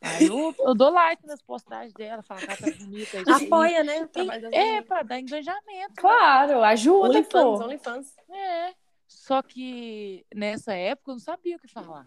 Aí 0.00 0.26
eu, 0.26 0.54
eu 0.60 0.74
dou 0.74 0.90
like 0.90 1.26
nas 1.26 1.42
postagens 1.42 1.92
dela, 1.92 2.22
falo 2.22 2.40
que 2.40 2.46
ela 2.46 2.56
tá 2.56 2.78
bonita. 2.78 3.18
isso 3.18 3.30
aí. 3.30 3.46
Apoia, 3.46 3.82
né? 3.82 4.08
das 4.14 4.52
É, 4.52 4.80
pra 4.82 5.02
dar 5.02 5.18
engajamento. 5.18 5.94
Claro, 5.96 6.62
ajuda, 6.62 7.08
OnlyFans, 7.08 7.32
pô. 7.32 7.64
OnlyFans. 7.64 8.16
É. 8.30 8.74
Só 9.08 9.42
que 9.42 10.24
nessa 10.32 10.74
época 10.74 11.10
eu 11.10 11.14
não 11.14 11.20
sabia 11.20 11.56
o 11.56 11.58
que 11.58 11.66
falar. 11.66 12.06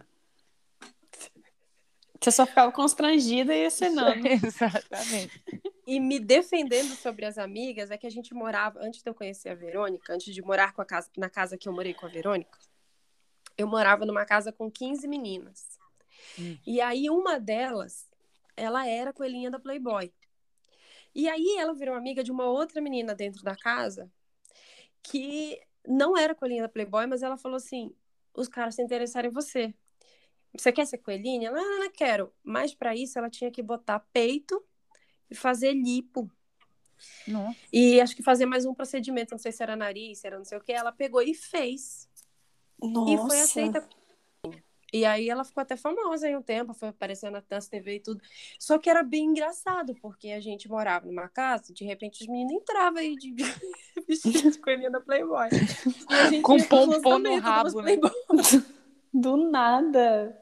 Você 2.22 2.30
só 2.30 2.46
ficava 2.46 2.70
constrangida 2.70 3.54
e 3.54 3.66
assinando. 3.66 4.26
Exatamente. 4.28 5.42
E 5.86 5.98
me 5.98 6.20
defendendo 6.20 6.94
sobre 6.94 7.24
as 7.24 7.36
amigas, 7.36 7.90
é 7.90 7.98
que 7.98 8.06
a 8.06 8.10
gente 8.10 8.32
morava, 8.32 8.78
antes 8.80 9.02
de 9.02 9.10
eu 9.10 9.14
conhecer 9.14 9.48
a 9.48 9.54
Verônica, 9.54 10.12
antes 10.12 10.32
de 10.32 10.40
morar 10.40 10.72
com 10.72 10.80
a 10.80 10.84
casa, 10.84 11.10
na 11.16 11.28
casa 11.28 11.58
que 11.58 11.68
eu 11.68 11.72
morei 11.72 11.92
com 11.92 12.06
a 12.06 12.08
Verônica, 12.08 12.58
eu 13.58 13.66
morava 13.66 14.06
numa 14.06 14.24
casa 14.24 14.52
com 14.52 14.70
15 14.70 15.08
meninas. 15.08 15.78
Hum. 16.38 16.56
E 16.64 16.80
aí 16.80 17.10
uma 17.10 17.40
delas 17.40 18.08
ela 18.56 18.86
era 18.86 19.12
coelhinha 19.12 19.50
da 19.50 19.58
Playboy. 19.58 20.12
E 21.14 21.28
aí 21.28 21.56
ela 21.58 21.74
virou 21.74 21.94
amiga 21.94 22.22
de 22.22 22.30
uma 22.30 22.44
outra 22.44 22.80
menina 22.80 23.14
dentro 23.14 23.42
da 23.42 23.56
casa 23.56 24.10
que 25.02 25.60
não 25.86 26.16
era 26.16 26.34
coelhinha 26.34 26.62
da 26.62 26.68
Playboy, 26.68 27.06
mas 27.06 27.22
ela 27.22 27.36
falou 27.36 27.56
assim: 27.56 27.94
os 28.34 28.48
caras 28.48 28.76
se 28.76 28.82
interessaram 28.82 29.28
em 29.28 29.32
você. 29.32 29.74
Você 30.56 30.70
quer 30.70 30.86
ser 30.86 30.98
coelhinha? 30.98 31.48
Ela, 31.48 31.60
não, 31.60 31.80
não 31.80 31.90
quero. 31.90 32.32
Mas 32.42 32.74
para 32.74 32.94
isso 32.94 33.18
ela 33.18 33.30
tinha 33.30 33.50
que 33.50 33.62
botar 33.62 34.00
peito 34.12 34.62
e 35.30 35.34
fazer 35.34 35.72
lipo. 35.72 36.30
Nossa. 37.26 37.58
E 37.72 38.00
acho 38.00 38.14
que 38.14 38.22
fazer 38.22 38.46
mais 38.46 38.64
um 38.64 38.74
procedimento, 38.74 39.32
não 39.32 39.38
sei 39.38 39.50
se 39.50 39.62
era 39.62 39.74
nariz, 39.74 40.18
se 40.18 40.26
era 40.26 40.38
não 40.38 40.44
sei 40.44 40.58
o 40.58 40.60
que. 40.60 40.72
Ela 40.72 40.92
pegou 40.92 41.22
e 41.22 41.34
fez. 41.34 42.08
Nossa. 42.80 43.12
E 43.12 43.16
foi 43.16 43.40
aceita. 43.40 43.88
E 44.92 45.06
aí 45.06 45.30
ela 45.30 45.42
ficou 45.42 45.62
até 45.62 45.74
famosa 45.74 46.28
em 46.28 46.36
um 46.36 46.42
tempo, 46.42 46.74
foi 46.74 46.88
aparecendo 46.90 47.32
na 47.32 47.40
TV 47.40 47.94
e 47.94 48.00
tudo. 48.00 48.20
Só 48.58 48.78
que 48.78 48.90
era 48.90 49.02
bem 49.02 49.24
engraçado, 49.24 49.94
porque 50.02 50.28
a 50.28 50.40
gente 50.40 50.68
morava 50.68 51.06
numa 51.06 51.28
casa, 51.28 51.72
de 51.72 51.82
repente 51.82 52.20
os 52.20 52.28
meninos 52.28 52.52
entravam 52.52 52.98
aí 52.98 53.16
de 53.16 53.32
vestido 54.06 54.50
de 54.50 54.58
coelhinha 54.58 54.90
da 54.90 55.00
Playboy. 55.00 55.48
Com 56.42 56.58
pompom 56.58 57.18
no 57.18 57.38
rabo, 57.38 57.80
né? 57.80 57.96
Do 59.14 59.36
nada. 59.50 60.41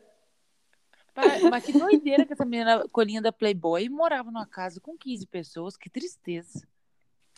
Mas 1.50 1.64
que 1.64 1.72
doideira 1.72 2.24
que 2.24 2.32
essa 2.32 2.44
menina 2.44 2.88
colinha 2.90 3.20
da 3.20 3.32
Playboy 3.32 3.88
morava 3.88 4.30
numa 4.30 4.46
casa 4.46 4.80
com 4.80 4.96
15 4.96 5.26
pessoas, 5.26 5.76
que 5.76 5.90
tristeza. 5.90 6.66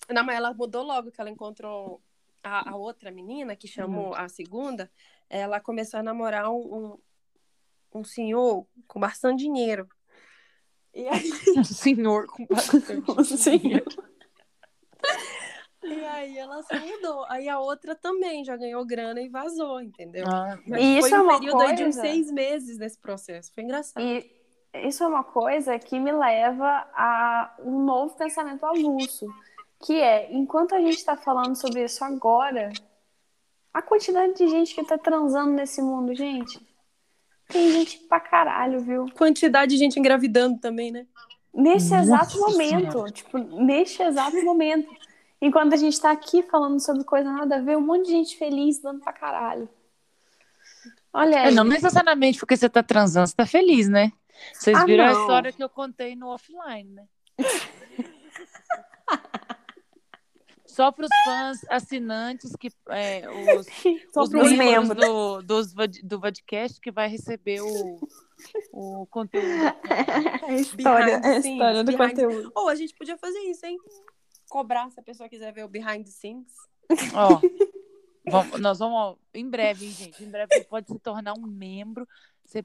Não, 0.08 0.24
mas 0.24 0.36
ela 0.36 0.52
mudou 0.52 0.82
logo 0.82 1.10
que 1.10 1.20
ela 1.20 1.30
encontrou 1.30 2.02
a, 2.42 2.70
a 2.70 2.76
outra 2.76 3.10
menina, 3.10 3.54
que 3.56 3.68
chamou 3.68 4.08
uhum. 4.08 4.14
a 4.14 4.28
segunda, 4.28 4.90
ela 5.28 5.60
começou 5.60 6.00
a 6.00 6.02
namorar 6.02 6.50
um, 6.50 6.98
um, 7.92 8.00
um 8.00 8.04
senhor 8.04 8.66
com 8.86 9.00
bastante 9.00 9.40
dinheiro. 9.40 9.88
E 10.94 11.08
aí... 11.08 11.30
Um 11.56 11.64
senhor 11.64 12.26
com 12.26 12.46
bastante 12.46 12.90
um 13.56 13.58
dinheiro. 13.58 14.11
E 15.84 16.04
aí 16.04 16.38
ela 16.38 16.62
se 16.62 16.78
mudou. 16.78 17.24
Aí 17.28 17.48
a 17.48 17.58
outra 17.58 17.94
também 17.94 18.44
já 18.44 18.56
ganhou 18.56 18.84
grana 18.84 19.20
e 19.20 19.28
vazou, 19.28 19.80
entendeu? 19.80 20.24
Ah, 20.26 20.58
e 20.66 20.98
isso 20.98 21.08
foi 21.08 21.18
um 21.18 21.30
é 21.30 21.38
período 21.38 21.58
coisa... 21.58 21.74
de 21.74 21.84
uns 21.84 21.94
seis 21.96 22.30
meses 22.30 22.78
nesse 22.78 22.98
processo. 22.98 23.52
Foi 23.54 23.64
engraçado. 23.64 24.02
E 24.02 24.30
isso 24.74 25.02
é 25.02 25.06
uma 25.06 25.24
coisa 25.24 25.78
que 25.78 25.98
me 25.98 26.12
leva 26.12 26.88
a 26.94 27.54
um 27.60 27.84
novo 27.84 28.16
pensamento 28.16 28.64
avulso. 28.64 29.26
Que 29.80 30.00
é, 30.00 30.32
enquanto 30.32 30.74
a 30.74 30.80
gente 30.80 30.96
está 30.96 31.16
falando 31.16 31.56
sobre 31.56 31.84
isso 31.84 32.04
agora, 32.04 32.70
a 33.74 33.82
quantidade 33.82 34.34
de 34.34 34.48
gente 34.48 34.74
que 34.74 34.84
tá 34.84 34.96
transando 34.96 35.50
nesse 35.50 35.82
mundo, 35.82 36.14
gente. 36.14 36.60
Tem 37.48 37.70
gente 37.70 37.98
pra 38.08 38.20
caralho, 38.20 38.80
viu? 38.80 39.06
Quantidade 39.16 39.72
de 39.72 39.76
gente 39.76 39.98
engravidando 39.98 40.58
também, 40.58 40.90
né? 40.90 41.06
Nesse 41.52 41.90
Nossa 41.90 42.02
exato 42.02 42.38
momento. 42.38 42.92
Senhora. 42.92 43.10
Tipo, 43.10 43.38
neste 43.38 44.02
exato 44.02 44.42
momento. 44.42 44.88
Enquanto 45.42 45.72
a 45.72 45.76
gente 45.76 46.00
tá 46.00 46.12
aqui 46.12 46.40
falando 46.44 46.78
sobre 46.78 47.02
coisa 47.02 47.28
nada 47.32 47.56
a 47.56 47.60
ver, 47.60 47.76
um 47.76 47.80
monte 47.80 48.06
de 48.06 48.12
gente 48.12 48.38
feliz 48.38 48.80
dando 48.80 49.00
pra 49.00 49.12
caralho. 49.12 49.68
Olha 51.12 51.40
aí. 51.40 51.48
É, 51.48 51.50
não 51.50 51.64
necessariamente 51.64 52.38
porque 52.38 52.56
você 52.56 52.68
tá 52.68 52.80
transando, 52.80 53.26
você 53.26 53.34
tá 53.34 53.44
feliz, 53.44 53.88
né? 53.88 54.12
Vocês 54.54 54.78
ah, 54.78 54.84
viram 54.84 55.04
não. 55.04 55.10
a 55.10 55.20
história 55.20 55.52
que 55.52 55.62
eu 55.62 55.68
contei 55.68 56.14
no 56.14 56.28
offline, 56.28 56.88
né? 56.90 57.08
Só 60.64 60.92
para 60.92 61.04
os 61.04 61.10
fãs 61.24 61.60
assinantes, 61.68 62.54
que 62.56 62.70
é, 62.88 63.24
os, 63.58 63.66
os 64.16 64.52
membros, 64.52 64.96
do, 64.96 65.42
dos, 65.42 65.74
do 66.04 66.20
podcast 66.20 66.80
que 66.80 66.92
vai 66.92 67.08
receber 67.08 67.60
o, 67.60 67.98
o 68.72 69.06
conteúdo. 69.10 69.48
A 70.48 70.52
história, 70.54 71.20
a 71.22 71.38
história 71.38 71.84
do 71.84 71.96
conteúdo. 71.96 72.52
Ou 72.54 72.64
oh, 72.64 72.68
a 72.68 72.74
gente 72.74 72.94
podia 72.94 73.16
fazer 73.18 73.38
isso, 73.40 73.64
hein? 73.66 73.78
Cobrar 74.52 74.90
se 74.90 75.00
a 75.00 75.02
pessoa 75.02 75.30
quiser 75.30 75.50
ver 75.50 75.64
o 75.64 75.68
behind 75.68 76.04
the 76.04 76.10
scenes. 76.10 76.52
Ó, 77.14 77.40
vamos, 78.30 78.60
nós 78.60 78.78
vamos, 78.78 79.16
em 79.32 79.48
breve, 79.48 79.86
hein, 79.86 79.92
gente? 79.92 80.22
Em 80.22 80.28
breve 80.28 80.54
você 80.54 80.64
pode 80.64 80.88
se 80.88 80.98
tornar 80.98 81.32
um 81.32 81.46
membro. 81.46 82.06
Você, 82.44 82.62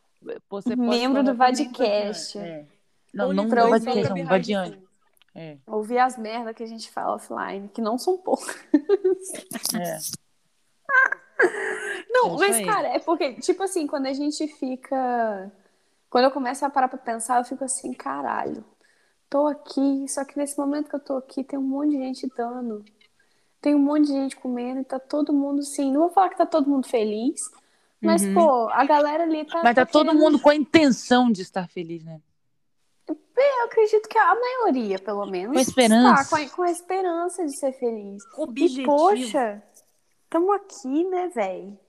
você 0.50 0.76
membro 0.76 1.24
do 1.24 1.34
Vadcast. 1.34 2.38
É. 2.38 2.66
Não, 3.14 3.32
não 3.32 3.48
do 3.48 3.56
Vadcast, 3.56 4.10
não, 4.14 4.26
Vadiane. 4.26 4.86
É. 5.34 5.58
Ouvir 5.66 6.00
as 6.00 6.18
merdas 6.18 6.54
que 6.54 6.64
a 6.64 6.68
gente 6.68 6.92
fala 6.92 7.16
offline, 7.16 7.70
que 7.70 7.80
não 7.80 7.98
são 7.98 8.18
poucas. 8.18 8.54
É. 9.80 9.98
Não, 12.10 12.34
é 12.44 12.48
mas, 12.48 12.66
cara, 12.66 12.88
é 12.88 12.98
porque, 12.98 13.36
tipo 13.36 13.62
assim, 13.62 13.86
quando 13.86 14.08
a 14.08 14.14
gente 14.14 14.48
fica. 14.48 15.52
Quando 16.10 16.24
eu 16.24 16.32
começo 16.32 16.66
a 16.66 16.70
parar 16.70 16.88
pra 16.88 16.98
pensar, 16.98 17.38
eu 17.38 17.46
fico 17.46 17.64
assim, 17.64 17.94
caralho 17.94 18.66
tô 19.30 19.48
aqui, 19.48 20.06
só 20.08 20.24
que 20.26 20.38
nesse 20.38 20.58
momento 20.58 20.90
que 20.90 20.96
eu 20.96 21.00
tô 21.00 21.18
aqui 21.18 21.44
tem 21.44 21.58
um 21.58 21.64
monte 21.64 21.92
de 21.92 21.98
gente 21.98 22.28
dando. 22.36 22.84
Tem 23.62 23.76
um 23.76 23.80
monte 23.80 24.08
de 24.08 24.14
gente 24.14 24.36
comendo 24.36 24.82
e 24.82 24.86
tá 24.86 25.00
todo 25.00 25.34
mundo 25.34 25.60
assim. 25.60 25.92
Não 25.92 26.02
vou 26.02 26.10
falar 26.10 26.30
que 26.30 26.38
tá 26.38 26.46
todo 26.46 26.70
mundo 26.70 26.88
feliz, 26.88 27.42
mas, 28.02 28.24
uhum. 28.24 28.34
pô, 28.34 28.70
a 28.70 28.86
galera 28.86 29.24
ali 29.24 29.44
tá. 29.46 29.62
Mas 29.64 29.76
tá, 29.76 29.86
tá 29.86 29.92
todo 29.92 30.08
querendo... 30.08 30.22
mundo 30.22 30.40
com 30.40 30.50
a 30.50 30.56
intenção 30.56 31.32
de 31.32 31.42
estar 31.42 31.68
feliz, 31.68 32.04
né? 32.04 32.22
Eu 33.10 33.66
acredito 33.66 34.10
que 34.10 34.18
a 34.18 34.36
maioria, 34.36 35.00
pelo 35.00 35.26
menos, 35.26 35.54
com 35.54 35.60
a 35.60 35.62
esperança. 35.62 36.22
Está 36.22 36.38
com 36.38 36.44
a, 36.44 36.50
com 36.50 36.62
a 36.64 36.72
esperança 36.72 37.46
de 37.46 37.56
ser 37.56 37.72
feliz. 37.74 38.24
Objetivo. 38.36 38.82
E, 38.82 38.86
poxa, 38.86 39.64
estamos 40.24 40.56
aqui, 40.56 41.04
né, 41.06 41.28
velho? 41.30 41.80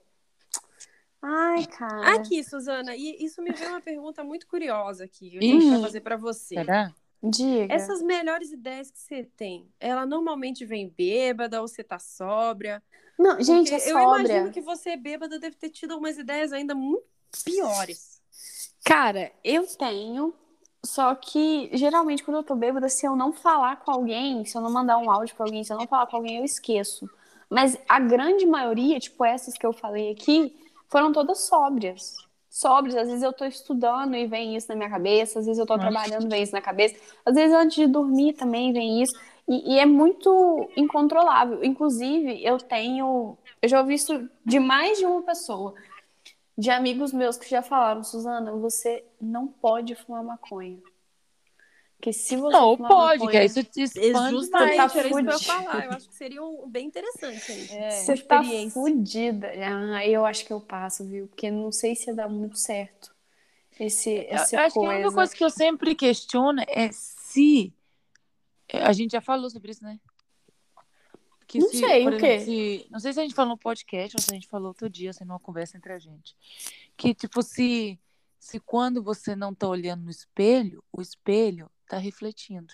Ai, 1.21 1.65
cara. 1.65 2.15
Aqui, 2.15 2.43
Suzana, 2.43 2.95
e 2.95 3.23
isso 3.23 3.41
me 3.41 3.51
veio 3.51 3.71
uma 3.71 3.81
pergunta 3.81 4.23
muito 4.23 4.47
curiosa 4.47 5.03
aqui. 5.03 5.35
Eu 5.35 5.39
tenho 5.39 5.81
fazer 5.81 6.01
para 6.01 6.15
você. 6.15 6.55
Será? 6.55 6.93
Diga. 7.21 7.73
Essas 7.73 8.01
melhores 8.01 8.51
ideias 8.51 8.89
que 8.89 8.97
você 8.97 9.23
tem, 9.35 9.69
ela 9.79 10.05
normalmente 10.05 10.65
vem 10.65 10.87
bêbada 10.89 11.61
ou 11.61 11.67
você 11.67 11.83
tá 11.83 11.99
sóbria? 11.99 12.81
Não, 13.17 13.41
gente, 13.41 13.73
é 13.73 13.79
sóbria. 13.79 14.01
Eu 14.01 14.19
imagino 14.19 14.51
que 14.51 14.61
você 14.61 14.95
bêbada 14.95 15.37
deve 15.37 15.57
ter 15.57 15.69
tido 15.69 15.91
algumas 15.91 16.17
ideias 16.17 16.53
ainda 16.53 16.73
muito 16.73 17.03
piores. 17.43 18.21
Cara, 18.85 19.31
eu 19.43 19.67
tenho, 19.67 20.33
só 20.85 21.13
que 21.13 21.69
geralmente 21.73 22.23
quando 22.23 22.37
eu 22.37 22.43
tô 22.43 22.55
bêbada, 22.55 22.87
se 22.87 23.05
eu 23.05 23.15
não 23.15 23.33
falar 23.33 23.81
com 23.81 23.91
alguém, 23.91 24.45
se 24.45 24.57
eu 24.57 24.61
não 24.61 24.71
mandar 24.71 24.97
um 24.97 25.11
áudio 25.11 25.35
pra 25.35 25.45
alguém, 25.45 25.63
se 25.63 25.73
eu 25.73 25.77
não 25.77 25.87
falar 25.87 26.07
com 26.07 26.15
alguém, 26.15 26.37
eu 26.37 26.45
esqueço. 26.45 27.09
Mas 27.49 27.77
a 27.89 27.99
grande 27.99 28.45
maioria, 28.45 28.99
tipo 28.99 29.25
essas 29.25 29.57
que 29.57 29.65
eu 29.65 29.73
falei 29.73 30.11
aqui, 30.11 30.55
foram 30.87 31.11
todas 31.11 31.39
sóbrias 31.41 32.15
sóbrios. 32.59 32.95
Às 32.95 33.07
vezes 33.07 33.23
eu 33.23 33.31
estou 33.31 33.47
estudando 33.47 34.15
e 34.15 34.27
vem 34.27 34.55
isso 34.55 34.67
na 34.69 34.75
minha 34.75 34.89
cabeça, 34.89 35.39
às 35.39 35.45
vezes 35.45 35.57
eu 35.57 35.63
estou 35.63 35.77
trabalhando 35.79 36.25
e 36.25 36.29
vem 36.29 36.43
isso 36.43 36.53
na 36.53 36.61
cabeça, 36.61 36.95
às 37.25 37.35
vezes 37.35 37.55
antes 37.55 37.75
de 37.75 37.87
dormir 37.87 38.33
também 38.33 38.73
vem 38.73 39.01
isso. 39.01 39.13
E, 39.47 39.75
e, 39.75 39.79
é 39.79 39.85
muito 39.85 40.69
incontrolável. 40.77 41.63
Inclusive, 41.63 42.43
eu 42.45 42.59
tenho. 42.59 43.35
Eu 43.59 43.67
já 43.67 43.79
ouvi 43.79 43.95
isso 43.95 44.29
de 44.45 44.59
mais 44.59 44.99
de 44.99 45.05
uma 45.07 45.23
pessoa, 45.23 45.73
de 46.55 46.69
amigos 46.69 47.11
meus 47.11 47.35
que 47.35 47.49
já 47.49 47.63
falaram, 47.63 48.03
Suzana, 48.03 48.51
você 48.51 49.03
não 49.19 49.47
pode 49.47 49.95
fumar 49.95 50.23
maconha. 50.23 50.77
Porque 51.99 52.13
se 52.13 52.37
você 52.37 52.57
não 52.57 52.77
pode, 52.77 53.19
maconha, 53.19 53.29
que 53.29 53.37
aí 53.37 53.45
isso 53.45 53.61
te 53.61 53.81
expande 53.81 54.29
Justamente, 54.29 54.77
tá 54.77 54.83
era 54.83 55.09
isso 55.09 55.17
que 55.17 55.25
eu 55.25 55.31
ia 55.31 55.39
falar. 55.39 55.85
Eu 55.85 55.91
acho 55.91 56.07
que 56.07 56.15
seria 56.15 56.41
um, 56.41 56.69
bem 56.69 56.87
interessante. 56.87 57.51
Aí. 57.51 57.67
É, 57.71 57.91
você 57.91 58.17
tá 58.19 58.41
fudida. 58.71 59.51
Ah, 59.57 60.07
eu 60.07 60.25
acho 60.25 60.45
que 60.45 60.53
eu 60.53 60.61
passo, 60.61 61.05
viu? 61.05 61.27
Porque 61.27 61.51
não 61.51 61.73
sei 61.73 61.97
se 61.97 62.09
ia 62.09 62.15
dar 62.15 62.29
muito 62.29 62.57
certo. 62.57 63.13
Esse, 63.77 64.25
essa 64.29 64.55
eu 64.55 64.59
acho 64.61 64.73
coisa. 64.75 64.89
que 64.89 64.95
a 64.95 64.99
única 64.99 65.13
coisa 65.13 65.35
que 65.35 65.43
eu 65.43 65.49
sempre 65.49 65.93
questiono 65.93 66.61
é 66.69 66.89
se... 66.93 67.73
A 68.71 68.93
gente 68.93 69.11
já 69.11 69.21
falou 69.21 69.49
sobre 69.49 69.71
isso, 69.71 69.83
né? 69.83 69.99
Que 71.47 71.59
não 71.59 71.67
se, 71.67 71.79
sei, 71.79 72.07
o 72.07 72.17
quê? 72.17 72.39
Se, 72.39 72.87
não 72.89 72.99
sei 73.01 73.11
se 73.11 73.19
a 73.19 73.23
gente 73.23 73.35
falou 73.35 73.55
no 73.55 73.57
podcast 73.57 74.15
ou 74.15 74.21
se 74.21 74.31
a 74.31 74.35
gente 74.35 74.47
falou 74.47 74.69
outro 74.69 74.89
dia, 74.89 75.09
assim, 75.09 75.25
numa 75.25 75.39
conversa 75.39 75.75
entre 75.75 75.91
a 75.91 75.99
gente. 75.99 76.33
Que, 76.95 77.13
tipo, 77.13 77.41
se, 77.41 77.99
se 78.39 78.57
quando 78.57 79.03
você 79.03 79.35
não 79.35 79.53
tá 79.53 79.67
olhando 79.67 80.03
no 80.03 80.11
espelho, 80.11 80.81
o 80.93 81.01
espelho 81.01 81.69
tá 81.89 81.97
refletindo. 81.97 82.71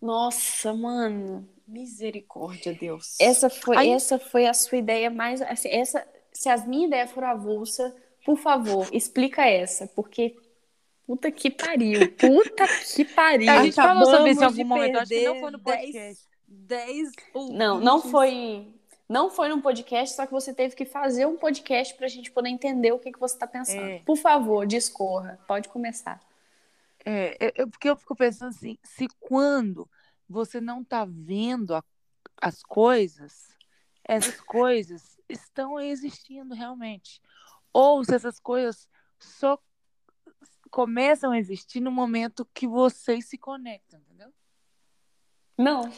Nossa, 0.00 0.74
mano. 0.74 1.48
Misericórdia, 1.66 2.74
Deus. 2.74 3.16
Essa 3.20 3.50
foi, 3.50 3.76
Aí... 3.76 3.90
essa 3.90 4.18
foi 4.18 4.46
a 4.46 4.54
sua 4.54 4.78
ideia 4.78 5.10
mais. 5.10 5.42
Assim, 5.42 5.68
essa, 5.68 6.06
se 6.32 6.48
as 6.48 6.66
minhas 6.66 6.88
ideias 6.88 7.10
foram 7.10 7.28
avulsa, 7.28 7.94
por 8.24 8.38
favor, 8.38 8.88
explica 8.92 9.46
essa, 9.46 9.86
porque. 9.86 10.36
Puta 11.06 11.30
que 11.30 11.50
pariu. 11.50 12.12
Puta 12.12 12.66
que 12.94 13.04
pariu. 13.04 13.48
A 13.50 13.62
gente 13.64 13.74
falou 13.74 14.04
sobre 14.04 14.30
isso 14.30 14.42
em 14.42 14.44
algum 14.44 14.64
momento, 14.64 14.98
acho 14.98 15.08
que 15.08 15.24
não 15.24 15.40
foi 15.40 15.50
no 15.50 15.58
podcast. 15.58 16.28
10 16.46 17.12
Não, 17.50 17.80
não 17.80 18.02
foi. 18.02 18.74
Não 19.08 19.30
foi 19.30 19.48
no 19.48 19.62
podcast, 19.62 20.14
só 20.14 20.26
que 20.26 20.32
você 20.32 20.52
teve 20.52 20.76
que 20.76 20.84
fazer 20.84 21.26
um 21.26 21.36
podcast 21.36 21.94
pra 21.94 22.08
gente 22.08 22.30
poder 22.30 22.50
entender 22.50 22.92
o 22.92 22.98
que, 22.98 23.10
que 23.10 23.18
você 23.18 23.38
tá 23.38 23.46
pensando. 23.46 23.80
É. 23.80 24.02
Por 24.04 24.18
favor, 24.18 24.66
discorra. 24.66 25.38
Pode 25.48 25.70
começar. 25.70 26.20
É, 27.04 27.52
eu, 27.56 27.68
porque 27.68 27.88
eu 27.88 27.96
fico 27.96 28.14
pensando 28.14 28.50
assim, 28.50 28.78
se 28.82 29.08
quando 29.20 29.88
você 30.28 30.60
não 30.60 30.82
está 30.82 31.04
vendo 31.04 31.74
a, 31.74 31.84
as 32.40 32.62
coisas, 32.62 33.56
essas 34.04 34.40
coisas 34.40 35.18
estão 35.28 35.80
existindo 35.80 36.54
realmente. 36.54 37.20
Ou 37.72 38.04
se 38.04 38.14
essas 38.14 38.38
coisas 38.38 38.88
só 39.18 39.58
começam 40.70 41.30
a 41.30 41.38
existir 41.38 41.80
no 41.80 41.90
momento 41.90 42.48
que 42.52 42.66
vocês 42.66 43.28
se 43.28 43.38
conectam, 43.38 44.00
entendeu? 44.00 44.32
Não. 45.56 45.90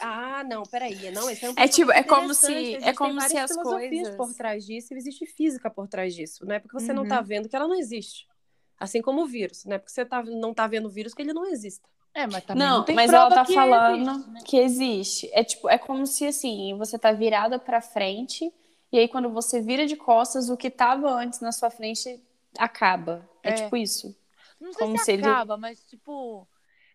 Ah, 0.00 0.42
não, 0.44 0.64
peraí. 0.64 1.10
Não, 1.12 1.30
esse 1.30 1.44
é 1.44 1.50
um 1.50 1.54
É 1.56 1.68
tipo, 1.68 1.92
é 1.92 2.02
como 2.02 2.34
se 2.34 2.74
é 2.76 2.92
como 2.92 3.20
se 3.20 3.36
as 3.36 3.54
coisas 3.54 4.16
por 4.16 4.34
trás 4.34 4.66
disso, 4.66 4.94
existe 4.94 5.26
física 5.26 5.70
por 5.70 5.86
trás 5.86 6.14
disso. 6.14 6.44
Não 6.44 6.54
é 6.54 6.58
porque 6.58 6.78
você 6.78 6.90
uhum. 6.90 6.98
não 6.98 7.08
tá 7.08 7.20
vendo 7.20 7.48
que 7.48 7.54
ela 7.54 7.68
não 7.68 7.76
existe. 7.76 8.26
Assim 8.78 9.00
como 9.00 9.22
o 9.22 9.26
vírus, 9.26 9.64
não 9.64 9.76
é 9.76 9.78
porque 9.78 9.92
você 9.92 10.04
tá, 10.04 10.22
não 10.22 10.52
tá 10.52 10.66
vendo 10.66 10.86
o 10.86 10.90
vírus 10.90 11.14
que 11.14 11.22
ele 11.22 11.32
não 11.32 11.46
existe. 11.46 11.82
É, 12.14 12.26
mas 12.26 12.44
também 12.44 12.66
não, 12.66 12.78
não 12.78 12.84
tem 12.84 12.94
mas 12.94 13.12
ela 13.12 13.28
tá 13.28 13.44
falando 13.44 14.10
existe, 14.10 14.30
né? 14.30 14.40
que 14.44 14.56
existe. 14.56 15.30
É 15.32 15.42
tipo, 15.42 15.68
é 15.68 15.76
como 15.76 16.06
se 16.06 16.26
assim, 16.26 16.76
você 16.78 16.96
tá 16.96 17.12
virada 17.12 17.58
para 17.58 17.80
frente 17.80 18.52
e 18.92 18.98
aí 18.98 19.08
quando 19.08 19.28
você 19.30 19.60
vira 19.60 19.84
de 19.84 19.96
costas, 19.96 20.48
o 20.48 20.56
que 20.56 20.70
tava 20.70 21.10
antes 21.10 21.40
na 21.40 21.50
sua 21.50 21.70
frente 21.70 22.22
acaba. 22.56 23.28
É, 23.42 23.50
é 23.50 23.52
tipo 23.52 23.76
isso. 23.76 24.16
Não 24.60 24.72
sei 24.72 24.86
como 24.86 24.98
se, 24.98 25.04
se 25.04 25.12
acaba, 25.12 25.54
ele... 25.54 25.60
mas 25.60 25.80
tipo 25.88 26.46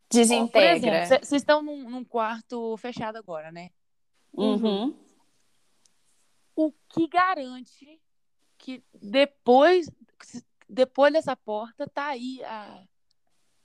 desintegra. 0.09 1.05
Vocês 1.05 1.33
estão 1.33 1.61
num, 1.61 1.89
num, 1.89 2.03
quarto 2.03 2.77
fechado 2.77 3.17
agora, 3.17 3.51
né? 3.51 3.69
Uhum. 4.33 4.95
O 6.55 6.71
que 6.87 7.07
garante 7.07 7.99
que 8.57 8.83
depois 8.93 9.89
depois 10.69 11.11
dessa 11.11 11.35
porta 11.35 11.87
tá 11.89 12.07
aí 12.07 12.43
a, 12.43 12.83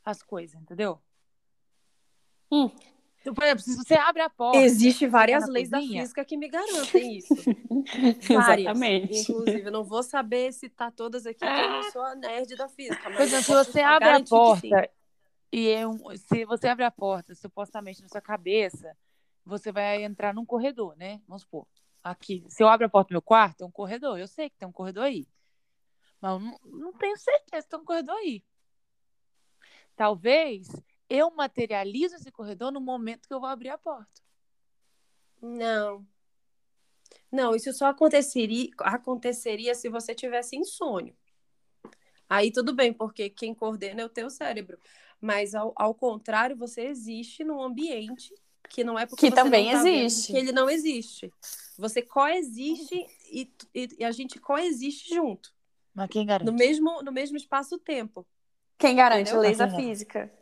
as 0.05 0.23
coisas, 0.23 0.61
entendeu? 0.61 0.99
Hum. 2.51 2.71
Então, 3.21 3.33
por 3.33 3.43
exemplo, 3.45 3.63
se 3.63 3.75
você 3.75 3.95
abre 3.95 4.21
a 4.21 4.29
porta. 4.29 4.59
Existe 4.59 5.07
várias 5.07 5.49
leis 5.49 5.71
cozinha, 5.71 5.99
da 5.99 6.03
física 6.03 6.25
que 6.25 6.37
me 6.37 6.49
garantem 6.49 7.17
isso. 7.17 7.35
várias. 8.29 8.67
Exatamente. 8.67 9.23
Inclusive, 9.23 9.63
eu 9.63 9.73
não 9.73 9.83
vou 9.83 10.03
saber 10.03 10.53
citar 10.53 10.93
todas 10.93 11.27
aqui, 11.27 11.39
porque 11.39 11.61
eu 11.61 11.71
não 11.71 11.91
sou 11.91 12.03
a 12.03 12.15
nerd 12.15 12.55
da 12.55 12.69
física. 12.69 13.09
Mas 13.09 13.33
exemplo, 13.33 13.45
se 13.45 13.53
você 13.53 13.81
abre 13.81 14.11
a 14.11 14.23
porta 14.23 14.91
e 15.51 15.69
é 15.71 15.87
um, 15.87 15.99
se 16.17 16.45
você 16.45 16.69
abre 16.69 16.85
a 16.85 16.91
porta, 16.91 17.35
supostamente 17.35 18.03
na 18.03 18.09
sua 18.09 18.21
cabeça, 18.21 18.95
você 19.45 19.73
vai 19.73 20.05
entrar 20.05 20.35
num 20.35 20.45
corredor, 20.45 20.95
né? 20.97 21.21
Vamos 21.27 21.43
supor. 21.43 21.67
Aqui, 22.03 22.45
se 22.49 22.63
eu 22.63 22.69
abro 22.69 22.87
a 22.87 22.91
porta 22.91 23.09
do 23.09 23.13
meu 23.13 23.23
quarto, 23.23 23.63
é 23.63 23.67
um 23.67 23.71
corredor. 23.71 24.19
Eu 24.19 24.29
sei 24.29 24.51
que 24.51 24.59
tem 24.59 24.69
um 24.69 24.73
corredor 24.73 25.05
aí. 25.05 25.27
Mas 26.25 26.33
eu 26.33 26.41
não, 26.41 26.59
não 26.65 26.93
tenho 26.95 27.19
certeza 27.19 27.65
que 27.65 27.69
tem 27.69 27.79
um 27.79 27.85
corredor 27.85 28.17
aí. 28.17 28.43
Talvez 29.95 30.69
eu 31.07 31.31
materializo 31.31 32.17
esse 32.17 32.33
corredor 32.33 32.73
no 32.73 32.81
momento 32.81 33.29
que 33.29 33.35
eu 33.35 33.41
vou 33.41 33.49
abrir 33.49 33.69
a 33.69 33.77
porta. 33.77 34.23
Não. 35.43 36.07
Não, 37.31 37.55
isso 37.55 37.71
só 37.75 37.89
aconteceria, 37.89 38.71
aconteceria 38.79 39.75
se 39.75 39.91
você 39.91 40.15
tivesse 40.15 40.57
insônia. 40.57 41.15
Aí 42.27 42.51
tudo 42.51 42.73
bem, 42.73 42.91
porque 42.91 43.29
quem 43.29 43.55
coordena 43.55 44.01
é 44.01 44.07
o 44.07 44.09
teu 44.09 44.31
cérebro. 44.31 44.79
Mas 45.21 45.55
ao, 45.55 45.75
ao 45.77 45.95
contrário, 45.95 46.57
você 46.57 46.87
existe 46.87 47.45
num 47.45 47.63
ambiente 47.63 48.35
que 48.71 48.83
não 48.83 48.99
é 48.99 49.05
porque 49.05 49.29
que 49.29 49.35
também 49.35 49.71
tá 49.71 49.77
existe 49.77 50.33
que 50.33 50.39
ele 50.39 50.53
não 50.53 50.71
existe. 50.71 51.31
Você 51.77 52.01
coexiste 52.01 53.07
e, 53.31 53.53
e, 53.75 53.89
e, 53.99 54.05
a 54.05 54.11
gente 54.11 54.41
coexiste 54.41 55.15
junto. 55.15 55.54
Mas 55.95 56.09
quem 56.11 56.27
garante? 56.27 56.51
No 56.51 56.57
mesmo, 56.57 57.03
no 57.03 57.13
mesmo 57.13 57.37
espaço-tempo. 57.37 58.27
Quem 58.77 58.97
garante? 58.97 59.31
Entendeu? 59.31 59.41
Leis 59.41 59.59
da 59.59 59.71
física. 59.71 60.33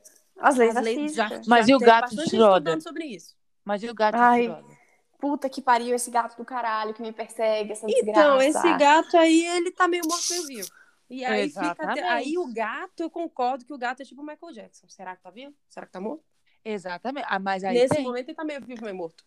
As 0.40 0.56
leis 0.56 0.74
As 0.74 0.84
da 0.84 0.90
física. 0.90 1.28
Já, 1.28 1.42
Mas 1.46 1.66
já 1.66 1.72
e 1.72 1.76
o 1.76 1.78
gato 1.78 2.16
de 2.16 2.30
Schroeder? 2.30 2.80
sobre 2.80 3.04
isso. 3.04 3.36
Mas 3.64 3.82
e 3.82 3.90
o 3.90 3.94
gato 3.94 4.14
Ai, 4.16 4.40
de 4.40 4.46
Schroeder? 4.46 4.78
Puta 5.18 5.48
que 5.48 5.62
pariu, 5.62 5.94
esse 5.94 6.10
gato 6.10 6.36
do 6.36 6.44
caralho 6.44 6.94
que 6.94 7.02
me 7.02 7.12
persegue, 7.12 7.72
essa 7.72 7.86
então, 7.88 8.38
desgraça. 8.38 8.58
Então, 8.58 8.70
esse 8.70 8.78
gato 8.78 9.16
aí, 9.16 9.46
ele 9.46 9.70
tá 9.70 9.86
meio 9.86 10.02
morto 10.04 10.28
meio 10.30 10.46
vivo. 10.46 10.68
E 11.08 11.24
aí 11.24 11.42
Exatamente. 11.42 12.00
fica. 12.00 12.12
Aí 12.14 12.38
o 12.38 12.52
gato, 12.52 13.00
eu 13.02 13.10
concordo 13.10 13.64
que 13.64 13.72
o 13.72 13.78
gato 13.78 14.00
é 14.00 14.04
tipo 14.04 14.22
o 14.22 14.26
Michael 14.26 14.52
Jackson. 14.52 14.88
Será 14.88 15.14
que 15.14 15.22
tá 15.22 15.30
vivo? 15.30 15.54
Será 15.68 15.86
que 15.86 15.92
tá 15.92 16.00
morto? 16.00 16.24
Exatamente. 16.64 17.26
Ah, 17.28 17.38
mas 17.38 17.62
aí 17.62 17.74
Nesse 17.74 17.96
tem... 17.96 18.02
momento 18.02 18.28
ele 18.28 18.34
tá 18.34 18.44
meio 18.44 18.60
vivo, 18.62 18.82
meio 18.82 18.96
morto. 18.96 19.22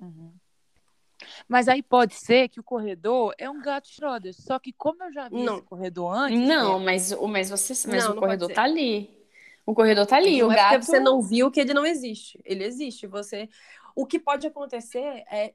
Uhum. 0.00 0.32
Mas 1.48 1.68
aí 1.68 1.82
pode 1.82 2.14
ser 2.14 2.48
que 2.48 2.60
o 2.60 2.62
corredor 2.62 3.34
é 3.38 3.48
um 3.48 3.60
gato 3.60 3.88
Schroeder. 3.88 4.34
Só 4.34 4.58
que 4.58 4.72
como 4.72 5.02
eu 5.04 5.12
já 5.12 5.28
vi 5.28 5.42
não. 5.42 5.56
esse 5.56 5.62
corredor 5.62 6.12
antes. 6.14 6.40
Não, 6.40 6.80
é... 6.80 6.84
mas, 6.84 7.12
mas, 7.12 7.50
você, 7.50 7.74
mas 7.88 8.04
não, 8.04 8.12
o 8.12 8.16
corredor 8.16 8.52
tá 8.52 8.62
ali. 8.62 9.10
O 9.66 9.74
corredor 9.74 10.06
tá 10.06 10.16
ali. 10.16 10.40
Não 10.40 10.48
o 10.48 10.52
é 10.52 10.56
gato... 10.56 10.84
você 10.84 11.00
não 11.00 11.20
viu 11.20 11.50
que 11.50 11.60
ele 11.60 11.74
não 11.74 11.86
existe. 11.86 12.40
Ele 12.44 12.64
existe. 12.64 13.06
Você. 13.06 13.48
O 13.94 14.06
que 14.06 14.18
pode 14.18 14.46
acontecer 14.46 15.24
é 15.30 15.54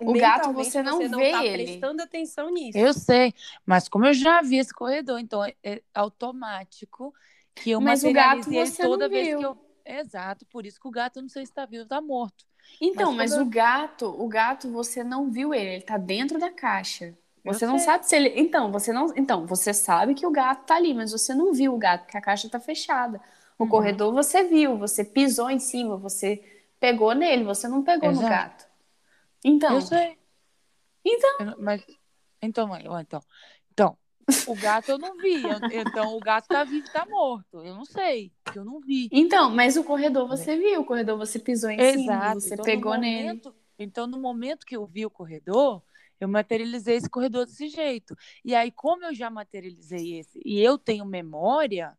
o 0.00 0.12
gato 0.12 0.52
você 0.52 0.82
não 0.82 0.96
você 0.96 1.04
vê 1.04 1.08
não 1.08 1.38
tá 1.38 1.46
ele. 1.46 1.64
prestando 1.64 2.02
atenção 2.02 2.50
nisso. 2.50 2.76
Eu 2.76 2.92
sei, 2.92 3.32
mas 3.64 3.88
como 3.88 4.06
eu 4.06 4.12
já 4.12 4.42
vi 4.42 4.58
esse 4.58 4.74
corredor, 4.74 5.20
então 5.20 5.44
é, 5.44 5.54
é 5.62 5.82
automático 5.94 7.14
que 7.54 7.70
eu 7.70 7.80
mas 7.80 8.02
o 8.02 8.12
gato 8.12 8.50
você 8.50 8.82
toda 8.82 9.08
vez 9.08 9.28
viu. 9.28 9.38
que 9.38 9.44
eu 9.44 9.68
Exato, 9.88 10.44
por 10.44 10.66
isso 10.66 10.78
que 10.78 10.86
o 10.86 10.90
gato 10.90 11.22
não 11.22 11.30
sei 11.30 11.46
se 11.46 11.50
está 11.50 11.64
vivo 11.64 11.80
ou 11.80 11.84
está 11.84 11.98
morto. 11.98 12.44
Então, 12.80 13.12
mas, 13.12 13.30
mas 13.30 13.40
eu... 13.40 13.42
o 13.42 13.46
gato, 13.46 14.06
o 14.06 14.28
gato 14.28 14.70
você 14.70 15.02
não 15.02 15.30
viu 15.30 15.52
ele, 15.52 15.70
ele 15.70 15.78
está 15.78 15.96
dentro 15.96 16.38
da 16.38 16.50
caixa. 16.50 17.16
Você 17.44 17.66
não 17.66 17.78
sabe 17.78 18.06
se 18.06 18.14
ele. 18.14 18.32
Então, 18.36 18.70
você 18.70 18.92
não. 18.92 19.12
Então, 19.16 19.46
você 19.46 19.72
sabe 19.72 20.14
que 20.14 20.26
o 20.26 20.30
gato 20.30 20.66
tá 20.66 20.76
ali, 20.76 20.92
mas 20.92 21.12
você 21.12 21.34
não 21.34 21.52
viu 21.52 21.74
o 21.74 21.78
gato, 21.78 22.02
porque 22.02 22.18
a 22.18 22.20
caixa 22.20 22.48
tá 22.48 22.60
fechada. 22.60 23.20
O 23.58 23.64
uhum. 23.64 23.68
corredor 23.70 24.12
você 24.12 24.44
viu, 24.44 24.76
você 24.76 25.04
pisou 25.04 25.50
em 25.50 25.58
cima, 25.58 25.96
você 25.96 26.42
pegou 26.78 27.14
nele, 27.14 27.44
você 27.44 27.66
não 27.66 27.82
pegou 27.82 28.10
Exato. 28.10 28.24
no 28.24 28.30
gato. 28.30 28.66
Então. 29.44 29.74
Eu 29.74 29.80
sei. 29.80 30.18
Então. 31.04 31.36
Eu, 31.40 31.54
mas, 31.58 31.82
então, 32.42 32.68
então. 33.00 33.22
O 34.46 34.54
gato 34.54 34.90
eu 34.90 34.98
não 34.98 35.16
vi. 35.16 35.42
então, 35.72 36.16
o 36.16 36.20
gato 36.20 36.46
tá 36.48 36.64
vivo, 36.64 36.90
tá 36.92 37.06
morto. 37.06 37.64
Eu 37.64 37.74
não 37.74 37.84
sei, 37.84 38.32
eu 38.54 38.64
não 38.64 38.80
vi. 38.80 39.08
Então, 39.10 39.50
mas 39.50 39.76
o 39.76 39.84
corredor 39.84 40.28
você 40.28 40.56
viu, 40.56 40.80
o 40.80 40.84
corredor 40.84 41.16
você 41.16 41.38
pisou 41.38 41.70
em 41.70 41.80
Exato. 41.80 42.00
cima, 42.00 42.34
você 42.34 42.54
então, 42.54 42.64
pegou 42.64 42.96
nele. 42.96 43.40
então, 43.78 44.06
no 44.06 44.18
momento 44.18 44.66
que 44.66 44.76
eu 44.76 44.86
vi 44.86 45.06
o 45.06 45.10
corredor, 45.10 45.82
eu 46.20 46.28
materializei 46.28 46.96
esse 46.96 47.08
corredor 47.08 47.46
desse 47.46 47.68
jeito. 47.68 48.16
E 48.44 48.54
aí, 48.54 48.70
como 48.70 49.04
eu 49.04 49.14
já 49.14 49.30
materializei 49.30 50.18
esse 50.18 50.40
e 50.44 50.60
eu 50.60 50.76
tenho 50.76 51.04
memória, 51.04 51.96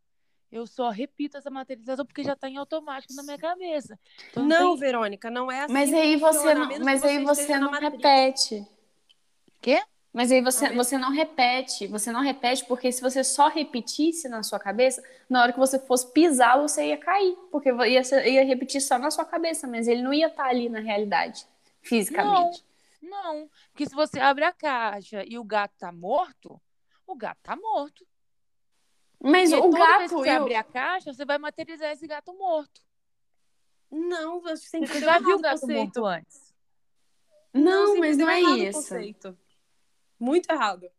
eu 0.52 0.66
só 0.66 0.90
repito 0.90 1.38
essa 1.38 1.50
materialização 1.50 2.06
porque 2.06 2.24
já 2.24 2.34
está 2.34 2.50
em 2.50 2.58
automático 2.58 3.14
na 3.14 3.24
minha 3.24 3.38
cabeça. 3.38 4.00
Então, 4.30 4.46
não, 4.46 4.72
tem... 4.72 4.80
Verônica, 4.80 5.30
não 5.30 5.52
é 5.52 5.62
assim. 5.62 5.74
Mas 5.74 5.94
aí 5.94 6.16
você 6.18 6.54
não, 6.54 6.80
mas 6.80 7.04
aí 7.04 7.24
você 7.24 7.58
não 7.58 7.72
repete. 7.72 8.66
Quê? 9.62 9.82
Mas 10.12 10.32
aí 10.32 10.42
você, 10.42 10.74
você 10.74 10.98
não 10.98 11.12
repete, 11.12 11.86
você 11.86 12.12
não 12.12 12.22
repete 12.22 12.66
porque 12.66 12.92
se 12.92 13.02
você 13.02 13.24
só 13.24 13.48
repetisse 13.48 14.28
na 14.28 14.42
sua 14.42 14.60
cabeça, 14.60 15.04
na 15.30 15.42
hora 15.42 15.54
que 15.54 15.60
você 15.60 15.78
fosse 15.78 16.12
pisar, 16.12 16.60
você 16.60 16.88
ia 16.88 16.98
cair, 16.98 17.38
porque 17.52 17.70
ia, 17.70 18.28
ia 18.28 18.44
repetir 18.44 18.82
só 18.82 18.98
na 18.98 19.12
sua 19.12 19.24
cabeça, 19.24 19.68
mas 19.68 19.88
ele 19.88 20.02
não 20.02 20.12
ia 20.12 20.28
estar 20.28 20.44
tá 20.44 20.50
ali 20.50 20.68
na 20.68 20.80
realidade, 20.80 21.46
fisicamente. 21.82 22.66
Não, 23.02 23.10
não, 23.10 23.50
porque 23.72 23.86
se 23.86 23.94
você 23.94 24.20
abre 24.20 24.44
a 24.46 24.52
caixa 24.52 25.24
e 25.28 25.38
o 25.38 25.44
gato 25.44 25.74
tá 25.78 25.92
morto, 25.92 26.60
o 27.06 27.16
gato 27.16 27.40
tá 27.44 27.56
morto. 27.56 28.06
Mas 29.22 29.52
e 29.52 29.56
o 29.56 29.70
gato. 29.70 29.98
Vez 30.00 30.12
que 30.12 30.18
você 30.18 30.30
eu... 30.30 30.42
abrir 30.42 30.56
a 30.56 30.64
caixa, 30.64 31.14
você 31.14 31.26
vai 31.26 31.38
materializar 31.38 31.92
esse 31.92 32.08
gato 32.08 32.34
morto. 32.34 32.82
Não, 33.92 34.40
você, 34.42 34.80
você 34.80 35.00
já 35.02 35.20
viu 35.20 35.36
o 35.36 35.42
gato 35.42 35.68
morto 35.68 36.06
antes? 36.06 36.54
Não, 37.54 37.94
não 37.94 38.00
mas 38.00 38.18
não 38.18 38.30
é 38.30 38.42
isso. 38.42 38.80
Conceito. 38.80 39.38
Muito 40.20 40.50
errado. 40.50 40.90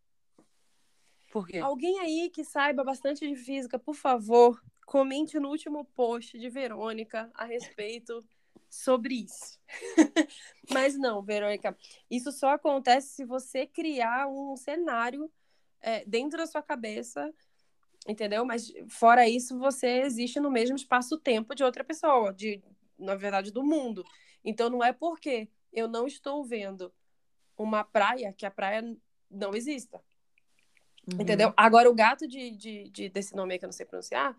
Por 1.30 1.46
quê? 1.46 1.58
Alguém 1.58 1.98
aí 2.00 2.30
que 2.30 2.44
saiba 2.44 2.82
bastante 2.82 3.26
de 3.28 3.36
física, 3.36 3.78
por 3.78 3.94
favor, 3.94 4.60
comente 4.86 5.38
no 5.38 5.48
último 5.48 5.84
post 5.84 6.38
de 6.38 6.48
Verônica 6.48 7.30
a 7.34 7.44
respeito 7.44 8.24
sobre 8.68 9.24
isso. 9.24 9.60
Mas 10.70 10.96
não, 10.96 11.22
Verônica, 11.22 11.76
isso 12.10 12.32
só 12.32 12.50
acontece 12.50 13.08
se 13.14 13.24
você 13.24 13.66
criar 13.66 14.26
um 14.28 14.56
cenário 14.56 15.30
é, 15.80 16.04
dentro 16.04 16.38
da 16.38 16.46
sua 16.46 16.62
cabeça 16.62 17.32
entendeu? 18.06 18.44
Mas 18.44 18.72
fora 18.88 19.28
isso, 19.28 19.58
você 19.58 20.02
existe 20.02 20.40
no 20.40 20.50
mesmo 20.50 20.76
espaço-tempo 20.76 21.54
de 21.54 21.64
outra 21.64 21.84
pessoa, 21.84 22.32
de 22.32 22.62
na 22.98 23.14
verdade 23.14 23.50
do 23.50 23.62
mundo. 23.62 24.04
Então 24.44 24.70
não 24.70 24.82
é 24.82 24.92
porque 24.92 25.48
eu 25.72 25.88
não 25.88 26.06
estou 26.06 26.44
vendo 26.44 26.92
uma 27.56 27.84
praia 27.84 28.32
que 28.32 28.46
a 28.46 28.50
praia 28.50 28.96
não 29.30 29.54
exista. 29.54 30.02
Uhum. 31.06 31.20
Entendeu? 31.20 31.52
Agora 31.56 31.88
o 31.90 31.94
gato 31.94 32.26
de, 32.26 32.50
de, 32.50 32.88
de, 32.90 33.08
desse 33.08 33.34
nome 33.34 33.52
aí 33.52 33.58
que 33.58 33.64
eu 33.64 33.68
não 33.68 33.72
sei 33.72 33.86
pronunciar 33.86 34.36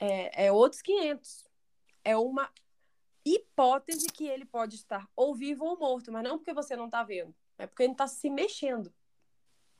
é, 0.00 0.46
é 0.46 0.52
outros 0.52 0.80
500. 0.82 1.44
É 2.04 2.16
uma 2.16 2.50
hipótese 3.24 4.06
que 4.06 4.26
ele 4.26 4.44
pode 4.44 4.76
estar 4.76 5.08
ou 5.14 5.34
vivo 5.34 5.64
ou 5.64 5.78
morto, 5.78 6.10
mas 6.12 6.22
não 6.22 6.38
porque 6.38 6.54
você 6.54 6.76
não 6.76 6.86
está 6.86 7.02
vendo, 7.02 7.34
é 7.58 7.66
porque 7.66 7.82
ele 7.82 7.92
está 7.92 8.06
se 8.06 8.30
mexendo. 8.30 8.92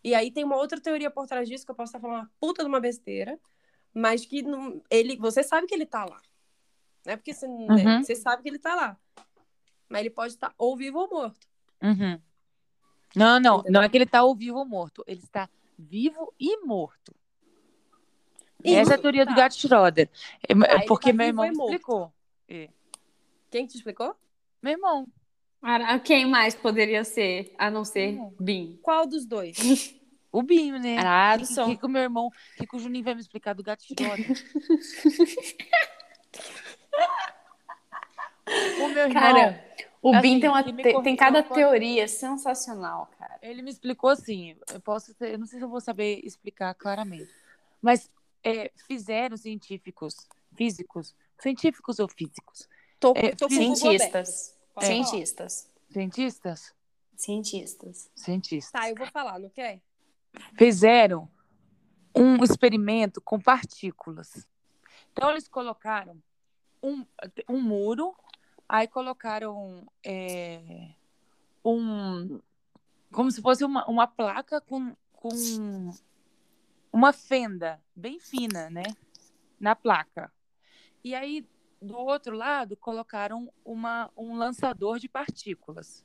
E 0.02 0.14
aí 0.14 0.30
tem 0.30 0.44
uma 0.44 0.56
outra 0.56 0.80
teoria 0.80 1.10
por 1.10 1.26
trás 1.26 1.48
disso 1.48 1.64
que 1.64 1.70
eu 1.70 1.74
posso 1.74 1.90
estar 1.90 2.00
falando 2.00 2.20
uma 2.20 2.30
puta 2.38 2.62
de 2.62 2.68
uma 2.68 2.80
besteira, 2.80 3.38
mas 3.92 4.24
que 4.24 4.42
não, 4.42 4.82
ele, 4.90 5.16
você 5.16 5.42
sabe 5.42 5.66
que 5.66 5.74
ele 5.74 5.86
tá 5.86 6.04
lá. 6.04 6.20
Não 7.04 7.14
é 7.14 7.16
porque 7.16 7.32
você, 7.32 7.46
uhum. 7.46 7.66
né, 7.66 8.02
você 8.02 8.14
sabe 8.14 8.42
que 8.42 8.48
ele 8.48 8.58
tá 8.58 8.74
lá. 8.74 8.96
Mas 9.88 10.00
ele 10.00 10.10
pode 10.10 10.34
estar 10.34 10.54
ou 10.58 10.76
vivo 10.76 10.98
ou 10.98 11.08
morto. 11.08 11.48
Uhum. 11.82 12.20
Não, 13.14 13.40
não, 13.40 13.56
Entendeu? 13.56 13.72
não 13.72 13.82
é 13.82 13.88
que 13.88 13.96
ele 13.96 14.06
tá 14.06 14.22
ou 14.22 14.34
vivo 14.34 14.58
ou 14.58 14.64
morto. 14.64 15.04
Ele 15.06 15.20
está 15.20 15.48
vivo 15.78 16.32
e 16.38 16.64
morto. 16.64 17.14
Essa 18.64 18.92
é 18.92 18.94
a 18.96 18.98
teoria 18.98 19.24
tá. 19.24 19.32
do 19.32 19.36
gato 19.36 19.54
Schroeder. 19.54 20.08
É, 20.48 20.54
tá, 20.54 20.84
porque 20.86 21.10
tá 21.10 21.16
meu 21.16 21.26
irmão 21.26 21.46
me 21.46 21.52
explicou. 21.52 22.12
É. 22.48 22.68
Quem 23.50 23.66
te 23.66 23.76
explicou? 23.76 24.14
Meu 24.62 24.72
irmão. 24.72 25.06
Quem 26.04 26.26
mais 26.26 26.54
poderia 26.54 27.02
ser, 27.04 27.52
a 27.58 27.70
não 27.70 27.84
ser 27.84 28.18
Bim? 28.38 28.78
Qual 28.82 29.06
dos 29.06 29.26
dois? 29.26 29.56
O 30.30 30.42
Bim, 30.42 30.72
né? 30.72 30.98
Ah, 30.98 31.38
que, 31.38 31.46
que, 31.46 31.76
que 31.78 31.86
o 31.86 31.88
meu 31.88 32.02
irmão, 32.02 32.30
que, 32.58 32.66
que 32.66 32.76
o 32.76 32.78
Juninho 32.78 33.02
vai 33.02 33.14
me 33.14 33.20
explicar 33.22 33.54
do 33.54 33.62
gato 33.62 33.82
Schroeder. 33.82 34.26
o 38.78 38.88
meu 38.88 39.04
irmão. 39.04 39.14
Cara, 39.14 39.67
o 40.00 40.14
assim, 40.14 40.22
Bin 40.22 40.40
tem, 40.40 40.48
uma, 40.48 40.62
tem, 40.62 41.02
tem 41.02 41.16
cada 41.16 41.42
teoria 41.42 42.06
sensacional, 42.06 43.10
cara. 43.18 43.38
Ele 43.42 43.62
me 43.62 43.70
explicou 43.70 44.10
assim, 44.10 44.56
eu 44.72 44.80
posso 44.80 45.14
ter, 45.14 45.34
eu 45.34 45.38
não 45.38 45.46
sei 45.46 45.58
se 45.58 45.64
eu 45.64 45.68
vou 45.68 45.80
saber 45.80 46.20
explicar 46.24 46.74
claramente, 46.74 47.30
mas 47.82 48.10
é, 48.44 48.70
fizeram 48.86 49.36
científicos, 49.36 50.28
físicos, 50.54 51.14
científicos 51.38 51.98
ou 51.98 52.08
físicos? 52.08 52.68
Tô, 53.00 53.12
é, 53.16 53.34
tô 53.34 53.48
cientistas. 53.48 54.56
É. 54.76 54.86
Cientistas. 54.86 55.68
Cientistas? 55.90 56.74
Cientistas. 57.16 58.10
Cientistas. 58.14 58.70
Tá, 58.70 58.88
eu 58.88 58.94
vou 58.94 59.06
falar, 59.06 59.38
não 59.38 59.50
quer? 59.50 59.80
Fizeram 60.56 61.28
um 62.14 62.42
experimento 62.42 63.20
com 63.20 63.40
partículas. 63.40 64.46
Então, 65.12 65.30
eles 65.30 65.48
colocaram 65.48 66.20
um, 66.82 67.04
um 67.48 67.60
muro 67.60 68.14
Aí 68.68 68.86
colocaram 68.86 69.86
é, 70.04 70.90
um. 71.64 72.40
Como 73.10 73.30
se 73.30 73.40
fosse 73.40 73.64
uma, 73.64 73.86
uma 73.86 74.06
placa 74.06 74.60
com, 74.60 74.94
com 75.12 75.90
uma 76.92 77.12
fenda 77.12 77.82
bem 77.96 78.20
fina, 78.20 78.68
né? 78.68 78.82
Na 79.58 79.74
placa. 79.74 80.30
E 81.02 81.14
aí, 81.14 81.46
do 81.80 81.96
outro 81.96 82.36
lado, 82.36 82.76
colocaram 82.76 83.50
uma, 83.64 84.10
um 84.14 84.36
lançador 84.36 84.98
de 84.98 85.08
partículas. 85.08 86.04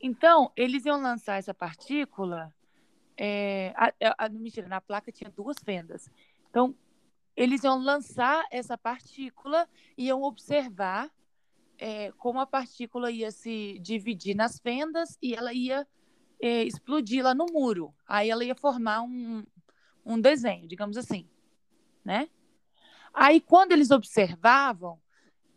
Então, 0.00 0.52
eles 0.54 0.84
iam 0.86 1.00
lançar 1.00 1.38
essa 1.38 1.52
partícula. 1.52 2.54
É, 3.16 3.74
a, 3.74 4.26
a, 4.26 4.28
mentira, 4.28 4.68
na 4.68 4.80
placa 4.80 5.10
tinha 5.10 5.30
duas 5.30 5.56
fendas. 5.58 6.08
Então, 6.48 6.72
eles 7.38 7.62
iam 7.62 7.78
lançar 7.78 8.44
essa 8.50 8.76
partícula 8.76 9.68
e 9.96 10.06
iam 10.06 10.24
observar 10.24 11.08
é, 11.78 12.10
como 12.18 12.40
a 12.40 12.46
partícula 12.46 13.12
ia 13.12 13.30
se 13.30 13.78
dividir 13.78 14.34
nas 14.34 14.58
fendas 14.58 15.16
e 15.22 15.36
ela 15.36 15.52
ia 15.52 15.86
é, 16.40 16.64
explodir 16.64 17.22
lá 17.22 17.32
no 17.36 17.46
muro. 17.46 17.94
Aí 18.08 18.28
ela 18.28 18.44
ia 18.44 18.56
formar 18.56 19.02
um, 19.02 19.44
um 20.04 20.20
desenho, 20.20 20.66
digamos 20.66 20.96
assim, 20.96 21.28
né? 22.04 22.28
Aí 23.14 23.40
quando 23.40 23.70
eles 23.70 23.92
observavam, 23.92 25.00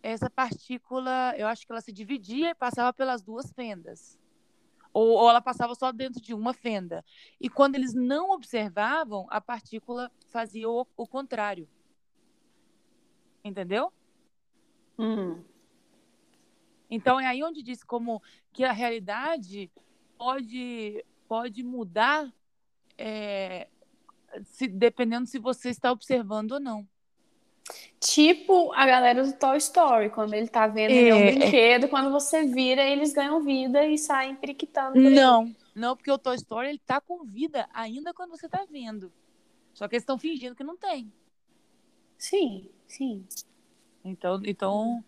essa 0.04 0.30
partícula, 0.30 1.34
eu 1.36 1.48
acho 1.48 1.66
que 1.66 1.72
ela 1.72 1.82
se 1.82 1.92
dividia 1.92 2.52
e 2.52 2.56
passava 2.56 2.94
pelas 2.94 3.24
duas 3.24 3.52
fendas. 3.54 4.20
Ou, 4.94 5.10
ou, 5.10 5.30
ela 5.30 5.42
passava 5.42 5.74
só 5.76 5.92
dentro 5.92 6.22
de 6.22 6.34
uma 6.34 6.54
fenda. 6.54 7.04
E 7.40 7.50
quando 7.50 7.76
eles 7.76 7.94
não 7.94 8.32
observavam, 8.32 9.26
a 9.30 9.40
partícula 9.40 10.12
fazia 10.30 10.70
o, 10.70 10.86
o 10.98 11.08
contrário. 11.08 11.68
Entendeu? 13.44 13.92
Hum. 15.00 15.44
Então 16.90 17.20
é 17.20 17.26
aí 17.26 17.42
onde 17.42 17.64
diz 17.64 17.84
como 17.84 18.22
que 18.52 18.66
a 18.66 18.74
realidade 18.74 19.72
pode, 20.18 21.06
pode 21.28 21.64
mudar 21.64 22.32
é, 22.98 23.70
se, 24.44 24.68
dependendo 24.68 25.26
se 25.26 25.40
você 25.40 25.70
está 25.70 25.92
observando 25.92 26.52
ou 26.52 26.60
não. 26.60 26.88
Tipo 28.00 28.74
a 28.74 28.86
galera 28.86 29.24
do 29.24 29.34
Toy 29.34 29.58
Story, 29.58 30.10
quando 30.10 30.34
ele 30.34 30.48
tá 30.48 30.68
vendo 30.68 30.92
é, 30.92 31.14
um 31.14 31.36
brinquedo, 31.36 31.88
quando 31.88 32.12
você 32.12 32.46
vira, 32.46 32.84
eles 32.84 33.14
ganham 33.14 33.44
vida 33.44 33.86
e 33.86 33.98
saem 33.98 34.36
periquitando. 34.36 35.00
Não, 35.00 35.54
não, 35.76 35.96
porque 35.96 36.12
o 36.12 36.18
Toy 36.18 36.36
Story 36.36 36.70
ele 36.70 36.80
tá 36.80 37.00
com 37.00 37.24
vida 37.24 37.70
ainda 37.74 38.14
quando 38.14 38.32
você 38.32 38.50
tá 38.50 38.66
vendo. 38.70 39.12
Só 39.74 39.88
que 39.88 39.96
eles 39.96 40.04
estão 40.04 40.18
fingindo 40.18 40.56
que 40.56 40.64
não 40.64 40.76
tem. 40.76 41.12
Sim, 42.18 42.70
sim. 42.88 43.26
Então, 44.04 44.42
então 44.46 45.04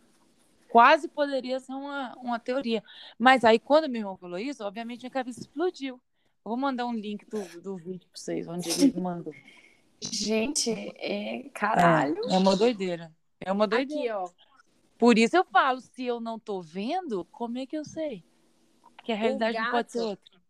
quase 0.69 1.07
poderia 1.07 1.59
ser 1.59 1.73
uma, 1.73 2.15
uma 2.17 2.39
teoria. 2.39 2.83
Mas 3.17 3.43
aí, 3.43 3.59
quando 3.59 3.89
meu 3.89 4.01
irmão 4.01 4.17
falou 4.17 4.39
isso, 4.39 4.63
obviamente 4.63 5.01
minha 5.01 5.11
cabeça 5.11 5.39
explodiu. 5.39 5.95
Eu 6.45 6.49
vou 6.49 6.57
mandar 6.57 6.85
um 6.85 6.93
link 6.93 7.25
do, 7.25 7.61
do 7.61 7.77
vídeo 7.77 8.07
para 8.11 8.19
vocês, 8.19 8.47
onde 8.47 8.69
ele 8.69 8.99
mandou. 8.99 9.33
Gente, 10.11 10.71
é 10.71 11.49
caralho. 11.53 12.21
É, 12.29 12.35
é, 12.35 12.37
uma 12.37 12.55
doideira. 12.55 13.11
É 13.39 13.51
uma 13.51 13.67
doideira. 13.67 14.01
Aqui, 14.01 14.11
ó. 14.11 14.29
Por 14.97 15.17
isso 15.17 15.35
eu 15.35 15.43
falo, 15.43 15.81
se 15.81 16.05
eu 16.05 16.19
não 16.19 16.39
tô 16.39 16.61
vendo, 16.61 17.25
como 17.25 17.57
é 17.57 17.65
que 17.65 17.77
eu 17.77 17.83
sei? 17.83 18.23
Que 19.03 19.11
a 19.11 19.15
realidade 19.15 19.53
gato, 19.53 19.65
não 19.65 19.71
pode 19.71 19.91
ser 19.91 20.01
outra. 20.01 20.41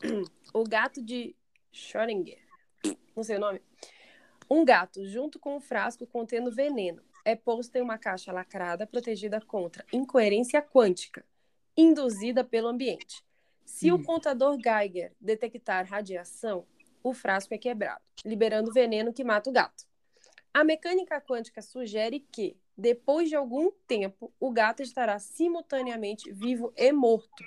O 0.54 0.64
gato 0.64 1.02
de 1.02 1.36
Schrödinger, 1.70 2.38
não 3.14 3.22
sei 3.22 3.36
o 3.36 3.40
nome. 3.40 3.60
Um 4.48 4.64
gato 4.64 5.04
junto 5.06 5.38
com 5.38 5.56
um 5.56 5.60
frasco 5.60 6.06
contendo 6.06 6.50
veneno 6.50 7.02
é 7.22 7.36
posto 7.36 7.76
em 7.76 7.82
uma 7.82 7.98
caixa 7.98 8.32
lacrada 8.32 8.86
protegida 8.86 9.38
contra 9.42 9.84
incoerência 9.92 10.62
quântica 10.62 11.22
induzida 11.76 12.42
pelo 12.42 12.68
ambiente. 12.68 13.22
Se 13.64 13.92
hum. 13.92 13.96
o 13.96 14.02
contador 14.02 14.58
Geiger 14.58 15.12
detectar 15.20 15.86
radiação, 15.86 16.66
o 17.02 17.12
frasco 17.12 17.54
é 17.54 17.58
quebrado, 17.58 18.02
liberando 18.24 18.72
veneno 18.72 19.12
que 19.12 19.24
mata 19.24 19.50
o 19.50 19.52
gato. 19.52 19.84
A 20.52 20.64
mecânica 20.64 21.20
quântica 21.20 21.62
sugere 21.62 22.20
que, 22.32 22.56
depois 22.76 23.28
de 23.28 23.36
algum 23.36 23.70
tempo, 23.86 24.32
o 24.40 24.50
gato 24.50 24.82
estará 24.82 25.18
simultaneamente 25.18 26.32
vivo 26.32 26.72
e 26.76 26.90
morto. 26.92 27.44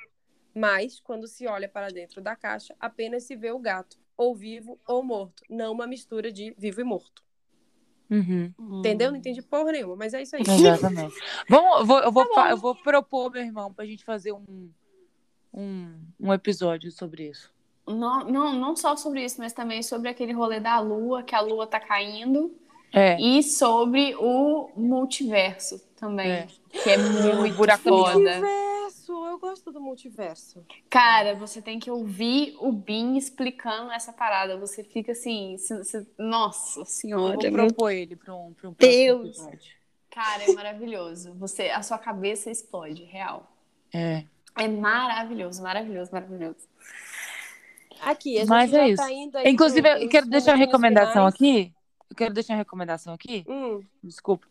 Mas, 0.54 1.00
quando 1.00 1.28
se 1.28 1.48
olha 1.48 1.68
para 1.68 1.90
dentro 1.90 2.22
da 2.22 2.36
caixa, 2.36 2.76
apenas 2.80 3.24
se 3.24 3.36
vê 3.36 3.52
o 3.52 3.60
gato, 3.60 3.98
ou 4.18 4.36
vivo 4.36 4.80
ou 4.88 5.04
morto, 5.04 5.44
não 5.50 5.74
uma 5.74 5.88
mistura 5.88 6.32
de 6.32 6.54
vivo 6.58 6.82
e 6.82 6.84
morto. 6.84 7.24
Uhum. 8.10 8.54
Entendeu? 8.80 9.10
Não 9.10 9.18
entendi 9.18 9.42
porra 9.42 9.72
nenhuma, 9.72 9.96
mas 9.96 10.14
é 10.14 10.22
isso 10.22 10.36
aí. 10.36 10.42
Exatamente. 10.42 11.16
Vamos, 11.50 11.88
vou, 11.88 12.00
eu, 12.00 12.12
vou, 12.12 12.26
tá 12.34 12.52
eu 12.52 12.58
vou 12.58 12.76
propor, 12.76 13.32
meu 13.32 13.42
irmão, 13.42 13.74
pra 13.74 13.86
gente 13.86 14.04
fazer 14.04 14.34
um, 14.34 14.70
um, 15.54 15.98
um 16.20 16.34
episódio 16.34 16.92
sobre 16.92 17.30
isso. 17.30 17.54
Não, 17.92 18.24
não, 18.26 18.54
não 18.54 18.76
só 18.76 18.96
sobre 18.96 19.24
isso, 19.24 19.40
mas 19.40 19.54
também 19.54 19.82
sobre 19.84 20.10
aquele 20.10 20.34
rolê 20.34 20.60
da 20.60 20.80
lua, 20.80 21.24
que 21.24 21.36
a 21.36 21.42
lua 21.42 21.68
tá 21.68 21.80
caindo. 21.80 22.56
É. 22.94 23.20
E 23.22 23.42
sobre 23.42 24.16
o 24.16 24.70
multiverso 24.76 25.80
também. 25.96 26.30
É. 26.30 26.48
Que 26.72 26.90
é 26.90 26.98
muito 26.98 27.56
buraco 27.56 27.84
foda 27.84 28.42
eu 29.32 29.40
gosto 29.40 29.72
do 29.72 29.80
multiverso. 29.80 30.66
Cara, 30.90 31.34
você 31.36 31.62
tem 31.62 31.80
que 31.80 31.90
ouvir 31.90 32.56
o 32.60 32.72
Bin 32.72 33.16
explicando 33.16 33.92
essa 33.92 34.12
parada. 34.12 34.58
Você 34.58 34.84
fica 34.84 35.14
assim, 35.14 35.58
se, 35.58 35.84
se, 35.84 36.08
nossa 36.18 36.86
senhora. 36.86 37.38
Eu 37.42 37.52
vou 37.52 37.68
propor 37.68 37.92
ele 37.92 38.16
para 38.16 38.36
um, 38.36 38.54
pra 38.54 38.70
um 38.70 38.76
Deus. 38.78 39.38
Episódio. 39.38 39.76
Cara, 40.10 40.44
é 40.44 40.54
maravilhoso. 40.54 41.34
Você, 41.36 41.70
a 41.70 41.82
sua 41.82 41.98
cabeça 41.98 42.52
explode, 42.52 43.04
real. 43.04 43.52
É. 43.94 44.26
É 44.58 44.68
maravilhoso, 44.68 45.64
maravilhoso, 45.64 46.12
maravilhoso. 46.12 46.68
Aqui, 48.02 48.38
a 48.38 48.40
gente 48.42 48.50
Mas 48.50 48.74
é 48.74 48.90
isso. 48.90 49.04
Tá 49.04 49.12
indo 49.12 49.38
aí 49.38 49.50
Inclusive, 49.50 50.04
eu 50.04 50.10
quero 50.10 50.28
deixar 50.28 50.52
uma 50.52 50.58
recomendação 50.58 51.32
finais. 51.32 51.34
aqui. 51.34 51.74
Eu 52.10 52.16
quero 52.16 52.34
deixar 52.34 52.54
uma 52.54 52.60
recomendação 52.60 53.14
aqui. 53.14 53.46
Hum. 53.48 53.82
Desculpa. 54.04 54.48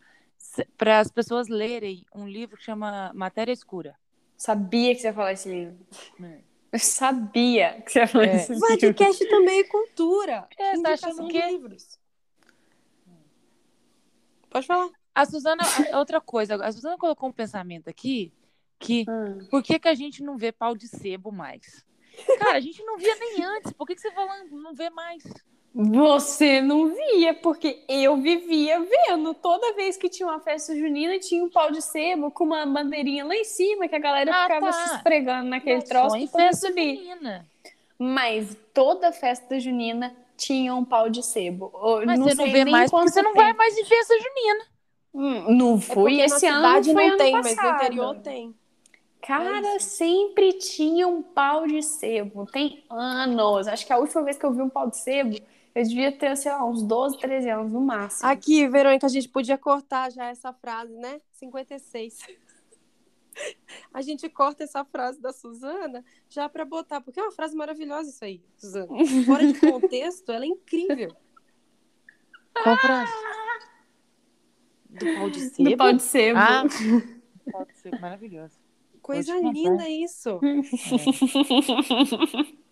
Para 0.77 1.01
as 1.01 1.11
pessoas 1.11 1.49
lerem 1.49 2.05
um 2.15 2.27
livro 2.27 2.57
que 2.57 2.65
chama 2.65 3.13
Matéria 3.15 3.53
Escura. 3.53 3.95
Sabia 4.37 4.95
que 4.95 5.01
você 5.01 5.09
ia 5.09 5.13
falar 5.13 5.33
esse 5.33 5.49
livro. 5.49 5.77
É. 6.23 6.39
Eu 6.73 6.79
sabia 6.79 7.83
que 7.83 7.93
você 7.93 7.99
ia 7.99 8.07
falar 8.07 8.27
é. 8.27 8.37
esse 8.37 8.53
livro. 8.53 8.69
Podcast 8.69 9.29
também 9.29 9.61
é 9.61 9.65
cultura. 9.65 10.49
É, 10.57 10.77
você 10.77 10.83
tá 10.83 10.93
achando 10.93 11.29
que... 11.29 11.47
livros. 11.47 11.99
Pode 14.49 14.67
falar. 14.67 14.91
A 15.15 15.25
Suzana, 15.27 15.63
outra 15.95 16.21
coisa, 16.21 16.55
a 16.65 16.73
Suzana 16.73 16.97
colocou 16.97 17.29
um 17.29 17.33
pensamento 17.33 17.89
aqui 17.89 18.33
que 18.79 19.05
hum. 19.09 19.47
por 19.51 19.63
que, 19.63 19.79
que 19.79 19.89
a 19.89 19.95
gente 19.95 20.23
não 20.23 20.39
vê 20.39 20.51
pau 20.51 20.75
de 20.75 20.89
sebo 20.89 21.31
mais? 21.31 21.85
Cara, 22.39 22.57
a 22.57 22.61
gente 22.61 22.83
não 22.85 22.97
via 22.97 23.15
nem 23.17 23.45
antes. 23.45 23.73
Por 23.73 23.87
que, 23.87 23.95
que 23.95 24.01
você 24.01 24.11
falando 24.11 24.51
não 24.51 24.75
vê 24.75 24.91
mais? 24.91 25.23
Você 25.73 26.61
não 26.61 26.93
via, 26.93 27.33
porque 27.33 27.85
eu 27.89 28.17
vivia 28.17 28.81
vendo. 28.81 29.33
Toda 29.35 29.75
vez 29.75 29.97
que 29.97 30.09
tinha 30.09 30.29
uma 30.29 30.41
festa 30.41 30.77
junina, 30.77 31.19
tinha 31.21 31.45
um 31.45 31.49
pau 31.49 31.71
de 31.71 31.81
sebo 31.81 32.31
com 32.31 32.45
uma 32.45 32.67
bandeirinha 32.67 33.25
lá 33.25 33.37
em 33.37 33.45
cima, 33.45 33.87
que 33.87 33.95
a 33.95 34.01
galera 34.01 34.33
ah, 34.35 34.43
ficava 34.43 34.67
tá. 34.67 34.73
se 34.73 34.95
esfregando 34.97 35.49
naquele 35.49 35.79
Não, 35.79 35.87
troço 35.87 36.17
em 36.17 36.27
festa 36.27 36.67
subir. 36.67 36.97
junina. 36.97 37.47
Mas 37.97 38.57
toda 38.75 39.13
festa 39.13 39.61
junina 39.61 40.17
tinha 40.37 40.75
um 40.75 40.85
pau 40.85 41.09
de 41.09 41.23
sebo. 41.23 41.71
Mas 42.05 42.19
não 42.19 42.29
você 42.29 42.35
não 42.35 42.51
vê 42.51 42.65
mais 42.65 42.91
porque 42.91 43.11
você 43.11 43.23
não 43.23 43.35
vai 43.35 43.53
mais 43.53 43.77
em 43.79 43.85
festa 43.85 44.15
junina. 44.19 44.65
Hum, 45.13 45.57
não 45.57 45.77
é 45.77 45.81
fui 45.81 46.21
é 46.21 46.25
esse 46.25 46.47
ano, 46.47 46.63
não 46.63 46.95
foi 46.95 47.11
não 47.11 47.17
tem, 47.17 47.33
passado. 47.33 47.57
mas 47.57 47.73
no 47.73 47.77
interior 47.77 48.21
tem. 48.23 48.55
Cara, 49.23 49.77
é 49.77 49.79
sempre 49.79 50.55
tinha 50.55 51.07
um 51.07 51.23
pau 51.23 51.67
de 51.67 51.83
sebo. 51.83 52.47
Tem 52.47 52.85
anos. 52.89 53.69
Acho 53.69 53.87
que 53.87 53.93
a 53.93 53.99
última 53.99 54.23
vez 54.23 54.39
que 54.39 54.45
eu 54.45 54.53
vi 54.53 54.63
um 54.63 54.69
pau 54.69 54.89
de 54.89 54.97
sebo 54.97 55.37
Eu 55.75 55.83
devia 55.83 56.11
ter, 56.11 56.37
sei 56.37 56.51
lá, 56.51 56.65
uns 56.65 56.83
12, 56.83 57.19
13 57.19 57.51
anos 57.51 57.73
no 57.73 57.81
máximo. 57.81 58.29
Aqui, 58.29 58.67
Verônica, 58.67 59.07
a 59.07 59.11
gente 59.11 59.29
podia 59.29 59.59
cortar 59.59 60.11
já 60.11 60.27
essa 60.27 60.53
frase, 60.53 60.95
né? 60.95 61.21
56. 61.33 62.19
A 63.95 64.03
gente 64.03 64.29
corta 64.29 64.65
essa 64.65 64.85
frase 64.85 65.21
da 65.21 65.33
Suzana 65.33 66.05
já 66.29 66.49
para 66.49 66.65
botar, 66.65 67.01
porque 67.01 67.19
é 67.19 67.23
uma 67.23 67.33
frase 67.33 67.57
maravilhosa 67.57 68.11
isso 68.11 68.25
aí, 68.25 68.43
Suzana. 68.57 68.89
Fora 69.25 69.47
de 69.47 69.59
contexto, 69.59 70.31
ela 70.31 70.45
é 70.45 70.49
incrível. 70.49 71.17
Qual 72.63 72.77
frase? 72.77 73.13
Do 74.91 75.15
pau 75.15 75.31
de 75.31 75.41
sebo? 75.41 75.71
Do 75.71 75.77
pau 75.77 75.93
de 75.93 76.03
sebo. 76.03 76.39
Ah, 76.39 76.65
pau 77.51 77.65
de 77.65 77.79
sebo, 77.79 78.01
maravilhoso. 78.01 78.60
Coisa 79.11 79.41
linda 79.41 79.89
isso. 79.89 80.41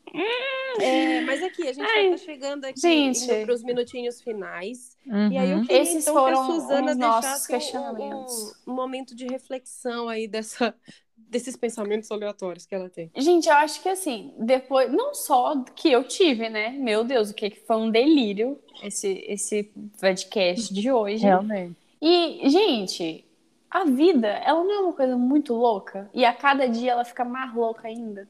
É, 0.81 1.21
mas 1.23 1.43
aqui, 1.43 1.69
a 1.69 1.73
gente 1.73 1.85
Ai, 1.85 2.05
já 2.05 2.11
tá 2.13 2.17
chegando 2.19 2.65
aqui 2.65 3.13
para 3.45 3.53
os 3.53 3.63
minutinhos 3.63 4.23
finais. 4.23 4.97
Uhum. 5.07 5.33
E 5.33 5.37
aí 5.37 5.51
eu 5.51 5.61
queria, 5.63 5.83
Esses 5.83 6.03
então, 6.03 6.15
foram 6.15 6.47
que 6.47 6.53
a 6.53 6.55
Suzana 6.55 6.93
os 6.93 6.97
nossos 6.97 7.47
questionamentos. 7.47 8.55
Um, 8.67 8.73
um, 8.73 8.75
momento 8.75 9.15
de 9.15 9.27
reflexão 9.27 10.09
aí 10.09 10.29
dessa, 10.29 10.75
desses 11.17 11.57
pensamentos 11.57 12.11
aleatórios 12.11 12.65
que 12.65 12.75
ela 12.75 12.89
tem. 12.89 13.11
Gente, 13.17 13.49
eu 13.49 13.55
acho 13.55 13.83
que 13.83 13.89
assim, 13.89 14.33
depois, 14.39 14.91
não 14.91 15.15
só 15.15 15.63
que 15.75 15.91
eu 15.91 16.05
tive, 16.05 16.49
né? 16.49 16.71
Meu 16.71 17.05
Deus, 17.05 17.31
o 17.31 17.35
que 17.35 17.51
foi 17.67 17.77
um 17.77 17.91
delírio 17.91 18.59
esse, 18.83 19.25
esse 19.29 19.65
podcast 20.01 20.73
de 20.73 20.91
hoje. 20.91 21.23
Realmente. 21.23 21.77
E, 22.01 22.49
gente, 22.49 23.25
a 23.71 23.85
vida, 23.85 24.29
ela 24.29 24.65
não 24.65 24.73
é 24.73 24.79
uma 24.81 24.93
coisa 24.93 25.17
muito 25.17 25.55
louca? 25.55 26.09
E 26.15 26.25
a 26.25 26.33
cada 26.33 26.69
dia 26.69 26.93
ela 26.93 27.05
fica 27.05 27.25
mais 27.25 27.55
louca 27.55 27.89
ainda? 27.89 28.29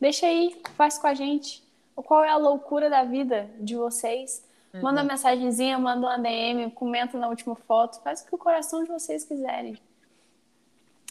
Deixa 0.00 0.26
aí, 0.26 0.60
faz 0.76 0.98
com 0.98 1.06
a 1.06 1.14
gente. 1.14 1.62
Qual 1.94 2.22
é 2.22 2.28
a 2.28 2.36
loucura 2.36 2.90
da 2.90 3.04
vida 3.04 3.48
de 3.58 3.76
vocês? 3.76 4.44
Uhum. 4.72 4.82
Manda 4.82 5.00
uma 5.00 5.08
mensagenzinha, 5.08 5.78
manda 5.78 6.06
uma 6.06 6.18
DM, 6.18 6.70
comenta 6.72 7.16
na 7.16 7.28
última 7.28 7.54
foto, 7.54 8.02
faz 8.02 8.20
o 8.20 8.26
que 8.26 8.34
o 8.34 8.38
coração 8.38 8.82
de 8.82 8.90
vocês 8.90 9.24
quiserem. 9.24 9.78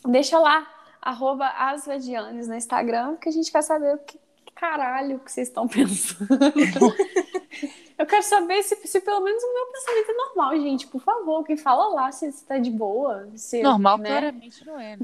Deixa 0.05 0.37
lá, 0.37 0.67
arroba 1.01 1.47
asvadianes 1.47 2.47
no 2.47 2.55
Instagram, 2.55 3.15
que 3.15 3.29
a 3.29 3.31
gente 3.31 3.51
quer 3.51 3.61
saber 3.61 3.95
o 3.95 3.99
que 3.99 4.19
caralho 4.55 5.19
que 5.19 5.31
vocês 5.31 5.47
estão 5.47 5.67
pensando. 5.69 6.27
Eu 7.97 8.05
quero 8.07 8.23
saber 8.23 8.63
se, 8.63 8.75
se 8.87 8.99
pelo 9.01 9.21
menos 9.21 9.41
o 9.43 9.53
meu 9.53 9.65
pensamento 9.67 10.09
é 10.09 10.13
normal, 10.13 10.57
gente. 10.57 10.87
Por 10.87 11.01
favor, 11.01 11.43
quem 11.43 11.55
fala 11.55 11.87
lá 11.89 12.11
se 12.11 12.25
está 12.27 12.57
de 12.57 12.71
boa. 12.71 13.29
Se, 13.35 13.61
normal, 13.61 13.97
né? 13.99 14.09
claramente 14.09 14.65
não 14.65 14.79
é. 14.79 14.97
Né? 14.97 15.03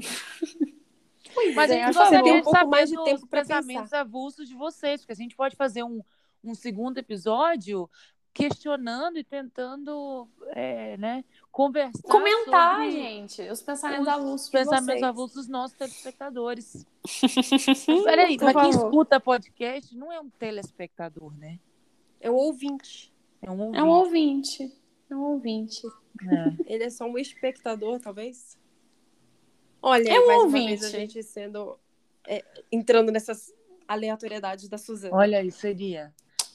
Mas 1.54 1.70
é, 1.70 1.82
a 1.82 1.86
gente 1.86 1.96
gostaria 1.96 2.22
ter 2.22 2.32
um 2.32 2.42
pouco 2.42 2.66
mais 2.66 2.90
de 2.90 3.04
tempo 3.04 3.26
para 3.28 3.40
pensamentos 3.40 3.92
avulsos 3.92 4.48
de 4.48 4.54
vocês, 4.54 5.00
porque 5.00 5.12
a 5.12 5.16
gente 5.16 5.36
pode 5.36 5.54
fazer 5.54 5.84
um, 5.84 6.02
um 6.42 6.54
segundo 6.54 6.98
episódio 6.98 7.88
questionando 8.32 9.18
e 9.18 9.24
tentando 9.24 10.28
é, 10.48 10.96
né, 10.96 11.24
conversar 11.50 12.02
comentar 12.02 12.76
sobre 12.76 12.90
gente 12.92 13.42
os 13.50 13.60
pensamentos 13.60 14.06
os 14.06 14.12
avulsos 14.12 14.48
pensamentos 14.48 15.02
avulsos 15.02 15.36
dos 15.36 15.48
nossos 15.48 15.76
telespectadores 15.76 16.86
peraí 18.04 18.36
mas 18.40 18.56
quem 18.56 18.70
escuta 18.70 19.18
podcast 19.18 19.96
não 19.96 20.12
é 20.12 20.20
um 20.20 20.30
telespectador 20.30 21.36
né 21.36 21.58
é 22.20 22.30
um 22.30 22.34
ouvinte 22.34 23.12
é 23.42 23.50
um 23.50 23.60
ouvinte 23.60 23.78
é 23.78 23.84
um 23.84 23.88
ouvinte, 23.88 24.72
é 25.10 25.14
um 25.14 25.22
ouvinte. 25.22 25.86
É. 25.86 26.74
ele 26.74 26.84
é 26.84 26.90
só 26.90 27.06
um 27.06 27.18
espectador 27.18 27.98
talvez 27.98 28.60
Olha, 29.82 30.08
é 30.08 30.20
um 30.20 30.26
mais 30.26 30.42
ouvinte. 30.42 30.62
uma 30.62 30.68
vez 30.68 30.84
a 30.84 30.88
gente 30.88 31.22
sendo. 31.22 31.78
É, 32.26 32.44
entrando 32.70 33.10
nessas 33.10 33.52
aleatoriedades 33.88 34.68
da 34.68 34.78
Suzana. 34.78 35.16
Olha, 35.16 35.42
isso 35.42 35.58
seria 35.58 36.14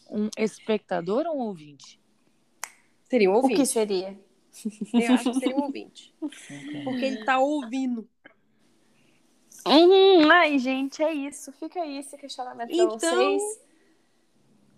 um 0.10 0.30
espectador 0.38 1.26
ou 1.28 1.36
um 1.36 1.41
ouvinte? 1.47 1.99
Seria 3.10 3.30
um 3.30 3.34
ouvinte. 3.34 3.53
O 3.53 3.58
que 3.58 3.66
seria? 3.66 4.20
Eu 4.93 5.14
acho 5.14 5.32
que 5.32 5.39
seria 5.39 5.56
um 5.56 5.64
ouvinte. 5.64 6.14
Okay. 6.22 6.84
Porque 6.84 7.06
ele 7.06 7.26
tá 7.26 7.39
ouvindo. 7.39 8.08
Hum, 9.68 10.30
ai, 10.32 10.58
gente, 10.60 11.01
é 11.01 11.12
isso. 11.12 11.51
Fica 11.53 11.82
aí 11.82 11.97
esse 11.97 12.18
questionamento 12.18 12.72
então, 12.72 12.97
pra 12.97 13.10
vocês. 13.10 13.41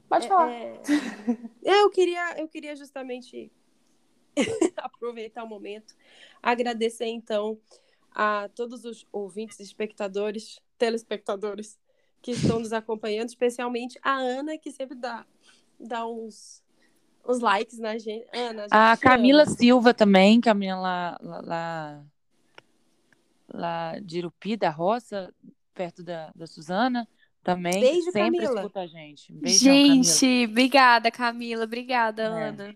Pode 0.07 0.25
é, 0.25 0.29
falar. 0.29 0.51
É... 0.51 0.81
Eu, 1.61 1.89
queria, 1.89 2.39
eu 2.39 2.47
queria 2.47 2.75
justamente 2.75 3.51
aproveitar 4.77 5.43
o 5.43 5.47
momento, 5.47 5.95
agradecer 6.41 7.07
então 7.07 7.59
a 8.11 8.49
todos 8.55 8.85
os 8.85 9.05
ouvintes, 9.11 9.59
espectadores, 9.59 10.59
telespectadores 10.77 11.77
que 12.21 12.31
estão 12.31 12.59
nos 12.59 12.73
acompanhando, 12.73 13.29
especialmente 13.29 13.99
a 14.01 14.15
Ana, 14.15 14.57
que 14.57 14.71
sempre 14.71 14.95
dá, 14.95 15.25
dá 15.79 16.05
uns, 16.05 16.63
uns 17.27 17.39
likes 17.39 17.79
na 17.79 17.97
gente. 17.97 18.27
Ana, 18.33 18.67
a, 18.71 18.91
a 18.93 18.97
Camila 18.97 19.43
ama. 19.43 19.51
Silva 19.51 19.93
também, 19.93 20.41
Camila 20.41 20.79
lá, 20.79 21.17
lá, 21.21 21.41
lá, 21.41 22.05
lá 23.47 23.99
de 23.99 24.19
Irupi, 24.19 24.57
da 24.57 24.69
Roça, 24.69 25.33
perto 25.73 26.03
da, 26.03 26.31
da 26.35 26.47
Suzana. 26.47 27.07
Também 27.43 27.79
Beijo, 27.79 28.11
sempre 28.11 28.39
Camila. 28.39 28.59
escuta 28.61 28.81
a 28.81 28.87
gente. 28.87 29.31
Beijão, 29.31 29.73
gente, 29.73 30.19
Camila. 30.19 30.49
obrigada, 30.49 31.11
Camila. 31.11 31.63
Obrigada, 31.63 32.23
é. 32.23 32.49
Ana. 32.49 32.75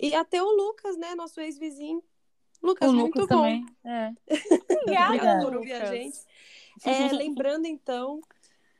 E 0.00 0.12
até 0.12 0.42
o 0.42 0.50
Lucas, 0.50 0.96
né? 0.96 1.14
Nosso 1.14 1.40
ex-vizinho. 1.40 2.02
Lucas, 2.60 2.90
o 2.90 2.92
muito 2.92 3.20
Lucas 3.20 3.36
bom. 3.36 3.42
Também. 3.44 3.66
É. 3.84 4.12
Obrigada 5.06 5.44
por 5.44 5.56
ouvir 5.56 5.74
a 5.74 5.84
gente. 5.86 6.18
É, 6.84 7.12
lembrando, 7.12 7.66
então, 7.66 8.20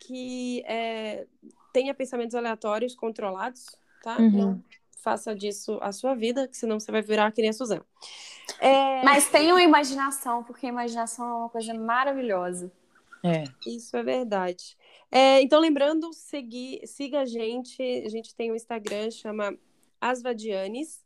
que 0.06 0.62
é, 0.66 1.26
tenha 1.72 1.94
pensamentos 1.94 2.34
aleatórios 2.34 2.94
controlados, 2.94 3.66
tá? 4.02 4.16
Uhum. 4.18 4.30
Não 4.30 4.64
faça 5.02 5.34
disso 5.34 5.78
a 5.82 5.90
sua 5.90 6.14
vida, 6.14 6.46
que 6.46 6.56
senão 6.56 6.78
você 6.78 6.92
vai 6.92 7.02
virar 7.02 7.32
que 7.32 7.42
nem 7.42 7.50
a 7.50 7.52
Suzana. 7.52 7.84
É... 8.60 9.02
Mas 9.02 9.28
tenha 9.28 9.52
uma 9.52 9.62
imaginação, 9.62 10.44
porque 10.44 10.66
a 10.66 10.68
imaginação 10.68 11.28
é 11.28 11.34
uma 11.34 11.48
coisa 11.48 11.74
maravilhosa. 11.74 12.70
É. 13.24 13.44
Isso 13.66 13.96
é 13.96 14.02
verdade. 14.02 14.76
É, 15.10 15.40
então, 15.42 15.60
lembrando, 15.60 16.12
seguir, 16.12 16.86
siga 16.86 17.20
a 17.20 17.24
gente. 17.24 17.82
A 17.82 18.08
gente 18.08 18.34
tem 18.34 18.50
um 18.50 18.56
Instagram, 18.56 19.10
chama 19.10 19.56
Asvadianes. 20.00 21.04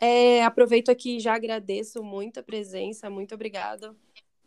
É, 0.00 0.44
aproveito 0.44 0.88
aqui 0.88 1.16
e 1.16 1.20
já 1.20 1.34
agradeço 1.34 2.02
muito 2.02 2.40
a 2.40 2.42
presença, 2.42 3.10
muito 3.10 3.34
obrigada 3.34 3.94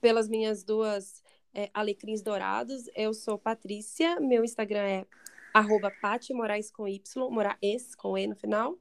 pelas 0.01 0.27
minhas 0.27 0.63
duas 0.63 1.21
é, 1.53 1.69
alecrins 1.73 2.21
dourados. 2.21 2.89
Eu 2.95 3.13
sou 3.13 3.37
Patrícia, 3.37 4.19
meu 4.19 4.43
Instagram 4.43 4.83
é 4.83 5.05
arroba 5.53 5.91
Pati 6.01 6.33
Moraes 6.33 6.71
com 6.71 6.87
Y, 6.87 7.29
Moraes 7.29 7.95
com 7.95 8.17
E 8.17 8.27
no 8.27 8.35
final. 8.35 8.77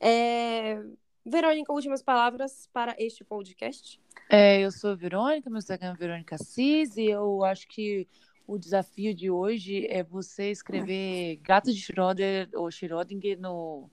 É... 0.00 0.82
Verônica, 1.24 1.72
últimas 1.72 2.02
palavras 2.02 2.68
para 2.72 2.96
este 2.98 3.22
podcast. 3.22 4.00
É, 4.28 4.60
eu 4.60 4.72
sou 4.72 4.96
Verônica, 4.96 5.48
meu 5.48 5.58
Instagram 5.58 5.92
é 5.92 5.96
Verônica 5.96 6.36
Cis, 6.36 6.96
e 6.96 7.06
eu 7.06 7.44
acho 7.44 7.68
que 7.68 8.08
o 8.44 8.58
desafio 8.58 9.14
de 9.14 9.30
hoje 9.30 9.86
é 9.88 10.02
você 10.02 10.50
escrever 10.50 11.36
gato 11.36 11.72
de 11.72 11.80
Schrödinger 11.80 12.48
ou 12.54 12.66
Schrödinger 12.68 13.38
no, 13.38 13.88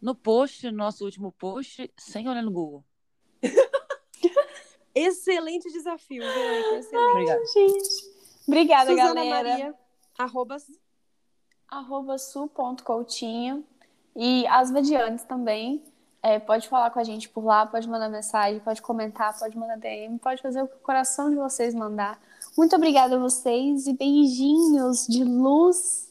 no 0.00 0.14
post, 0.14 0.64
no 0.70 0.76
nosso 0.76 1.04
último 1.04 1.30
post, 1.32 1.90
sem 1.98 2.28
olhar 2.28 2.42
no 2.42 2.50
Google. 2.50 2.82
excelente 4.94 5.70
desafio, 5.72 6.22
Verônica. 6.22 6.76
Excelente. 6.76 7.10
Obrigada. 7.10 7.46
gente. 7.46 8.14
Obrigada, 8.46 8.90
Suzana 8.90 9.14
galera. 9.14 9.48
Maria, 9.48 9.74
arroba... 10.18 10.56
arroba 11.68 12.18
su.coutinho 12.18 13.64
e 14.14 14.46
as 14.46 14.70
Vadianes 14.70 15.24
também. 15.24 15.82
É, 16.22 16.38
pode 16.38 16.68
falar 16.68 16.90
com 16.90 16.98
a 16.98 17.04
gente 17.04 17.28
por 17.28 17.44
lá, 17.44 17.66
pode 17.66 17.86
mandar 17.86 18.08
mensagem, 18.08 18.58
pode 18.60 18.80
comentar, 18.80 19.38
pode 19.38 19.58
mandar 19.58 19.76
DM, 19.76 20.18
pode 20.18 20.40
fazer 20.40 20.62
o 20.62 20.66
que 20.66 20.76
o 20.76 20.78
coração 20.78 21.28
de 21.28 21.36
vocês 21.36 21.74
mandar. 21.74 22.18
Muito 22.56 22.74
obrigada 22.76 23.16
a 23.16 23.18
vocês 23.18 23.86
e 23.86 23.92
beijinhos 23.92 25.06
de 25.06 25.22
luz 25.22 26.08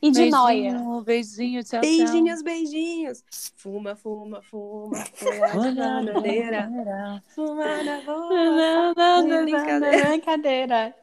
e 0.00 0.10
de 0.10 0.18
beijinho, 0.18 0.30
noia. 0.30 1.02
Beijinho, 1.04 1.64
tchau, 1.64 1.80
Beijinhos, 1.80 2.42
beijinhos. 2.42 3.24
Fuma, 3.56 3.96
fuma, 3.96 4.42
fuma. 4.42 4.96
Fuma 5.14 5.70
na 5.72 6.02
bandeira. 6.02 7.22
Fuma 7.34 7.82
na 7.82 8.00
boa. 8.02 8.28
Não, 8.28 8.94
não, 8.94 9.26
não, 9.26 9.44
brincadeira. 9.44 10.94